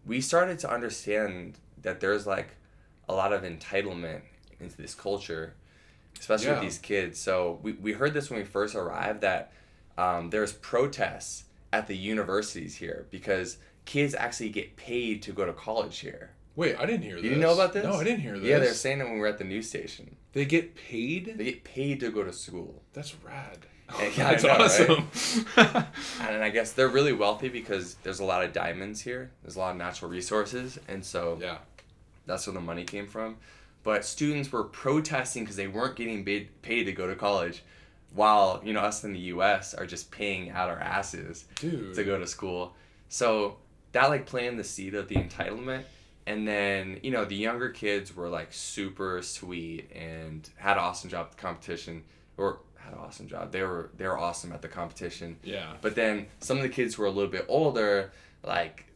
we 0.06 0.22
started 0.22 0.58
to 0.60 0.72
understand 0.72 1.58
that 1.82 2.00
there's 2.00 2.26
like 2.26 2.56
a 3.10 3.14
lot 3.14 3.34
of 3.34 3.42
entitlement 3.42 4.22
into 4.58 4.76
this 4.78 4.94
culture, 4.94 5.52
especially 6.18 6.50
with 6.52 6.62
these 6.62 6.78
kids. 6.78 7.18
So 7.18 7.58
we, 7.62 7.72
we 7.72 7.92
heard 7.92 8.14
this 8.14 8.30
when 8.30 8.38
we 8.38 8.44
first 8.46 8.74
arrived 8.74 9.20
that 9.20 9.52
um, 9.98 10.30
there's 10.30 10.54
protests 10.54 11.44
at 11.74 11.88
the 11.88 11.96
universities 11.96 12.76
here 12.76 13.06
because 13.10 13.58
kids 13.84 14.14
actually 14.14 14.48
get 14.48 14.76
paid 14.76 15.20
to 15.24 15.32
go 15.32 15.44
to 15.44 15.52
college 15.52 15.98
here. 15.98 16.30
Wait, 16.56 16.76
I 16.78 16.86
didn't 16.86 17.02
hear 17.02 17.16
this. 17.16 17.24
You 17.24 17.30
didn't 17.30 17.42
know 17.42 17.52
about 17.54 17.72
this? 17.72 17.84
No, 17.84 17.94
I 17.94 18.04
didn't 18.04 18.20
hear 18.20 18.38
this. 18.38 18.44
Yeah, 18.44 18.58
they're 18.60 18.74
saying 18.74 19.00
it 19.00 19.04
when 19.04 19.14
we 19.14 19.20
were 19.20 19.26
at 19.26 19.38
the 19.38 19.44
news 19.44 19.68
station. 19.68 20.16
they 20.32 20.44
get 20.44 20.74
paid. 20.76 21.34
They 21.36 21.44
get 21.44 21.64
paid 21.64 22.00
to 22.00 22.10
go 22.10 22.22
to 22.22 22.32
school. 22.32 22.82
That's 22.92 23.14
rad. 23.24 23.58
Yeah, 24.00 24.08
That's 24.16 24.42
know, 24.44 24.48
right? 24.50 24.60
awesome. 24.62 25.08
And 26.20 26.42
I 26.42 26.48
guess 26.48 26.72
they're 26.72 26.88
really 26.88 27.12
wealthy 27.12 27.50
because 27.50 27.94
there's 28.02 28.18
a 28.18 28.24
lot 28.24 28.42
of 28.42 28.52
diamonds 28.54 29.02
here. 29.02 29.30
There's 29.42 29.56
a 29.56 29.58
lot 29.58 29.72
of 29.72 29.76
natural 29.76 30.10
resources, 30.10 30.78
and 30.88 31.04
so 31.04 31.38
yeah. 31.40 31.58
that's 32.26 32.46
where 32.46 32.54
the 32.54 32.60
money 32.62 32.84
came 32.84 33.06
from. 33.06 33.36
But 33.82 34.06
students 34.06 34.50
were 34.50 34.64
protesting 34.64 35.42
because 35.44 35.56
they 35.56 35.66
weren't 35.66 35.96
getting 35.96 36.24
paid, 36.24 36.62
paid 36.62 36.84
to 36.84 36.92
go 36.92 37.06
to 37.06 37.14
college, 37.14 37.62
while 38.14 38.62
you 38.64 38.72
know 38.72 38.80
us 38.80 39.04
in 39.04 39.12
the 39.12 39.18
U.S. 39.36 39.74
are 39.74 39.84
just 39.86 40.10
paying 40.10 40.48
out 40.50 40.70
our 40.70 40.80
asses 40.80 41.44
Dude. 41.56 41.94
to 41.94 42.04
go 42.04 42.18
to 42.18 42.26
school. 42.26 42.74
So 43.10 43.58
that 43.92 44.08
like 44.08 44.24
planted 44.24 44.58
the 44.58 44.64
seed 44.64 44.94
of 44.94 45.08
the 45.08 45.16
entitlement. 45.16 45.82
And 46.26 46.48
then, 46.48 47.00
you 47.02 47.10
know, 47.10 47.24
the 47.24 47.36
younger 47.36 47.68
kids 47.68 48.16
were 48.16 48.28
like 48.28 48.52
super 48.52 49.20
sweet 49.22 49.90
and 49.94 50.48
had 50.56 50.78
an 50.78 50.78
awesome 50.78 51.10
job 51.10 51.26
at 51.26 51.32
the 51.32 51.42
competition. 51.42 52.04
Or 52.36 52.60
had 52.76 52.92
an 52.92 52.98
awesome 52.98 53.28
job. 53.28 53.52
They 53.52 53.62
were 53.62 53.90
they 53.96 54.06
were 54.06 54.18
awesome 54.18 54.52
at 54.52 54.62
the 54.62 54.68
competition. 54.68 55.36
Yeah. 55.42 55.74
But 55.80 55.94
then 55.94 56.26
some 56.40 56.56
of 56.56 56.62
the 56.62 56.68
kids 56.68 56.94
who 56.94 57.02
were 57.02 57.08
a 57.08 57.12
little 57.12 57.30
bit 57.30 57.46
older, 57.48 58.12
like, 58.42 58.86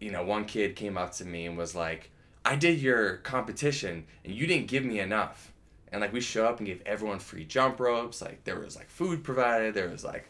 you 0.00 0.10
know, 0.10 0.24
one 0.24 0.44
kid 0.44 0.76
came 0.76 0.96
up 0.96 1.12
to 1.14 1.24
me 1.24 1.46
and 1.46 1.56
was 1.56 1.74
like, 1.74 2.10
I 2.44 2.56
did 2.56 2.80
your 2.80 3.18
competition 3.18 4.06
and 4.24 4.34
you 4.34 4.46
didn't 4.46 4.68
give 4.68 4.84
me 4.84 5.00
enough. 5.00 5.52
And 5.92 6.00
like 6.00 6.12
we 6.12 6.20
show 6.20 6.46
up 6.46 6.58
and 6.58 6.66
gave 6.66 6.82
everyone 6.84 7.18
free 7.18 7.44
jump 7.44 7.78
ropes. 7.78 8.20
Like 8.20 8.44
there 8.44 8.58
was 8.58 8.76
like 8.76 8.88
food 8.88 9.22
provided. 9.22 9.74
There 9.74 9.88
was 9.88 10.04
like, 10.04 10.28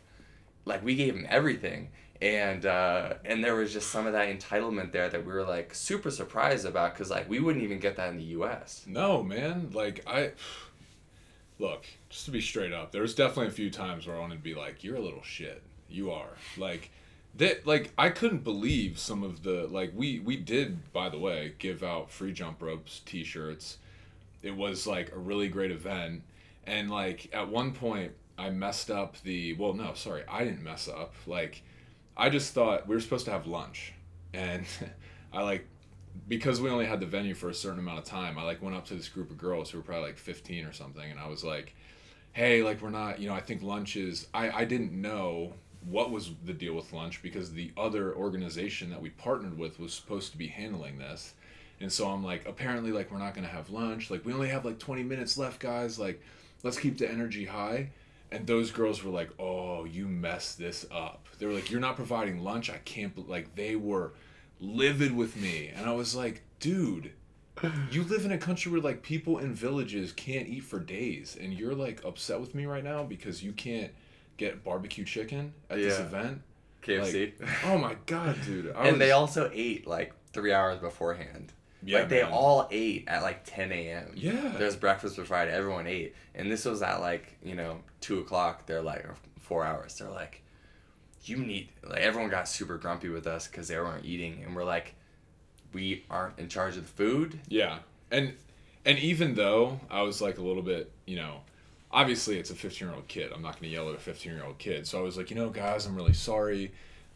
like 0.65 0.85
we 0.85 0.95
gave 0.95 1.15
them 1.15 1.27
everything. 1.29 1.91
And 2.25 2.65
uh, 2.65 3.15
and 3.27 3.45
there 3.45 3.55
was 3.55 3.71
just 3.71 3.91
some 3.91 4.07
of 4.07 4.15
that 4.15 4.29
entitlement 4.29 4.93
there 4.93 5.11
that 5.11 5.27
we 5.27 5.31
were 5.31 5.45
like 5.45 5.75
super 5.75 6.11
surprised 6.11 6.65
about 6.65 6.95
because 6.95 7.11
like 7.11 7.29
we 7.29 7.39
wouldn't 7.39 7.63
even 7.63 7.79
get 7.79 7.97
that 7.97 8.09
in 8.09 8.17
the 8.17 8.25
U.S. 8.25 8.83
No, 8.89 9.23
man. 9.23 9.69
Like 9.75 10.03
I 10.07 10.31
look, 11.59 11.85
just 12.09 12.25
to 12.25 12.31
be 12.31 12.41
straight 12.41 12.73
up, 12.73 12.93
there 12.93 13.03
was 13.03 13.15
definitely 13.15 13.49
a 13.49 13.51
few 13.51 13.69
times 13.69 14.07
where 14.07 14.17
I 14.17 14.21
wanted 14.21 14.37
to 14.37 14.43
be 14.43 14.55
like, 14.55 14.83
"You're 14.83 14.97
a 14.97 15.03
little 15.03 15.23
shit. 15.23 15.63
You 15.91 16.13
are." 16.13 16.31
Like 16.57 16.91
that. 17.37 17.67
Like 17.67 17.93
I 17.99 18.09
couldn't 18.09 18.43
believe 18.43 18.99
some 18.99 19.23
of 19.23 19.43
the 19.43 19.69
like 19.71 19.93
we 19.95 20.21
we 20.21 20.39
did 20.39 20.95
by 20.95 21.11
the 21.11 21.19
way 21.19 21.53
give 21.59 21.83
out 21.83 22.11
free 22.11 22.33
jump 22.33 22.63
ropes, 22.63 23.03
t-shirts. 23.05 23.77
It 24.43 24.57
was 24.57 24.87
like 24.87 25.13
a 25.13 25.19
really 25.19 25.49
great 25.49 25.73
event, 25.73 26.23
and 26.67 26.91
like 26.91 27.29
at 27.35 27.51
one 27.51 27.73
point 27.73 28.13
I 28.39 28.49
messed 28.49 28.91
up 28.91 29.21
the 29.25 29.53
well 29.53 29.75
no 29.75 29.93
sorry 29.93 30.23
I 30.27 30.45
didn't 30.45 30.63
mess 30.63 30.89
up 30.89 31.13
like 31.27 31.63
I 32.17 32.31
just 32.31 32.53
thought 32.55 32.87
we 32.87 32.95
were 32.95 33.01
supposed 33.01 33.25
to 33.27 33.31
have 33.33 33.47
lunch, 33.47 33.93
and 34.33 34.65
I 35.33 35.43
like 35.43 35.67
because 36.29 36.61
we 36.61 36.71
only 36.71 36.87
had 36.87 37.01
the 37.01 37.07
venue 37.07 37.35
for 37.35 37.49
a 37.49 37.55
certain 37.55 37.81
amount 37.81 37.99
of 37.99 38.05
time, 38.05 38.39
I 38.39 38.43
like 38.45 38.63
went 38.63 38.77
up 38.77 38.87
to 38.87 38.95
this 38.95 39.09
group 39.09 39.31
of 39.31 39.39
girls 39.39 39.71
who 39.71 39.79
were 39.79 39.85
probably 39.85 40.09
like 40.09 40.19
15 40.19 40.65
or 40.65 40.73
something, 40.73 41.11
and 41.11 41.19
I 41.19 41.27
was 41.27 41.45
like, 41.45 41.75
"Hey, 42.33 42.63
like 42.63 42.81
we're 42.81 42.91
not, 42.91 43.19
you 43.19 43.29
know, 43.29 43.35
I 43.35 43.41
think 43.41 43.63
lunch 43.63 43.97
is." 43.97 44.29
I 44.33 44.51
I 44.51 44.65
didn't 44.65 44.93
know 44.93 45.55
what 45.87 46.11
was 46.11 46.31
the 46.45 46.53
deal 46.55 46.75
with 46.75 46.93
lunch 46.93 47.23
because 47.23 47.53
the 47.53 47.71
other 47.77 48.15
organization 48.15 48.91
that 48.91 49.03
we 49.03 49.11
partnered 49.11 49.59
with 49.59 49.79
was 49.79 49.93
supposed 49.93 50.33
to 50.33 50.39
be 50.39 50.47
handling 50.47 50.99
this, 50.99 51.35
and 51.81 51.93
so 51.93 52.09
I'm 52.09 52.25
like, 52.25 52.47
apparently, 52.47 52.93
like 52.93 53.11
we're 53.11 53.19
not 53.19 53.35
gonna 53.35 53.49
have 53.49 53.71
lunch. 53.71 54.11
Like 54.11 54.25
we 54.25 54.33
only 54.33 54.49
have 54.49 54.65
like 54.65 54.79
20 54.79 55.03
minutes 55.03 55.37
left, 55.37 55.61
guys. 55.61 55.99
Like 55.99 56.23
let's 56.63 56.79
keep 56.79 56.99
the 56.99 57.11
energy 57.11 57.45
high. 57.45 57.91
And 58.35 58.47
those 58.47 58.71
girls 58.71 59.05
were 59.05 59.11
like, 59.11 59.31
"Oh, 59.39 59.85
you 59.85 60.09
messed 60.09 60.59
this 60.59 60.85
up." 60.91 61.29
They 61.39 61.47
were 61.47 61.53
like, 61.53 61.71
"You're 61.71 61.81
not 61.81 61.97
providing 61.97 62.43
lunch. 62.43 62.69
I 62.69 62.79
can't." 62.79 63.15
bel-" 63.15 63.25
Like 63.25 63.55
they 63.55 63.77
were 63.77 64.13
livid 64.61 65.15
with 65.15 65.37
me, 65.37 65.71
and 65.75 65.87
I 65.89 65.93
was 65.93 66.15
like, 66.17 66.43
"Dude, 66.59 67.13
you 67.91 68.03
live 68.03 68.25
in 68.25 68.33
a 68.33 68.39
country 68.39 68.73
where 68.73 68.81
like 68.81 69.03
people 69.03 69.39
in 69.39 69.55
villages 69.55 70.13
can't 70.13 70.49
eat 70.49 70.65
for 70.65 70.81
days, 70.81 71.37
and 71.41 71.53
you're 71.53 71.75
like 71.75 72.05
upset 72.05 72.41
with 72.41 72.55
me 72.55 72.67
right 72.67 72.85
now 72.85 73.05
because 73.05 73.43
you 73.43 73.53
can't 73.53 73.93
get 74.37 74.65
barbecue 74.65 75.05
chicken 75.05 75.55
at 75.71 75.79
this 75.79 75.99
event." 76.01 76.43
KFC. 76.83 77.33
Oh 77.65 77.79
my 77.79 77.97
god, 78.07 78.37
dude! 78.45 78.75
I 78.75 78.89
and 78.89 79.01
they 79.01 79.13
also 79.13 79.51
ate 79.55 79.87
like 79.87 80.13
three 80.33 80.53
hours 80.53 80.79
beforehand. 80.81 81.53
Yeah, 81.85 82.01
like 82.01 82.09
they 82.09 82.23
man. 82.23 82.33
all 82.33 82.69
ate 82.71 83.05
at 83.09 83.23
like 83.23 83.45
10 83.45 83.73
a.m. 83.73 84.13
Yeah. 84.15 84.55
There's 84.59 84.77
breakfast 84.77 85.17
for 85.17 85.25
Friday. 85.25 85.53
Everyone 85.53 85.87
ate, 85.87 86.15
and 86.35 86.51
this 86.51 86.65
was 86.65 86.83
at 86.83 87.01
like 87.01 87.37
you 87.43 87.55
know 87.55 87.79
two 88.01 88.21
o'clock. 88.21 88.67
They're 88.67 88.83
like 88.83 89.05
or 89.05 89.15
four 89.41 89.65
hours. 89.65 89.99
They're 89.99 90.11
like, 90.11 90.43
you 91.25 91.39
need 91.39 91.69
like 91.83 92.01
everyone 92.01 92.31
got 92.31 92.49
super 92.49 92.79
grumpy 92.79 93.09
with 93.09 93.27
us 93.27 93.47
because 93.47 93.69
they 93.69 93.79
weren't 93.79 94.05
eating, 94.05 94.43
and 94.45 94.55
we're 94.57 94.65
like, 94.65 94.95
we 95.73 96.05
aren't 96.11 96.39
in 96.39 96.49
charge 96.49 96.77
of 96.77 96.87
the 96.87 96.93
food. 96.93 97.39
Yeah, 97.49 97.79
and 98.11 98.35
and 98.85 98.99
even 98.99 99.35
though 99.35 99.81
I 99.91 100.03
was 100.03 100.21
like 100.21 100.39
a 100.39 100.43
little 100.43 100.63
bit, 100.63 100.91
you 101.07 101.17
know, 101.17 101.41
obviously 101.91 102.39
it's 102.39 102.51
a 102.51 102.55
15 102.55 102.89
year 102.89 102.95
old 102.95 103.09
kid. 103.09 103.33
I'm 103.35 103.43
not 103.43 103.61
gonna 103.61 103.73
yell 103.73 103.89
at 103.89 103.95
a 103.95 103.99
15 103.99 104.33
year 104.33 104.45
old 104.45 104.59
kid. 104.59 104.87
So 104.87 104.99
I 104.99 105.03
was 105.03 105.17
like, 105.17 105.31
you 105.31 105.37
know, 105.37 105.51
guys, 105.51 105.87
I'm 105.87 105.95
really 105.97 106.13
sorry. 106.13 106.73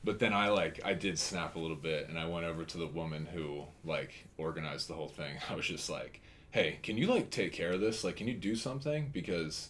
But 0.08 0.20
then 0.20 0.32
I 0.32 0.48
like 0.48 0.80
I 0.86 0.94
did 0.94 1.18
snap 1.18 1.54
a 1.54 1.58
little 1.58 1.76
bit, 1.76 2.08
and 2.08 2.18
I 2.18 2.24
went 2.24 2.46
over 2.46 2.64
to 2.64 2.78
the 2.78 2.86
woman 2.86 3.26
who 3.26 3.64
like 3.84 4.26
organized 4.38 4.88
the 4.88 4.94
whole 4.94 5.06
thing. 5.06 5.36
I 5.50 5.54
was 5.54 5.66
just 5.66 5.90
like, 5.90 6.22
hey, 6.50 6.78
can 6.82 6.96
you 6.96 7.08
like 7.08 7.28
take 7.28 7.52
care 7.52 7.72
of 7.72 7.82
this? 7.82 8.04
Like, 8.04 8.16
can 8.16 8.26
you 8.26 8.32
do 8.32 8.56
something 8.56 9.10
because, 9.12 9.68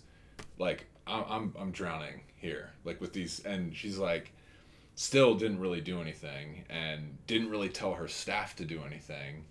like, 0.56 0.86
I'm 1.08 1.24
I'm 1.28 1.54
I'm 1.58 1.70
drowning 1.72 2.20
here, 2.36 2.70
like 2.84 3.00
with 3.00 3.12
these. 3.12 3.40
And 3.40 3.74
she's 3.74 3.98
like 3.98 4.30
still 4.94 5.34
didn't 5.34 5.58
really 5.58 5.80
do 5.80 6.00
anything 6.00 6.64
and 6.70 7.18
didn't 7.26 7.50
really 7.50 7.68
tell 7.68 7.94
her 7.94 8.06
staff 8.06 8.54
to 8.54 8.64
do 8.64 8.82
anything. 8.86 9.44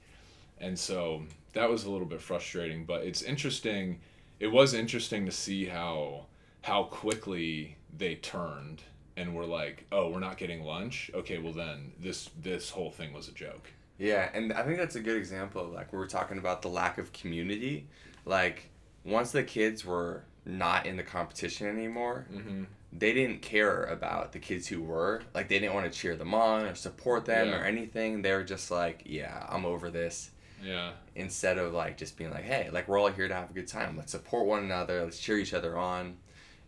And 0.57 0.79
so 0.79 1.23
that 1.51 1.69
was 1.69 1.83
a 1.83 1.91
little 1.91 2.07
bit 2.07 2.21
frustrating, 2.21 2.85
but 2.85 3.03
it's 3.03 3.23
interesting. 3.23 3.99
It 4.39 4.47
was 4.47 4.73
interesting 4.73 5.25
to 5.25 5.33
see 5.33 5.65
how 5.65 6.27
how 6.61 6.83
quickly 6.83 7.75
they 7.97 8.15
turned 8.15 8.83
and 9.17 9.35
we're 9.35 9.45
like, 9.45 9.85
"Oh, 9.91 10.09
we're 10.09 10.19
not 10.21 10.37
getting 10.37 10.63
lunch. 10.63 11.11
Okay, 11.13 11.37
well 11.39 11.51
then 11.53 11.91
this 11.99 12.29
this 12.41 12.69
whole 12.69 12.91
thing 12.91 13.11
was 13.11 13.27
a 13.27 13.33
joke." 13.33 13.69
Yeah, 13.97 14.29
and 14.33 14.53
I 14.53 14.63
think 14.63 14.77
that's 14.77 14.95
a 14.95 14.99
good 15.01 15.17
example 15.17 15.61
of 15.65 15.71
like 15.71 15.91
we 15.91 15.97
were 15.99 16.07
talking 16.07 16.37
about 16.37 16.61
the 16.61 16.69
lack 16.69 16.97
of 16.97 17.11
community. 17.11 17.87
Like 18.25 18.69
once 19.03 19.31
the 19.31 19.43
kids 19.43 19.83
were 19.83 20.23
not 20.45 20.85
in 20.85 20.95
the 20.97 21.03
competition 21.03 21.67
anymore, 21.67 22.25
Mm-hmm. 22.31 22.63
they 22.93 23.11
didn't 23.13 23.41
care 23.41 23.83
about 23.85 24.31
the 24.31 24.39
kids 24.39 24.67
who 24.67 24.81
were. 24.81 25.21
Like 25.33 25.49
they 25.49 25.59
didn't 25.59 25.73
want 25.73 25.91
to 25.91 25.99
cheer 25.99 26.15
them 26.15 26.33
on 26.33 26.63
or 26.65 26.75
support 26.75 27.25
them 27.25 27.49
Yeah. 27.49 27.59
or 27.59 27.63
anything. 27.65 28.21
They 28.21 28.31
were 28.33 28.43
just 28.45 28.69
like, 28.71 29.01
yeah, 29.05 29.45
I'm 29.49 29.65
over 29.65 29.89
this. 29.89 30.31
Yeah. 30.63 30.91
Instead 31.15 31.57
of 31.57 31.73
like 31.73 31.97
just 31.97 32.17
being 32.17 32.31
like, 32.31 32.43
hey, 32.45 32.69
like 32.71 32.87
we're 32.87 32.97
all 32.99 33.07
here 33.11 33.27
to 33.27 33.33
have 33.33 33.49
a 33.49 33.53
good 33.53 33.67
time. 33.67 33.97
Let's 33.97 34.11
support 34.11 34.45
one 34.47 34.63
another. 34.63 35.03
Let's 35.03 35.19
cheer 35.19 35.37
each 35.37 35.53
other 35.53 35.77
on. 35.77 36.17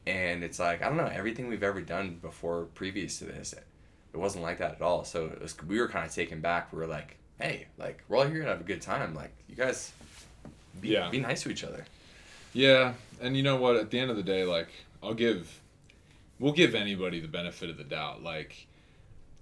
And 0.09 0.43
it's 0.43 0.57
like 0.59 0.81
I 0.81 0.87
don't 0.87 0.97
know 0.97 1.05
everything 1.13 1.47
we've 1.47 1.63
ever 1.63 1.81
done 1.81 2.17
before 2.21 2.65
previous 2.73 3.19
to 3.19 3.25
this. 3.25 3.53
It 3.53 4.17
wasn't 4.17 4.43
like 4.43 4.57
that 4.57 4.71
at 4.75 4.81
all. 4.81 5.03
So 5.03 5.25
it 5.27 5.39
was, 5.39 5.55
we 5.67 5.79
were 5.79 5.87
kind 5.87 6.05
of 6.05 6.13
taken 6.13 6.41
back. 6.41 6.73
We 6.73 6.79
were 6.79 6.87
like, 6.87 7.17
hey, 7.39 7.67
like 7.77 8.03
we're 8.07 8.17
all 8.17 8.25
here 8.25 8.41
to 8.41 8.47
have 8.47 8.59
a 8.61 8.63
good 8.63 8.81
time. 8.81 9.13
Like 9.13 9.31
you 9.47 9.55
guys, 9.55 9.91
be, 10.81 10.89
Yeah. 10.89 11.09
be 11.09 11.19
nice 11.19 11.43
to 11.43 11.51
each 11.51 11.63
other. 11.63 11.85
Yeah, 12.53 12.93
and 13.21 13.37
you 13.37 13.43
know 13.43 13.57
what? 13.57 13.75
At 13.75 13.91
the 13.91 13.99
end 13.99 14.09
of 14.09 14.17
the 14.17 14.23
day, 14.23 14.43
like 14.45 14.69
I'll 15.03 15.13
give, 15.13 15.61
we'll 16.39 16.53
give 16.53 16.73
anybody 16.73 17.19
the 17.19 17.27
benefit 17.27 17.69
of 17.69 17.77
the 17.77 17.83
doubt. 17.83 18.23
Like, 18.23 18.65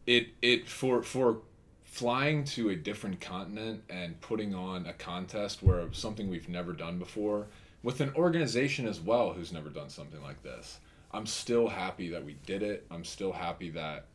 it 0.06 0.28
it 0.42 0.68
for 0.68 1.02
for 1.02 1.38
flying 1.86 2.44
to 2.44 2.70
a 2.70 2.76
different 2.76 3.22
continent 3.22 3.84
and 3.90 4.20
putting 4.20 4.54
on 4.54 4.86
a 4.86 4.94
contest 4.94 5.64
where 5.64 5.88
something 5.94 6.30
we've 6.30 6.50
never 6.50 6.74
done 6.74 7.00
before 7.00 7.48
with 7.88 8.02
an 8.02 8.12
organization 8.18 8.86
as 8.86 9.00
well 9.00 9.32
who's 9.32 9.54
never 9.54 9.70
done 9.70 9.88
something 9.90 10.22
like 10.22 10.44
this. 10.44 10.80
I'm 11.14 11.26
still 11.26 11.70
happy 11.70 12.10
that 12.10 12.26
we 12.26 12.36
did 12.46 12.62
it. 12.62 12.86
I'm 12.92 13.06
still 13.06 13.32
happy 13.32 13.70
that 13.70 14.08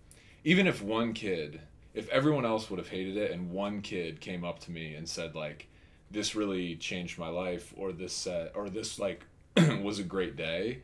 even 0.45 0.67
if 0.67 0.83
one 0.83 1.15
kid, 1.15 1.59
if 1.95 2.07
everyone 2.11 2.45
else 2.45 2.69
would 2.69 2.79
have 2.79 2.91
hated 2.91 3.17
it 3.17 3.31
and 3.31 3.51
one 3.51 3.81
kid 3.81 4.21
came 4.21 4.45
up 4.45 4.59
to 4.61 4.71
me 4.71 4.95
and 4.95 5.09
said 5.09 5.35
like 5.35 5.69
this 6.11 6.35
really 6.35 6.77
changed 6.77 7.19
my 7.19 7.29
life 7.29 7.73
or 7.75 7.93
this 7.93 8.13
set 8.13 8.53
or 8.55 8.69
this 8.69 8.99
like 8.99 9.25
was 9.81 9.99
a 9.99 10.03
great 10.05 10.37
day, 10.37 10.81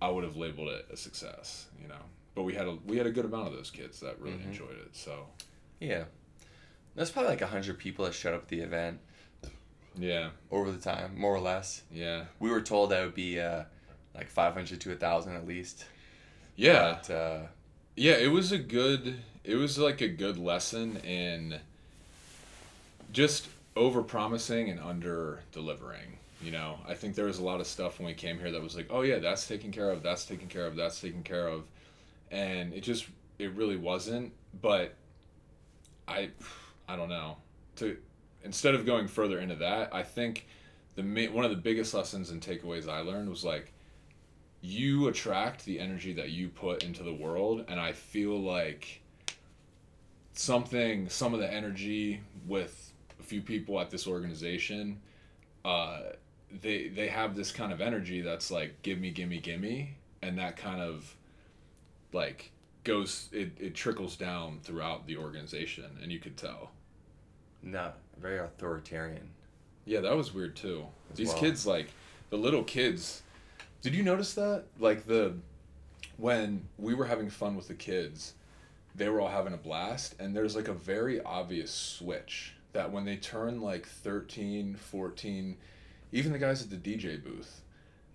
I 0.00 0.08
would 0.08 0.24
have 0.24 0.36
labeled 0.36 0.68
it 0.70 0.86
a 0.90 0.96
success, 0.96 1.66
you 1.78 1.88
know. 1.88 2.04
but 2.34 2.44
we 2.44 2.54
had 2.54 2.66
a 2.66 2.78
we 2.86 2.96
had 2.96 3.06
a 3.06 3.10
good 3.12 3.26
amount 3.26 3.48
of 3.48 3.52
those 3.52 3.70
kids 3.70 4.00
that 4.00 4.18
really 4.18 4.38
Mhm. 4.38 4.46
enjoyed 4.46 4.78
it. 4.78 4.96
So 4.96 5.26
Yeah. 5.78 6.04
There's 6.94 7.10
probably 7.10 7.32
like 7.32 7.42
100 7.42 7.78
people 7.78 8.06
that 8.06 8.14
showed 8.14 8.32
up 8.34 8.42
at 8.44 8.48
the 8.48 8.60
event 8.60 8.98
yeah, 9.98 10.30
over 10.50 10.70
the 10.70 10.78
time, 10.78 11.18
more 11.18 11.34
or 11.34 11.40
less. 11.40 11.82
yeah, 11.92 12.24
We 12.38 12.50
were 12.50 12.60
told 12.60 12.90
that 12.90 13.04
would 13.04 13.14
be 13.14 13.40
uh, 13.40 13.64
like 14.14 14.28
500 14.28 14.80
to 14.80 14.88
a 14.90 14.92
1,000 14.92 15.34
at 15.36 15.46
least. 15.46 15.84
yeah. 16.56 16.98
But, 17.06 17.10
uh, 17.14 17.40
Yeah, 17.96 18.14
it 18.14 18.30
was 18.30 18.52
a 18.52 18.58
good. 18.58 19.16
It 19.44 19.56
was 19.56 19.78
like 19.78 20.00
a 20.00 20.08
good 20.08 20.36
lesson 20.38 20.98
in 20.98 21.58
just 23.12 23.48
over 23.76 24.02
promising 24.02 24.68
and 24.68 24.78
under 24.80 25.40
delivering. 25.52 26.18
You 26.42 26.52
know, 26.52 26.78
I 26.88 26.94
think 26.94 27.14
there 27.14 27.26
was 27.26 27.38
a 27.38 27.44
lot 27.44 27.60
of 27.60 27.66
stuff 27.66 27.98
when 27.98 28.06
we 28.06 28.14
came 28.14 28.38
here 28.38 28.50
that 28.50 28.62
was 28.62 28.74
like, 28.74 28.86
oh 28.90 29.02
yeah, 29.02 29.18
that's 29.18 29.46
taken 29.46 29.72
care 29.72 29.90
of, 29.90 30.02
that's 30.02 30.24
taken 30.24 30.48
care 30.48 30.66
of, 30.66 30.74
that's 30.76 31.00
taken 31.00 31.22
care 31.22 31.46
of, 31.48 31.64
and 32.30 32.72
it 32.72 32.80
just 32.82 33.06
it 33.38 33.52
really 33.52 33.76
wasn't. 33.76 34.32
But 34.62 34.94
I, 36.08 36.30
I 36.88 36.96
don't 36.96 37.08
know. 37.10 37.36
To 37.76 37.96
instead 38.44 38.74
of 38.74 38.86
going 38.86 39.08
further 39.08 39.38
into 39.38 39.56
that, 39.56 39.94
I 39.94 40.02
think 40.02 40.46
the 40.96 41.28
one 41.28 41.44
of 41.44 41.50
the 41.50 41.56
biggest 41.56 41.94
lessons 41.94 42.30
and 42.30 42.40
takeaways 42.40 42.88
I 42.88 43.00
learned 43.00 43.28
was 43.28 43.44
like 43.44 43.72
you 44.62 45.08
attract 45.08 45.64
the 45.64 45.80
energy 45.80 46.12
that 46.12 46.30
you 46.30 46.48
put 46.48 46.82
into 46.84 47.02
the 47.02 47.14
world 47.14 47.64
and 47.68 47.80
i 47.80 47.92
feel 47.92 48.38
like 48.38 49.00
something 50.34 51.08
some 51.08 51.32
of 51.32 51.40
the 51.40 51.50
energy 51.50 52.20
with 52.46 52.92
a 53.18 53.22
few 53.22 53.40
people 53.40 53.80
at 53.80 53.88
this 53.88 54.06
organization 54.06 55.00
uh, 55.64 56.00
they 56.60 56.88
they 56.88 57.08
have 57.08 57.34
this 57.34 57.52
kind 57.52 57.72
of 57.72 57.80
energy 57.80 58.20
that's 58.20 58.50
like 58.50 58.82
give 58.82 58.98
me 58.98 59.10
gimme 59.10 59.38
gimme 59.38 59.96
and 60.22 60.38
that 60.38 60.56
kind 60.56 60.80
of 60.80 61.14
like 62.12 62.52
goes 62.84 63.28
it, 63.32 63.52
it 63.58 63.74
trickles 63.74 64.16
down 64.16 64.58
throughout 64.62 65.06
the 65.06 65.16
organization 65.16 65.98
and 66.02 66.10
you 66.10 66.18
could 66.18 66.36
tell. 66.36 66.70
No, 67.62 67.92
very 68.20 68.38
authoritarian. 68.38 69.30
yeah 69.84 70.00
that 70.00 70.16
was 70.16 70.34
weird 70.34 70.56
too. 70.56 70.86
These 71.14 71.28
well. 71.28 71.38
kids 71.38 71.66
like 71.66 71.88
the 72.30 72.36
little 72.36 72.62
kids 72.62 73.22
did 73.82 73.94
you 73.94 74.02
notice 74.02 74.34
that? 74.34 74.64
Like 74.78 75.06
the 75.06 75.34
when 76.16 76.68
we 76.78 76.94
were 76.94 77.06
having 77.06 77.30
fun 77.30 77.56
with 77.56 77.68
the 77.68 77.74
kids 77.74 78.34
they 78.94 79.08
were 79.08 79.20
all 79.20 79.28
having 79.28 79.54
a 79.54 79.58
blast 79.58 80.14
and 80.18 80.36
there's 80.36 80.56
like 80.56 80.68
a 80.68 80.74
very 80.74 81.22
obvious 81.22 81.70
switch 81.70 82.54
that 82.72 82.90
when 82.92 83.04
they 83.04 83.16
turn 83.16 83.60
like 83.60 83.86
13 83.86 84.74
14 84.74 85.56
even 86.12 86.32
the 86.32 86.38
guys 86.38 86.60
at 86.60 86.68
the 86.68 86.76
dj 86.76 87.22
booth 87.22 87.62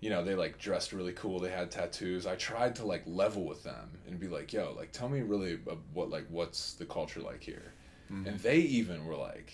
you 0.00 0.10
know 0.10 0.22
they 0.22 0.34
like 0.34 0.58
dressed 0.58 0.92
really 0.92 1.12
cool 1.12 1.40
they 1.40 1.50
had 1.50 1.70
tattoos. 1.70 2.26
I 2.26 2.36
tried 2.36 2.76
to 2.76 2.86
like 2.86 3.02
level 3.06 3.44
with 3.44 3.62
them 3.62 3.90
and 4.06 4.20
be 4.20 4.28
like 4.28 4.52
yo 4.52 4.74
like 4.76 4.92
tell 4.92 5.08
me 5.08 5.22
really 5.22 5.58
uh, 5.68 5.74
what 5.94 6.10
like 6.10 6.26
what's 6.28 6.74
the 6.74 6.84
culture 6.84 7.20
like 7.20 7.42
here? 7.42 7.72
Mm-hmm. 8.12 8.28
And 8.28 8.38
they 8.40 8.58
even 8.58 9.04
were 9.04 9.16
like 9.16 9.52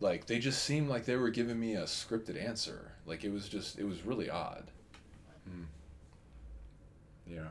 like 0.00 0.26
they 0.26 0.38
just 0.38 0.62
seemed 0.62 0.88
like 0.88 1.04
they 1.04 1.16
were 1.16 1.30
giving 1.30 1.58
me 1.58 1.74
a 1.74 1.84
scripted 1.84 2.42
answer 2.42 2.92
like 3.06 3.24
it 3.24 3.32
was 3.32 3.48
just 3.48 3.78
it 3.78 3.84
was 3.84 4.04
really 4.04 4.28
odd 4.28 4.64
hmm. 5.48 5.64
Yeah. 7.26 7.48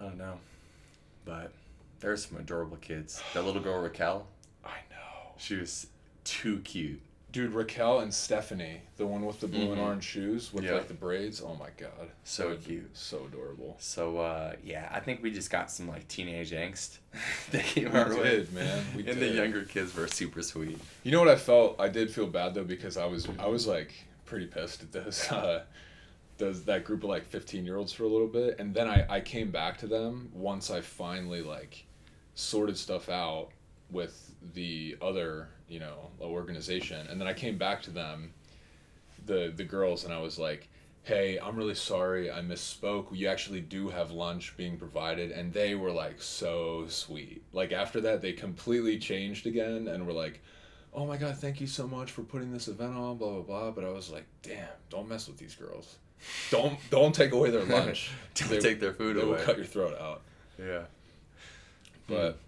I 0.00 0.04
don't 0.04 0.18
know. 0.18 0.38
But 1.24 1.52
there's 2.00 2.26
some 2.26 2.38
adorable 2.38 2.76
kids. 2.78 3.22
That 3.34 3.44
little 3.44 3.60
girl, 3.60 3.80
Raquel, 3.80 4.26
i 4.64 4.78
know 4.90 5.32
she 5.36 5.56
was 5.56 5.88
too 6.24 6.60
cute. 6.60 7.00
Dude 7.30 7.52
raquel 7.52 8.00
and 8.00 8.12
stephanie 8.12 8.80
the 8.96 9.06
one 9.06 9.24
with 9.26 9.38
the 9.40 9.46
blue 9.46 9.70
and 9.72 9.80
Mhm. 9.80 9.84
orange 9.84 10.04
shoes 10.04 10.52
with 10.52 10.64
Yeah. 10.64 10.72
like 10.74 10.88
the 10.88 10.94
braids 10.94 11.42
oh 11.42 11.54
my 11.56 11.68
god 11.76 12.10
So 12.24 12.56
cute. 12.56 12.96
so 12.96 13.26
adorable 13.26 13.76
So, 13.80 14.18
uh, 14.18 14.54
yeah, 14.64 14.88
I 14.90 15.00
think 15.00 15.22
we 15.22 15.30
just 15.30 15.50
got 15.50 15.70
some, 15.70 15.86
like, 15.88 16.08
teenage 16.08 16.52
angst 16.52 16.98
that 17.50 17.64
came 17.64 17.92
we 17.92 17.98
our 17.98 18.14
way. 18.16 18.46
man 18.52 18.84
we 18.96 18.98
and 19.06 19.18
did 19.18 19.20
the 19.20 19.28
younger 19.28 19.64
kids 19.64 19.94
were 19.94 20.06
super 20.08 20.42
sweet. 20.42 20.78
You 21.02 21.12
know 21.12 21.20
what 21.20 21.28
I 21.28 21.36
felt? 21.36 21.78
I 21.78 21.88
did 21.88 22.10
feel 22.12 22.26
bad 22.26 22.54
though 22.54 22.64
because 22.64 22.96
I 22.96 23.04
was 23.06 23.28
I 23.38 23.46
was 23.46 23.66
like 23.66 23.92
pretty 24.24 24.46
pissed 24.46 24.82
at 24.82 24.92
those 24.92 25.20
uh, 25.30 25.64
those 26.38 26.64
that 26.64 26.84
group 26.84 27.02
of 27.04 27.10
like 27.10 27.26
fifteen 27.26 27.64
year 27.66 27.76
olds 27.76 27.92
for 27.92 28.04
a 28.04 28.08
little 28.08 28.26
bit, 28.28 28.58
and 28.58 28.74
then 28.74 28.88
I 28.88 29.06
I 29.16 29.20
came 29.20 29.50
back 29.50 29.76
to 29.78 29.86
them 29.86 30.30
once 30.32 30.70
I 30.70 30.80
finally 30.80 31.42
like 31.42 31.84
sorted 32.34 32.76
stuff 32.78 33.08
out 33.08 33.50
with 33.90 34.32
the 34.54 34.96
other 35.02 35.48
you 35.68 35.80
know 35.80 36.10
organization, 36.20 37.06
and 37.08 37.20
then 37.20 37.28
I 37.28 37.32
came 37.34 37.58
back 37.58 37.82
to 37.82 37.90
them, 37.90 38.32
the 39.26 39.52
the 39.54 39.64
girls, 39.64 40.04
and 40.04 40.12
I 40.12 40.20
was 40.20 40.38
like. 40.38 40.68
Hey, 41.04 41.38
I'm 41.42 41.56
really 41.56 41.76
sorry. 41.76 42.30
I 42.30 42.40
misspoke. 42.40 43.16
You 43.16 43.28
actually 43.28 43.62
do 43.62 43.88
have 43.88 44.10
lunch 44.10 44.54
being 44.58 44.76
provided, 44.76 45.30
and 45.30 45.50
they 45.54 45.74
were 45.74 45.92
like 45.92 46.20
so 46.20 46.84
sweet. 46.88 47.42
Like 47.50 47.72
after 47.72 47.98
that, 48.02 48.20
they 48.20 48.34
completely 48.34 48.98
changed 48.98 49.46
again, 49.46 49.88
and 49.88 50.06
were 50.06 50.12
like, 50.12 50.42
oh 50.92 51.06
my 51.06 51.16
god, 51.16 51.38
thank 51.38 51.62
you 51.62 51.66
so 51.66 51.86
much 51.88 52.10
for 52.10 52.22
putting 52.24 52.52
this 52.52 52.68
event 52.68 52.94
on, 52.94 53.16
blah 53.16 53.30
blah 53.30 53.40
blah. 53.42 53.70
But 53.70 53.84
I 53.84 53.88
was 53.90 54.10
like, 54.10 54.26
damn, 54.42 54.68
don't 54.90 55.08
mess 55.08 55.28
with 55.28 55.38
these 55.38 55.54
girls. 55.54 55.96
Don't 56.50 56.78
don't 56.90 57.14
take 57.14 57.32
away 57.32 57.50
their 57.50 57.64
lunch. 57.78 58.10
Don't 58.34 58.50
They- 58.50 58.58
take 58.60 58.80
their 58.80 58.92
food 58.92 59.16
They 59.16 59.24
will 59.24 59.36
cut 59.36 59.56
your 59.56 59.64
throat 59.66 59.96
out. 59.98 60.20
Yeah. 60.58 60.82
But 62.06 62.38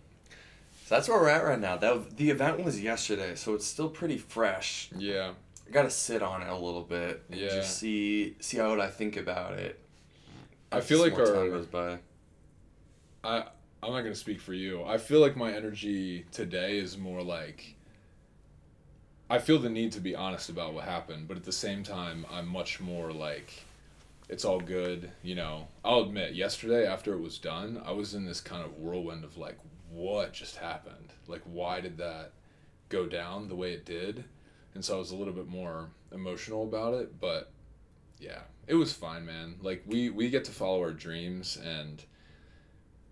So 0.90 0.96
that's 0.96 1.08
where 1.08 1.20
we're 1.20 1.28
at 1.28 1.44
right 1.44 1.60
now. 1.60 1.76
That 1.76 2.16
the 2.16 2.30
event 2.30 2.64
was 2.64 2.82
yesterday, 2.82 3.36
so 3.36 3.54
it's 3.54 3.64
still 3.64 3.88
pretty 3.88 4.18
fresh. 4.18 4.90
yeah, 4.98 5.34
I 5.64 5.70
gotta 5.70 5.88
sit 5.88 6.20
on 6.20 6.42
it 6.42 6.48
a 6.48 6.56
little 6.56 6.82
bit. 6.82 7.22
And 7.30 7.38
Yeah. 7.38 7.46
Just 7.50 7.78
see 7.78 8.34
see 8.40 8.56
how 8.56 8.70
what 8.70 8.80
I 8.80 8.90
think 8.90 9.16
about 9.16 9.52
it. 9.52 9.78
I 10.72 10.80
feel 10.80 10.98
like 10.98 11.16
our 11.16 11.26
time 11.26 11.50
goes 11.50 11.66
by. 11.66 11.98
I 13.22 13.44
I'm 13.80 13.92
not 13.92 14.02
gonna 14.02 14.16
speak 14.16 14.40
for 14.40 14.52
you. 14.52 14.82
I 14.82 14.98
feel 14.98 15.20
like 15.20 15.36
my 15.36 15.52
energy 15.52 16.26
today 16.32 16.78
is 16.78 16.98
more 16.98 17.22
like. 17.22 17.76
I 19.30 19.38
feel 19.38 19.60
the 19.60 19.70
need 19.70 19.92
to 19.92 20.00
be 20.00 20.16
honest 20.16 20.48
about 20.48 20.74
what 20.74 20.86
happened, 20.86 21.28
but 21.28 21.36
at 21.36 21.44
the 21.44 21.52
same 21.52 21.84
time, 21.84 22.26
I'm 22.28 22.48
much 22.48 22.80
more 22.80 23.12
like, 23.12 23.62
it's 24.28 24.44
all 24.44 24.58
good. 24.58 25.12
You 25.22 25.36
know, 25.36 25.68
I'll 25.84 26.00
admit, 26.00 26.34
yesterday 26.34 26.84
after 26.84 27.14
it 27.14 27.20
was 27.20 27.38
done, 27.38 27.80
I 27.86 27.92
was 27.92 28.14
in 28.14 28.24
this 28.24 28.40
kind 28.40 28.64
of 28.64 28.76
whirlwind 28.78 29.22
of 29.22 29.36
like, 29.36 29.56
what 29.90 30.32
just 30.32 30.56
happened? 30.56 31.12
Like, 31.26 31.42
why 31.44 31.80
did 31.80 31.98
that 31.98 32.32
go 32.88 33.06
down 33.06 33.48
the 33.48 33.56
way 33.56 33.72
it 33.72 33.84
did? 33.84 34.24
And 34.74 34.84
so 34.84 34.96
I 34.96 34.98
was 34.98 35.10
a 35.10 35.16
little 35.16 35.34
bit 35.34 35.48
more 35.48 35.90
emotional 36.12 36.64
about 36.64 36.94
it, 36.94 37.20
but 37.20 37.50
yeah, 38.18 38.40
it 38.66 38.74
was 38.74 38.92
fine, 38.92 39.26
man. 39.26 39.56
Like 39.62 39.82
we 39.86 40.10
we 40.10 40.30
get 40.30 40.44
to 40.44 40.52
follow 40.52 40.80
our 40.80 40.92
dreams 40.92 41.56
and 41.56 42.04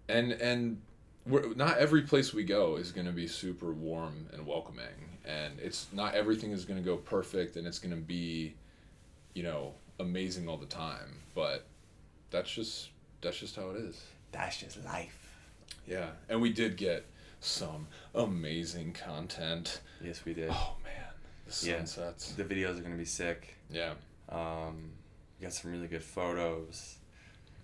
and 0.09 0.33
and 0.33 0.81
we're, 1.27 1.55
not 1.55 1.79
every 1.79 2.03
place 2.03 2.33
we 2.33 2.45
go 2.45 2.77
is 2.77 2.93
going 2.93 3.07
to 3.07 3.13
be 3.13 3.27
super 3.27 3.73
warm 3.73 4.29
and 4.33 4.47
welcoming 4.47 5.19
and 5.25 5.59
it's 5.61 5.89
not 5.93 6.15
everything 6.15 6.53
is 6.53 6.65
going 6.65 6.83
to 6.83 6.85
go 6.85 6.97
perfect 6.97 7.57
and 7.57 7.67
it's 7.67 7.79
going 7.79 7.95
to 7.95 8.01
be 8.01 8.55
you 9.35 9.43
know 9.43 9.75
amazing 10.01 10.49
all 10.49 10.57
the 10.57 10.65
time 10.67 11.17
but 11.35 11.67
that's 12.31 12.51
just 12.51 12.89
that's 13.21 13.39
just 13.39 13.57
how 13.57 13.69
it 13.71 13.77
is 13.77 14.03
That's 14.33 14.59
just 14.59 14.83
life. 14.85 15.28
Yeah 15.89 16.11
and 16.29 16.41
we 16.43 16.53
did 16.53 16.77
get 16.77 17.07
some 17.41 17.87
amazing 18.15 18.93
content 18.93 19.81
Yes, 20.03 20.25
we 20.25 20.35
did. 20.35 20.51
oh 20.53 20.77
man 20.85 20.93
the 21.47 21.67
Yeah. 21.71 21.77
sunsets 21.79 22.33
The 22.33 22.45
videos 22.45 22.79
are 22.79 22.83
gonna 22.83 22.97
be 22.97 23.05
sick. 23.05 23.55
yeah 23.71 23.95
Um, 24.29 24.93
we 25.39 25.45
got 25.45 25.53
some 25.53 25.71
really 25.71 25.87
good 25.89 26.03
photos. 26.03 26.97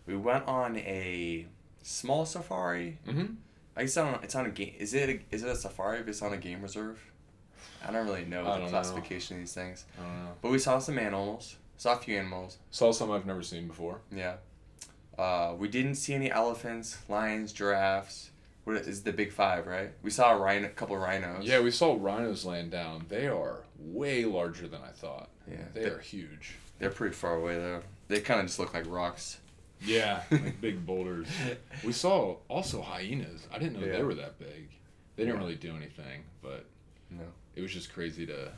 We 0.06 0.16
went 0.16 0.46
on 0.46 0.76
a 0.76 1.46
small 1.82 2.24
safari. 2.24 2.98
mm-hmm 3.06 3.34
I 3.76 3.80
guess 3.82 3.90
it's 3.90 3.96
on, 3.96 4.20
it's 4.22 4.34
on 4.36 4.46
a 4.46 4.50
game. 4.50 4.72
Is 4.78 4.94
it 4.94 5.08
a, 5.10 5.34
is 5.34 5.42
it 5.42 5.48
a 5.48 5.56
safari 5.56 5.98
if 5.98 6.06
it's 6.06 6.22
on 6.22 6.32
a 6.32 6.36
game 6.36 6.62
reserve? 6.62 7.00
I 7.84 7.90
don't 7.90 8.06
really 8.06 8.24
know 8.24 8.40
I 8.42 8.44
the 8.44 8.50
don't 8.50 8.62
know. 8.62 8.68
classification 8.70 9.36
of 9.36 9.42
these 9.42 9.52
things. 9.52 9.84
i 9.98 10.02
don't 10.02 10.24
know 10.24 10.30
But 10.40 10.52
we 10.52 10.58
saw 10.60 10.78
some 10.78 10.96
animals. 10.98 11.56
Saw 11.76 11.94
a 11.94 11.96
few 11.96 12.16
animals. 12.16 12.58
saw 12.70 12.92
some 12.92 13.10
i've 13.10 13.26
never 13.26 13.42
seen 13.42 13.66
before 13.66 14.00
Yeah. 14.14 14.36
Uh, 15.18 15.54
we 15.56 15.68
didn't 15.68 15.94
see 15.94 16.12
any 16.14 16.30
elephants, 16.30 16.98
lions, 17.08 17.52
giraffes. 17.52 18.30
What 18.64 18.76
is 18.76 19.02
the 19.02 19.12
big 19.12 19.30
five, 19.30 19.66
right? 19.66 19.90
We 20.02 20.10
saw 20.10 20.32
a 20.34 20.38
rhino, 20.38 20.66
a 20.66 20.70
couple 20.70 20.96
rhinos. 20.96 21.44
yeah 21.44 21.60
we 21.60 21.70
saw 21.70 21.96
rhinos 22.00 22.44
laying 22.46 22.70
down 22.70 23.04
they 23.10 23.26
are 23.28 23.58
way 23.78 24.24
larger 24.24 24.66
than 24.66 24.80
i 24.82 24.88
thought 24.90 25.28
Yeah. 25.50 25.64
they 25.74 25.84
are 25.84 25.98
huge 25.98 26.54
they're 26.78 26.88
pretty 26.90 27.14
far 27.14 27.34
away 27.36 27.56
though. 27.56 27.82
They 28.08 28.20
kind 28.20 28.40
of 28.40 28.46
just 28.46 28.58
look 28.58 28.74
like 28.74 28.84
rocks. 28.88 29.38
Yeah, 29.84 30.22
like 30.30 30.60
big 30.60 30.84
boulders. 30.86 31.28
We 31.84 31.92
saw 31.92 32.36
also 32.48 32.80
hyenas. 32.82 33.46
I 33.52 33.58
didn't 33.58 33.78
know 33.80 33.86
Yeah. 33.86 33.92
they 33.98 34.02
were 34.02 34.14
that 34.14 34.38
big. 34.38 34.68
They 35.16 35.24
didn't 35.24 35.36
Yeah. 35.36 35.42
really 35.42 35.54
do 35.56 35.76
anything, 35.76 36.24
but 36.42 36.64
No. 37.10 37.24
it 37.54 37.60
was 37.62 37.72
just 37.72 37.92
crazy 37.92 38.26
to 38.26 38.50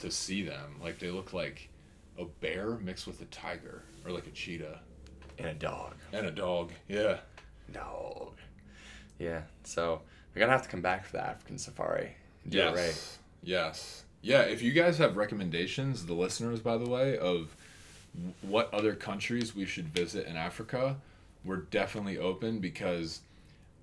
to 0.00 0.10
see 0.10 0.42
them. 0.42 0.76
Like 0.82 0.98
they 0.98 1.10
look 1.10 1.32
like 1.32 1.68
a 2.18 2.24
bear 2.24 2.72
mixed 2.82 3.06
with 3.06 3.20
a 3.22 3.26
tiger 3.26 3.82
or 4.04 4.12
like 4.12 4.26
a 4.26 4.30
cheetah 4.30 4.80
And 5.40 5.48
a 5.48 5.54
dog. 5.54 5.94
and 6.12 6.26
a 6.26 6.30
dog. 6.30 6.72
Yeah. 6.88 7.18
Dog. 7.72 8.34
Yeah. 9.18 9.42
So 9.64 10.02
we're 10.34 10.40
gonna 10.40 10.52
have 10.52 10.62
to 10.62 10.68
come 10.68 10.82
back 10.82 11.04
for 11.04 11.12
the 11.12 11.22
African 11.22 11.58
safari. 11.58 12.16
Do 12.48 12.58
yes. 12.58 12.76
right. 12.76 13.18
Yes. 13.42 14.04
Yeah, 14.22 14.42
if 14.42 14.60
you 14.60 14.72
guys 14.72 14.98
have 14.98 15.16
recommendations, 15.16 16.06
the 16.06 16.14
listeners 16.14 16.60
by 16.60 16.76
the 16.76 16.88
way, 16.88 17.16
of 17.16 17.56
what 18.42 18.72
other 18.74 18.94
countries 18.94 19.54
we 19.54 19.64
should 19.64 19.88
visit 19.88 20.26
in 20.26 20.36
Africa, 20.36 20.96
we're 21.44 21.56
definitely 21.56 22.18
open 22.18 22.58
because 22.58 23.20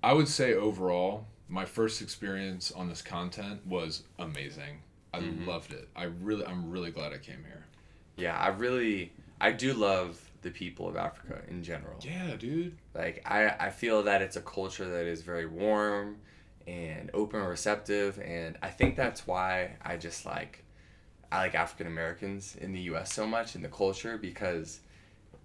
I 0.02 0.12
would 0.12 0.28
say 0.28 0.54
overall, 0.54 1.26
my 1.48 1.64
first 1.64 2.02
experience 2.02 2.70
on 2.70 2.88
this 2.88 3.02
content 3.02 3.66
was 3.66 4.02
amazing. 4.18 4.82
I 5.12 5.20
mm-hmm. 5.20 5.48
loved 5.48 5.72
it. 5.72 5.88
I 5.96 6.04
really, 6.04 6.44
I'm 6.44 6.70
really 6.70 6.90
glad 6.90 7.12
I 7.12 7.18
came 7.18 7.42
here. 7.46 7.64
Yeah, 8.16 8.38
I 8.38 8.48
really, 8.48 9.12
I 9.40 9.52
do 9.52 9.72
love 9.72 10.20
the 10.42 10.50
people 10.50 10.88
of 10.88 10.96
Africa 10.96 11.40
in 11.48 11.62
general. 11.62 11.98
Yeah, 12.02 12.36
dude. 12.36 12.76
Like 12.94 13.22
I, 13.26 13.48
I 13.58 13.70
feel 13.70 14.02
that 14.04 14.22
it's 14.22 14.36
a 14.36 14.40
culture 14.40 14.88
that 14.88 15.06
is 15.06 15.22
very 15.22 15.46
warm 15.46 16.16
and 16.66 17.10
open 17.14 17.40
and 17.40 17.48
receptive 17.48 18.18
and 18.24 18.56
I 18.62 18.68
think 18.68 18.94
that's 18.96 19.26
why 19.26 19.76
I 19.84 19.96
just 19.96 20.26
like 20.26 20.64
I 21.32 21.38
like 21.38 21.54
African 21.54 21.86
Americans 21.86 22.56
in 22.60 22.72
the 22.72 22.80
US 22.92 23.12
so 23.12 23.26
much 23.26 23.54
in 23.56 23.62
the 23.62 23.68
culture 23.68 24.18
because 24.18 24.80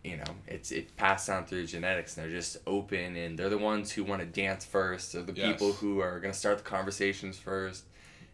you 0.03 0.17
know, 0.17 0.35
it's 0.47 0.71
it 0.73 0.95
passed 0.97 1.27
down 1.27 1.45
through 1.45 1.65
genetics 1.65 2.17
and 2.17 2.25
they're 2.25 2.35
just 2.37 2.57
open 2.67 3.15
and 3.15 3.39
they're 3.39 3.49
the 3.49 3.57
ones 3.57 3.89
who 3.91 4.03
want 4.03 4.19
to 4.21 4.25
dance 4.25 4.65
first. 4.65 5.13
They're 5.13 5.23
the 5.23 5.31
Yes. 5.33 5.53
people 5.53 5.71
who 5.73 6.01
are 6.01 6.19
gonna 6.19 6.33
start 6.33 6.57
the 6.57 6.63
conversations 6.65 7.37
first. 7.37 7.85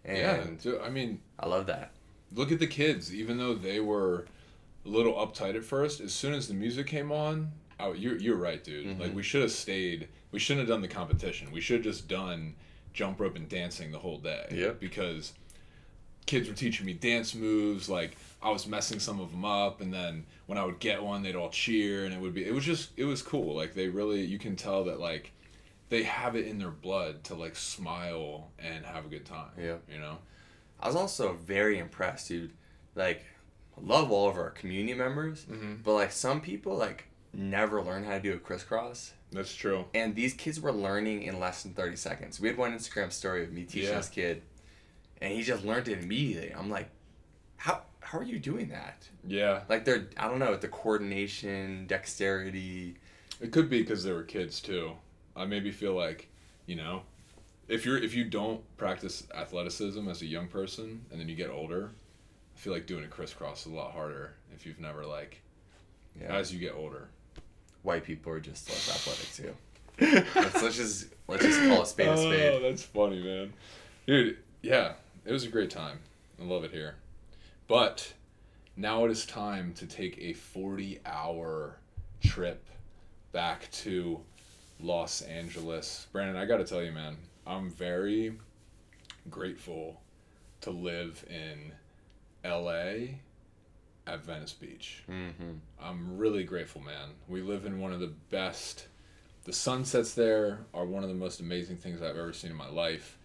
And 0.04 0.60
yeah, 0.64 0.80
I 0.84 0.90
mean, 0.90 1.20
I 1.40 1.46
love 1.48 1.68
that. 1.68 1.92
look 2.34 2.52
at 2.52 2.58
the 2.60 2.66
kids. 2.68 3.14
Even 3.14 3.38
though 3.38 3.54
they 3.54 3.80
were 3.80 4.26
a 4.90 4.96
little 4.96 5.14
uptight 5.14 5.56
at 5.56 5.64
first, 5.64 6.02
as 6.02 6.14
soon 6.14 6.34
as 6.34 6.48
the 6.48 6.54
music 6.54 6.88
came 6.88 7.12
on, 7.12 7.52
oh, 7.80 7.94
you're 7.94 8.18
you're 8.18 8.36
right, 8.36 8.64
dude. 8.64 8.88
Mm-hmm. 8.88 9.02
Like 9.02 9.16
we 9.16 9.24
should 9.24 9.42
have 9.42 9.52
stayed. 9.52 10.08
We 10.32 10.40
shouldn't 10.40 10.68
have 10.68 10.76
done 10.76 10.82
the 10.82 10.88
competition. 10.88 11.52
We 11.52 11.62
should 11.62 11.78
have 11.78 11.86
just 11.86 12.08
done 12.08 12.56
jump 12.94 13.20
rope 13.20 13.36
and 13.36 13.48
dancing 13.48 13.92
the 13.92 14.00
whole 14.00 14.18
day. 14.18 14.48
Yep. 14.52 14.80
Because 14.80 15.34
kids 16.26 16.48
were 16.48 16.56
teaching 16.56 16.86
me 16.86 16.94
dance 16.94 17.34
moves. 17.36 17.90
Like 17.90 18.18
I 18.42 18.52
was 18.52 18.68
messing 18.68 19.00
some 19.00 19.20
of 19.20 19.32
them 19.32 19.46
up, 19.46 19.82
and 19.82 19.94
then 19.94 20.26
when 20.48 20.58
I 20.58 20.66
would 20.66 20.80
get 20.80 21.02
one, 21.02 21.24
they'd 21.24 21.36
all 21.36 21.50
cheer, 21.50 22.06
and 22.06 22.14
it 22.14 22.20
would 22.20 22.34
be. 22.34 22.46
It 22.46 22.54
was 22.54 22.66
just. 22.66 22.92
It 22.98 23.06
was 23.06 23.22
cool. 23.22 23.56
Like 23.56 23.74
they 23.74 23.88
really. 23.88 24.22
You 24.22 24.40
can 24.40 24.56
tell 24.56 24.86
that 24.86 25.00
like. 25.00 25.32
They 25.90 26.04
have 26.04 26.36
it 26.36 26.46
in 26.46 26.60
their 26.60 26.70
blood 26.70 27.24
to 27.26 27.34
like 27.34 27.56
smile 27.56 28.52
and 28.60 28.86
have 28.86 29.06
a 29.06 29.10
good 29.10 29.26
time. 29.26 29.50
Yeah. 29.58 29.78
You 29.92 30.00
know. 30.00 30.20
I 30.80 30.88
was 30.88 30.96
also 30.96 31.34
very 31.34 31.78
impressed, 31.80 32.28
dude. 32.30 32.54
Like, 32.96 33.26
love 33.84 34.12
all 34.12 34.30
of 34.30 34.36
our 34.38 34.50
community 34.52 34.94
members, 34.94 35.46
Mhm. 35.46 35.84
but 35.84 35.94
like 35.94 36.12
some 36.12 36.42
people 36.42 36.76
like 36.76 37.06
never 37.34 37.82
learn 37.82 38.04
how 38.04 38.14
to 38.14 38.20
do 38.20 38.34
a 38.34 38.40
crisscross, 38.40 39.14
That's 39.32 39.54
true. 39.56 39.86
and 39.94 40.16
these 40.16 40.34
kids 40.34 40.60
were 40.60 40.72
learning 40.72 41.24
in 41.24 41.40
less 41.40 41.64
than 41.64 41.74
thirty 41.74 41.96
seconds. 41.96 42.40
We 42.40 42.48
had 42.48 42.58
one 42.58 42.72
Instagram 42.78 43.12
story 43.12 43.44
of 43.44 43.52
me 43.52 43.64
teaching 43.66 43.90
Yeah. 43.90 43.98
this 43.98 44.10
kid, 44.10 44.42
and 45.22 45.34
he 45.34 45.44
just 45.44 45.64
learned 45.64 45.88
it 45.88 46.00
immediately. 46.04 46.52
I'm 46.54 46.70
like, 46.70 46.90
how 47.58 47.84
how 48.02 48.18
are 48.18 48.24
you 48.24 48.40
doing 48.40 48.70
that? 48.70 49.08
Yeah. 49.28 49.64
Like 49.70 49.86
they're 49.86 50.08
I 50.18 50.28
don't 50.28 50.40
know 50.40 50.56
the 50.56 50.68
coordination, 50.68 51.86
dexterity. 51.88 52.96
It 53.40 53.52
could 53.52 53.70
be 53.70 53.82
because 53.82 54.04
they 54.04 54.12
were 54.12 54.24
kids 54.24 54.60
too. 54.60 54.94
I 55.36 55.46
maybe 55.46 55.72
feel 55.72 55.94
like, 55.94 56.28
you 56.66 56.76
know, 56.76 57.04
if 57.68 57.86
you're 57.86 57.98
if 57.98 58.16
you 58.16 58.24
don't 58.26 58.62
practice 58.78 59.28
athleticism 59.36 60.08
as 60.10 60.22
a 60.22 60.26
young 60.26 60.48
person 60.48 61.06
and 61.12 61.20
then 61.22 61.30
you 61.30 61.36
get 61.36 61.50
older, 61.52 61.92
I 62.60 62.62
feel 62.62 62.74
like 62.74 62.88
doing 62.88 63.06
a 63.06 63.08
crisscross 63.08 63.62
is 63.66 63.72
a 63.72 63.76
lot 63.76 63.94
harder 63.94 64.34
if 64.54 64.66
you've 64.66 64.82
never 64.82 65.06
like 65.06 65.40
Yeah, 66.20 66.36
as 66.36 66.54
you 66.54 66.60
get 66.60 66.74
older. 66.76 67.08
white 67.84 68.04
people 68.04 68.34
are 68.34 68.42
just 68.42 68.68
less 68.68 68.90
athletic 68.90 69.34
too. 69.34 69.56
Let's, 70.36 70.62
let's 70.62 70.76
just 70.76 71.08
let's 71.30 71.44
just 71.44 71.60
call 71.62 71.84
a 71.84 71.86
spade 71.86 72.08
a 72.08 72.12
oh, 72.12 72.16
spade. 72.18 72.54
Oh, 72.54 72.60
that's 72.62 72.84
funny, 72.84 73.24
man. 73.24 73.54
Dude, 74.06 74.40
yeah, 74.62 74.94
it 75.26 75.32
was 75.32 75.46
a 75.46 75.48
great 75.48 75.70
time. 75.70 76.00
I 76.38 76.44
love 76.44 76.66
it 76.66 76.72
here. 76.72 76.96
But 77.70 78.14
now 78.76 79.06
it 79.06 79.12
is 79.12 79.26
time 79.26 79.74
to 79.76 79.86
take 79.86 80.18
a 80.20 80.34
40 80.34 81.00
hour 81.06 81.78
trip 82.22 82.66
back 83.32 83.72
to 83.72 84.20
Los 84.82 85.22
Angeles. 85.22 86.08
Brandon, 86.12 86.36
I 86.36 86.46
got 86.46 86.58
to 86.58 86.66
tell 86.66 86.84
you, 86.84 86.92
man, 86.92 87.16
I'm 87.48 87.70
very 87.70 88.38
grateful 89.30 90.02
to 90.62 90.72
live 90.72 91.24
in 91.30 91.72
LA 92.44 93.16
at 94.08 94.24
Venice 94.24 94.54
Beach. 94.54 95.04
Mm-hmm. 95.10 95.52
I'm 95.82 96.18
really 96.18 96.44
grateful, 96.44 96.82
man. 96.82 97.10
We 97.28 97.42
live 97.42 97.66
in 97.66 97.80
one 97.80 97.94
of 97.94 98.00
the 98.00 98.14
best. 98.30 98.88
The 99.46 99.54
sunsets 99.54 100.14
there 100.14 100.60
are 100.74 100.86
one 100.86 101.04
of 101.04 101.10
the 101.10 101.16
most 101.16 101.40
amazing 101.40 101.78
things 101.78 102.02
I've 102.02 102.18
ever 102.18 102.34
seen 102.34 102.52
in 102.52 102.58
my 102.58 102.70
life, 102.70 103.18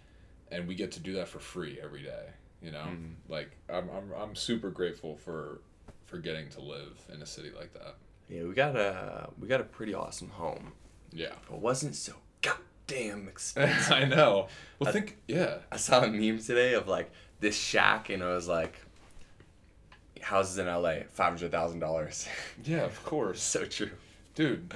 and 0.51 0.67
we 0.69 0.75
get 0.75 0.93
to 0.93 1.01
do 1.01 1.15
that 1.15 1.29
for 1.29 1.39
free 1.39 1.79
every 1.83 2.03
day. 2.03 2.27
You 2.63 2.71
know, 2.71 2.85
Mhm. 2.87 3.15
like 3.29 3.51
I'm, 3.69 3.89
I'm, 3.91 4.13
I'm 4.19 4.35
super 4.35 4.71
grateful 4.71 5.17
for 5.17 5.61
for 6.07 6.19
getting 6.19 6.49
to 6.51 6.61
live 6.61 6.99
in 7.13 7.21
a 7.23 7.27
city 7.27 7.51
like 7.57 7.73
that. 7.75 7.97
Yeah, 8.29 8.45
we 8.45 8.55
got 8.55 8.77
a 8.77 9.29
we 9.39 9.49
got 9.49 9.61
a 9.61 9.65
pretty 9.65 9.93
awesome 9.95 10.31
home. 10.31 10.73
Yeah, 11.13 11.35
It 11.53 11.59
wasn't 11.59 11.95
so 11.95 12.15
goddamn 12.43 13.29
expensive. 13.29 13.93
I 13.93 14.05
know. 14.05 14.49
Well, 14.79 14.89
I- 14.89 14.93
think 14.93 15.19
yeah, 15.29 15.59
I 15.71 15.77
saw 15.77 16.03
a 16.05 16.09
meme 16.09 16.39
today 16.39 16.73
of 16.75 16.89
like 16.89 17.11
this 17.41 17.57
shack, 17.57 18.09
and 18.09 18.23
I 18.23 18.35
was 18.35 18.49
like 18.49 18.77
houses 20.25 20.59
in 20.59 20.67
LA, 20.67 21.01
five 21.13 21.33
hundred 21.35 21.51
thousand 21.53 21.81
dollars. 21.81 22.27
yeah, 22.65 22.83
of 22.85 23.03
course. 23.05 23.41
so 23.55 23.65
true. 23.67 23.91
dude 24.35 24.73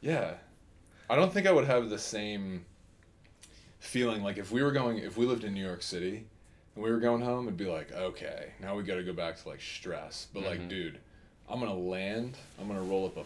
yeah 0.00 0.34
i 1.10 1.16
don't 1.16 1.32
think 1.32 1.46
i 1.46 1.50
would 1.50 1.64
have 1.66 1.88
the 1.90 1.98
same 1.98 2.64
feeling 3.80 4.22
like 4.22 4.38
if 4.38 4.50
we 4.52 4.62
were 4.62 4.70
going 4.72 4.98
if 4.98 5.16
we 5.16 5.26
lived 5.26 5.42
in 5.44 5.54
new 5.54 5.64
york 5.64 5.82
city 5.82 6.24
and 6.74 6.84
we 6.84 6.90
were 6.90 6.98
going 7.00 7.20
home 7.22 7.46
it'd 7.46 7.56
be 7.56 7.64
like 7.66 7.90
okay 7.92 8.52
now 8.60 8.76
we 8.76 8.82
gotta 8.82 9.02
go 9.02 9.12
back 9.12 9.40
to 9.40 9.48
like 9.48 9.60
stress 9.60 10.28
but 10.32 10.42
like 10.44 10.60
Mhm. 10.60 10.68
dude 10.68 10.98
i'm 11.48 11.58
gonna 11.60 11.74
land 11.74 12.36
i'm 12.60 12.68
gonna 12.68 12.82
roll 12.82 13.06
up 13.06 13.16
a 13.16 13.24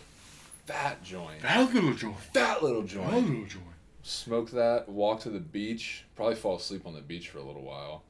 fat 0.66 1.02
joint 1.04 1.42
That 1.42 1.74
little 1.74 1.92
joint. 1.94 2.18
fat 2.32 2.62
little 2.62 2.82
joint 2.82 3.10
Fat 3.10 3.16
little 3.16 3.44
joint. 3.44 3.66
smoke 4.02 4.50
that 4.52 4.88
walk 4.88 5.20
to 5.20 5.30
the 5.30 5.40
beach 5.40 6.04
probably 6.16 6.36
fall 6.36 6.56
asleep 6.56 6.86
on 6.86 6.94
the 6.94 7.00
beach 7.02 7.28
for 7.30 7.38
a 7.38 7.42
little 7.44 7.62
while 7.64 8.02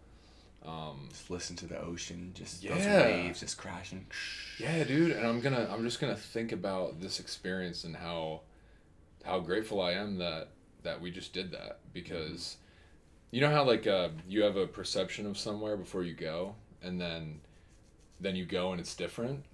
um, 0.66 1.08
Just 1.10 1.30
listen 1.30 1.56
to 1.56 1.66
the 1.66 1.80
ocean, 1.80 2.32
just 2.34 2.62
Yeah. 2.62 2.74
those 2.74 2.86
waves 2.86 3.40
just 3.40 3.56
crashing. 3.58 4.06
Yeah, 4.58 4.84
dude, 4.84 5.10
and 5.12 5.26
I'm 5.26 5.40
gonna 5.40 5.68
I'm 5.72 5.82
just 5.82 6.00
gonna 6.00 6.16
think 6.16 6.52
about 6.52 7.00
this 7.00 7.18
experience 7.20 7.84
and 7.84 7.96
how 7.96 8.42
how 9.24 9.40
grateful 9.40 9.80
I 9.80 9.92
am 9.92 10.18
that 10.18 10.48
that 10.82 11.00
we 11.00 11.10
just 11.10 11.32
did 11.32 11.50
that 11.52 11.78
because 11.92 12.56
you 13.30 13.40
know 13.40 13.50
how 13.50 13.64
like 13.64 13.86
uh, 13.86 14.10
you 14.28 14.42
have 14.42 14.56
a 14.56 14.66
perception 14.66 15.26
of 15.26 15.36
somewhere 15.38 15.76
before 15.76 16.02
you 16.04 16.14
go 16.14 16.54
and 16.82 17.00
then 17.00 17.40
then 18.20 18.36
you 18.36 18.44
go 18.44 18.72
and 18.72 18.80
it's 18.80 18.94
different. 18.94 19.44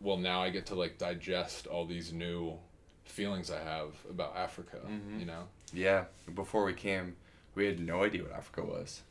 Well, 0.00 0.16
now 0.18 0.42
I 0.42 0.50
get 0.50 0.66
to 0.66 0.74
like 0.74 0.98
digest 0.98 1.66
all 1.66 1.84
these 1.86 2.12
new 2.12 2.58
feelings 3.04 3.50
I 3.50 3.58
have 3.60 3.94
about 4.08 4.36
Africa. 4.36 4.78
Mhm. 4.86 5.18
You 5.20 5.26
know? 5.26 5.48
Yeah, 5.72 6.04
before 6.34 6.64
we 6.64 6.74
came, 6.74 7.16
we 7.54 7.66
had 7.66 7.80
no 7.80 8.04
idea 8.04 8.22
what 8.22 8.32
Africa 8.32 8.62
was. 8.62 9.02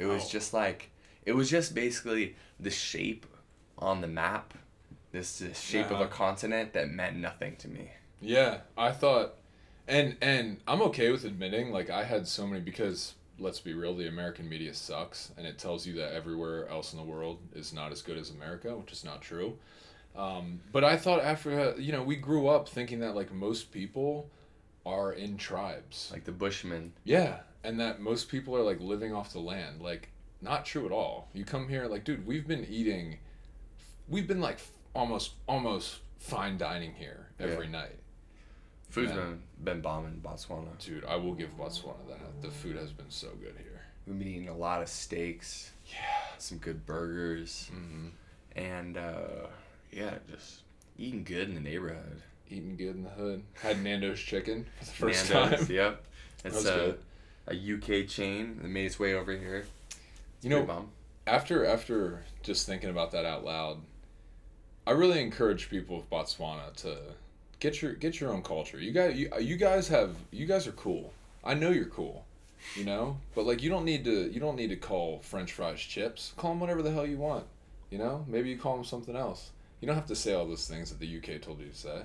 It 0.00 0.06
was 0.06 0.24
Oh. 0.24 0.28
just 0.30 0.52
like 0.54 0.90
it 1.26 1.32
was 1.32 1.50
just 1.50 1.74
basically 1.74 2.34
the 2.58 2.70
shape 2.70 3.26
on 3.78 4.00
the 4.00 4.08
map, 4.08 4.54
this, 5.12 5.38
this 5.38 5.60
shape 5.60 5.86
of 5.86 5.92
Uh-huh. 5.92 6.04
a 6.04 6.08
continent 6.08 6.72
that 6.72 6.88
meant 6.90 7.16
nothing 7.16 7.56
to 7.56 7.68
me. 7.68 7.90
Yeah, 8.22 8.60
I 8.76 8.90
thought, 8.92 9.36
and 9.86 10.16
and 10.22 10.60
I'm 10.66 10.82
okay 10.82 11.10
with 11.12 11.24
admitting 11.24 11.70
like 11.70 11.90
I 11.90 12.04
had 12.04 12.26
so 12.26 12.46
many 12.46 12.60
because 12.62 13.14
let's 13.38 13.60
be 13.60 13.72
real, 13.74 13.94
the 13.94 14.06
American 14.08 14.48
media 14.48 14.72
sucks, 14.74 15.30
and 15.36 15.46
it 15.46 15.58
tells 15.58 15.86
you 15.86 15.94
that 15.94 16.12
everywhere 16.12 16.68
else 16.68 16.92
in 16.92 16.98
the 16.98 17.04
world 17.04 17.38
is 17.54 17.72
not 17.72 17.92
as 17.92 18.02
good 18.02 18.16
as 18.18 18.30
America, 18.30 18.76
which 18.76 18.92
is 18.92 19.04
not 19.04 19.20
true. 19.22 19.58
Um, 20.16 20.60
but 20.72 20.82
I 20.84 20.96
thought 20.96 21.22
Africa, 21.22 21.74
you 21.80 21.92
know, 21.92 22.02
we 22.02 22.16
grew 22.16 22.48
up 22.48 22.68
thinking 22.68 23.00
that 23.00 23.14
like 23.14 23.32
most 23.32 23.70
people 23.72 24.28
are 24.84 25.12
in 25.12 25.36
tribes. 25.36 26.08
Like 26.12 26.24
the 26.24 26.32
Bushmen. 26.32 26.92
Yeah, 27.04 27.40
and 27.64 27.78
that 27.80 28.00
most 28.00 28.28
people 28.28 28.56
are 28.56 28.62
like 28.62 28.80
living 28.80 29.14
off 29.14 29.32
the 29.32 29.40
land. 29.40 29.80
Like, 29.80 30.08
not 30.40 30.64
true 30.64 30.86
at 30.86 30.92
all. 30.92 31.28
You 31.34 31.44
come 31.44 31.68
here, 31.68 31.86
like, 31.86 32.04
dude, 32.04 32.26
we've 32.26 32.46
been 32.46 32.64
eating, 32.68 33.18
we've 34.08 34.26
been 34.26 34.40
like 34.40 34.58
almost 34.94 35.32
almost 35.46 35.98
fine 36.18 36.56
dining 36.58 36.94
here 36.94 37.28
every 37.38 37.68
night. 37.68 37.96
Food's 38.90 39.10
Yeah. 39.12 39.16
been, 39.18 39.42
been 39.62 39.80
bombing 39.82 40.20
Botswana. 40.24 40.76
Dude, 40.84 41.04
I 41.04 41.14
will 41.16 41.34
give 41.34 41.56
Botswana 41.56 42.08
that. 42.08 42.42
The 42.42 42.50
food 42.50 42.76
has 42.76 42.90
been 42.90 43.10
so 43.10 43.28
good 43.40 43.54
here. 43.58 43.82
We've 44.06 44.18
been 44.18 44.26
eating 44.26 44.48
a 44.48 44.56
lot 44.56 44.82
of 44.82 44.88
steaks, 44.88 45.70
Yeah. 45.86 45.96
some 46.38 46.58
good 46.58 46.84
burgers, 46.86 47.70
Mm-hmm. 47.72 48.08
and 48.56 48.96
uh, 48.96 49.46
yeah, 49.92 50.14
just 50.30 50.62
eating 50.98 51.22
good 51.22 51.48
in 51.48 51.54
the 51.54 51.60
neighborhood. 51.60 52.22
Eating 52.48 52.76
good 52.76 52.96
in 52.96 53.04
the 53.04 53.10
hood. 53.10 53.44
Had 53.62 53.80
Nando's 53.84 54.18
chicken 54.18 54.66
for 54.80 54.84
the 54.86 54.90
first 54.90 55.30
Nando's, 55.30 55.60
time. 55.66 55.70
Yep. 55.76 56.04
That 56.42 56.48
It's 56.48 56.56
was 56.56 56.66
a, 56.66 56.74
good. 56.74 56.98
A 57.50 57.54
UK 57.54 58.06
chain 58.08 58.58
that 58.62 58.68
made 58.68 58.86
its 58.86 58.98
way 58.98 59.14
over 59.14 59.32
here. 59.32 59.66
It's 60.36 60.44
You 60.44 60.50
know, 60.50 60.62
bomb. 60.64 60.88
after 61.26 61.64
after 61.66 62.22
just 62.42 62.66
thinking 62.66 62.90
about 62.90 63.12
that 63.12 63.24
out 63.24 63.44
loud, 63.44 63.78
I 64.86 64.92
really 64.92 65.20
encourage 65.20 65.68
people 65.70 65.98
of 65.98 66.08
Botswana 66.10 66.74
to 66.76 66.96
get 67.60 67.82
your 67.82 67.92
get 67.92 68.20
your 68.20 68.32
own 68.32 68.42
culture. 68.42 68.78
You 68.80 68.92
guys, 68.92 69.16
you, 69.16 69.30
you 69.40 69.56
guys 69.56 69.88
have 69.88 70.16
you 70.30 70.46
guys 70.46 70.66
are 70.66 70.72
cool. 70.72 71.12
I 71.44 71.54
know 71.54 71.70
you're 71.70 71.84
cool, 71.86 72.24
you 72.76 72.84
know. 72.84 73.18
But 73.34 73.46
like, 73.46 73.62
you 73.62 73.70
don't 73.70 73.84
need 73.84 74.04
to 74.04 74.30
you 74.32 74.40
don't 74.40 74.56
need 74.56 74.68
to 74.70 74.76
call 74.76 75.20
French 75.20 75.52
fries 75.52 75.80
chips. 75.80 76.32
Call 76.36 76.50
them 76.52 76.60
whatever 76.60 76.82
the 76.82 76.90
hell 76.92 77.06
you 77.06 77.18
want. 77.18 77.44
You 77.90 77.98
know, 77.98 78.24
maybe 78.28 78.50
you 78.50 78.56
call 78.58 78.76
them 78.76 78.84
something 78.84 79.16
else. 79.16 79.50
You 79.80 79.86
don't 79.86 79.96
have 79.96 80.06
to 80.06 80.16
say 80.16 80.34
all 80.34 80.46
those 80.46 80.68
things 80.68 80.90
that 80.90 81.00
the 81.00 81.16
UK 81.18 81.40
told 81.40 81.58
you 81.60 81.68
to 81.68 81.74
say. 81.76 82.02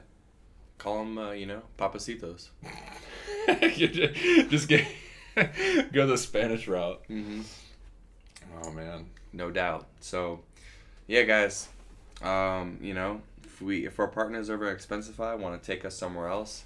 Call 0.78 1.00
them, 1.00 1.18
uh, 1.18 1.32
you 1.32 1.46
know, 1.46 1.62
papacitos. 1.78 2.48
just 4.50 4.68
get 4.68 4.86
go 5.94 6.08
the 6.08 6.18
Spanish 6.18 6.68
route. 6.68 7.02
Mm-hmm. 7.10 7.42
Oh 8.64 8.72
man. 8.72 9.08
No 9.34 9.52
doubt. 9.52 9.88
So, 10.00 10.40
yeah, 11.08 11.24
guys. 11.24 11.68
Um, 12.22 12.78
you 12.82 12.94
know, 12.94 13.22
if 13.44 13.62
we 13.62 13.86
if 13.86 14.00
our 14.00 14.08
partners 14.08 14.50
over 14.50 14.70
at 14.70 14.78
Expensify 14.78 15.38
want 15.38 15.62
to 15.62 15.66
take 15.66 15.84
us 15.84 15.98
somewhere 15.98 16.28
else, 16.28 16.64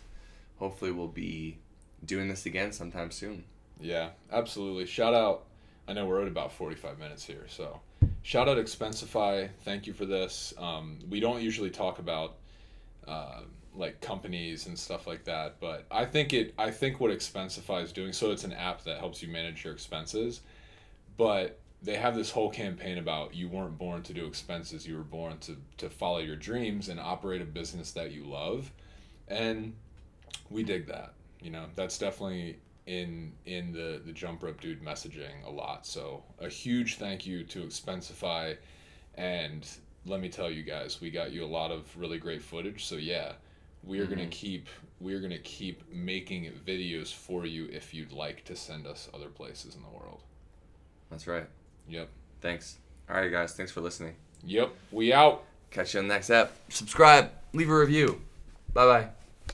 hopefully 0.57 0.91
we'll 0.91 1.07
be 1.07 1.57
doing 2.05 2.27
this 2.27 2.45
again 2.45 2.71
sometime 2.71 3.11
soon. 3.11 3.43
Yeah, 3.81 4.09
absolutely. 4.31 4.85
Shout 4.85 5.13
out. 5.13 5.45
I 5.87 5.93
know 5.93 6.05
we're 6.05 6.21
at 6.21 6.27
about 6.27 6.51
forty 6.51 6.75
five 6.75 6.99
minutes 6.99 7.25
here, 7.25 7.45
so 7.47 7.81
shout 8.21 8.47
out 8.47 8.57
Expensify. 8.57 9.49
Thank 9.63 9.87
you 9.87 9.93
for 9.93 10.05
this. 10.05 10.53
Um, 10.57 10.99
we 11.09 11.19
don't 11.19 11.41
usually 11.41 11.71
talk 11.71 11.97
about 11.97 12.35
uh, 13.07 13.41
like 13.79 14.01
companies 14.01 14.67
and 14.67 14.77
stuff 14.77 15.07
like 15.07 15.23
that, 15.23 15.59
but 15.59 15.85
I 15.89 16.05
think 16.05 16.33
it. 16.33 16.53
I 16.57 16.69
think 16.69 16.99
what 16.99 17.11
Expensify 17.11 17.83
is 17.83 17.91
doing. 17.91 18.13
So 18.13 18.31
it's 18.31 18.43
an 18.43 18.53
app 18.53 18.83
that 18.83 18.99
helps 18.99 19.23
you 19.23 19.29
manage 19.29 19.63
your 19.63 19.73
expenses, 19.73 20.41
but 21.17 21.59
they 21.81 21.95
have 21.95 22.15
this 22.15 22.31
whole 22.31 22.49
campaign 22.49 22.97
about 22.97 23.33
you 23.33 23.47
weren't 23.47 23.77
born 23.77 24.03
to 24.03 24.13
do 24.13 24.25
expenses 24.25 24.85
you 24.85 24.97
were 24.97 25.03
born 25.03 25.37
to, 25.39 25.55
to 25.77 25.89
follow 25.89 26.19
your 26.19 26.35
dreams 26.35 26.89
and 26.89 26.99
operate 26.99 27.41
a 27.41 27.45
business 27.45 27.91
that 27.91 28.11
you 28.11 28.25
love 28.25 28.71
and 29.27 29.73
we 30.49 30.63
dig 30.63 30.87
that 30.87 31.13
you 31.41 31.49
know 31.49 31.65
that's 31.75 31.97
definitely 31.97 32.57
in 32.85 33.31
in 33.45 33.71
the 33.71 34.01
the 34.05 34.11
jump 34.11 34.43
rope 34.43 34.59
dude 34.59 34.83
messaging 34.83 35.45
a 35.45 35.49
lot 35.49 35.85
so 35.85 36.23
a 36.39 36.49
huge 36.49 36.97
thank 36.97 37.25
you 37.25 37.43
to 37.43 37.59
expensify 37.59 38.55
and 39.15 39.67
let 40.05 40.19
me 40.19 40.27
tell 40.27 40.49
you 40.49 40.63
guys 40.63 40.99
we 40.99 41.09
got 41.09 41.31
you 41.31 41.43
a 41.43 41.47
lot 41.47 41.71
of 41.71 41.85
really 41.95 42.17
great 42.17 42.41
footage 42.41 42.85
so 42.85 42.95
yeah 42.95 43.33
we 43.83 43.99
are 43.99 44.03
Mm-hmm. 44.05 44.15
going 44.15 44.29
to 44.29 44.35
keep 44.35 44.67
we're 44.99 45.19
going 45.19 45.31
to 45.31 45.37
keep 45.39 45.89
making 45.93 46.51
videos 46.67 47.13
for 47.13 47.45
you 47.45 47.67
if 47.71 47.93
you'd 47.93 48.11
like 48.11 48.43
to 48.45 48.55
send 48.55 48.85
us 48.85 49.07
other 49.13 49.29
places 49.29 49.75
in 49.75 49.81
the 49.81 49.89
world 49.89 50.21
That's 51.09 51.25
right. 51.27 51.47
yep 51.87 52.09
Thanks. 52.41 52.77
All 53.09 53.17
right, 53.17 53.29
guys. 53.31 53.53
Thanks 53.53 53.71
for 53.71 53.81
listening. 53.81 54.15
Yep. 54.45 54.73
We 54.91 55.11
out. 55.11 55.43
Catch 55.71 55.93
you 55.93 55.99
on 55.99 56.07
the 56.07 56.13
next 56.13 56.29
app. 56.29 56.51
Subscribe. 56.69 57.31
Leave 57.53 57.69
a 57.69 57.77
review. 57.77 58.21
Bye 58.73 58.85
bye. 58.85 59.18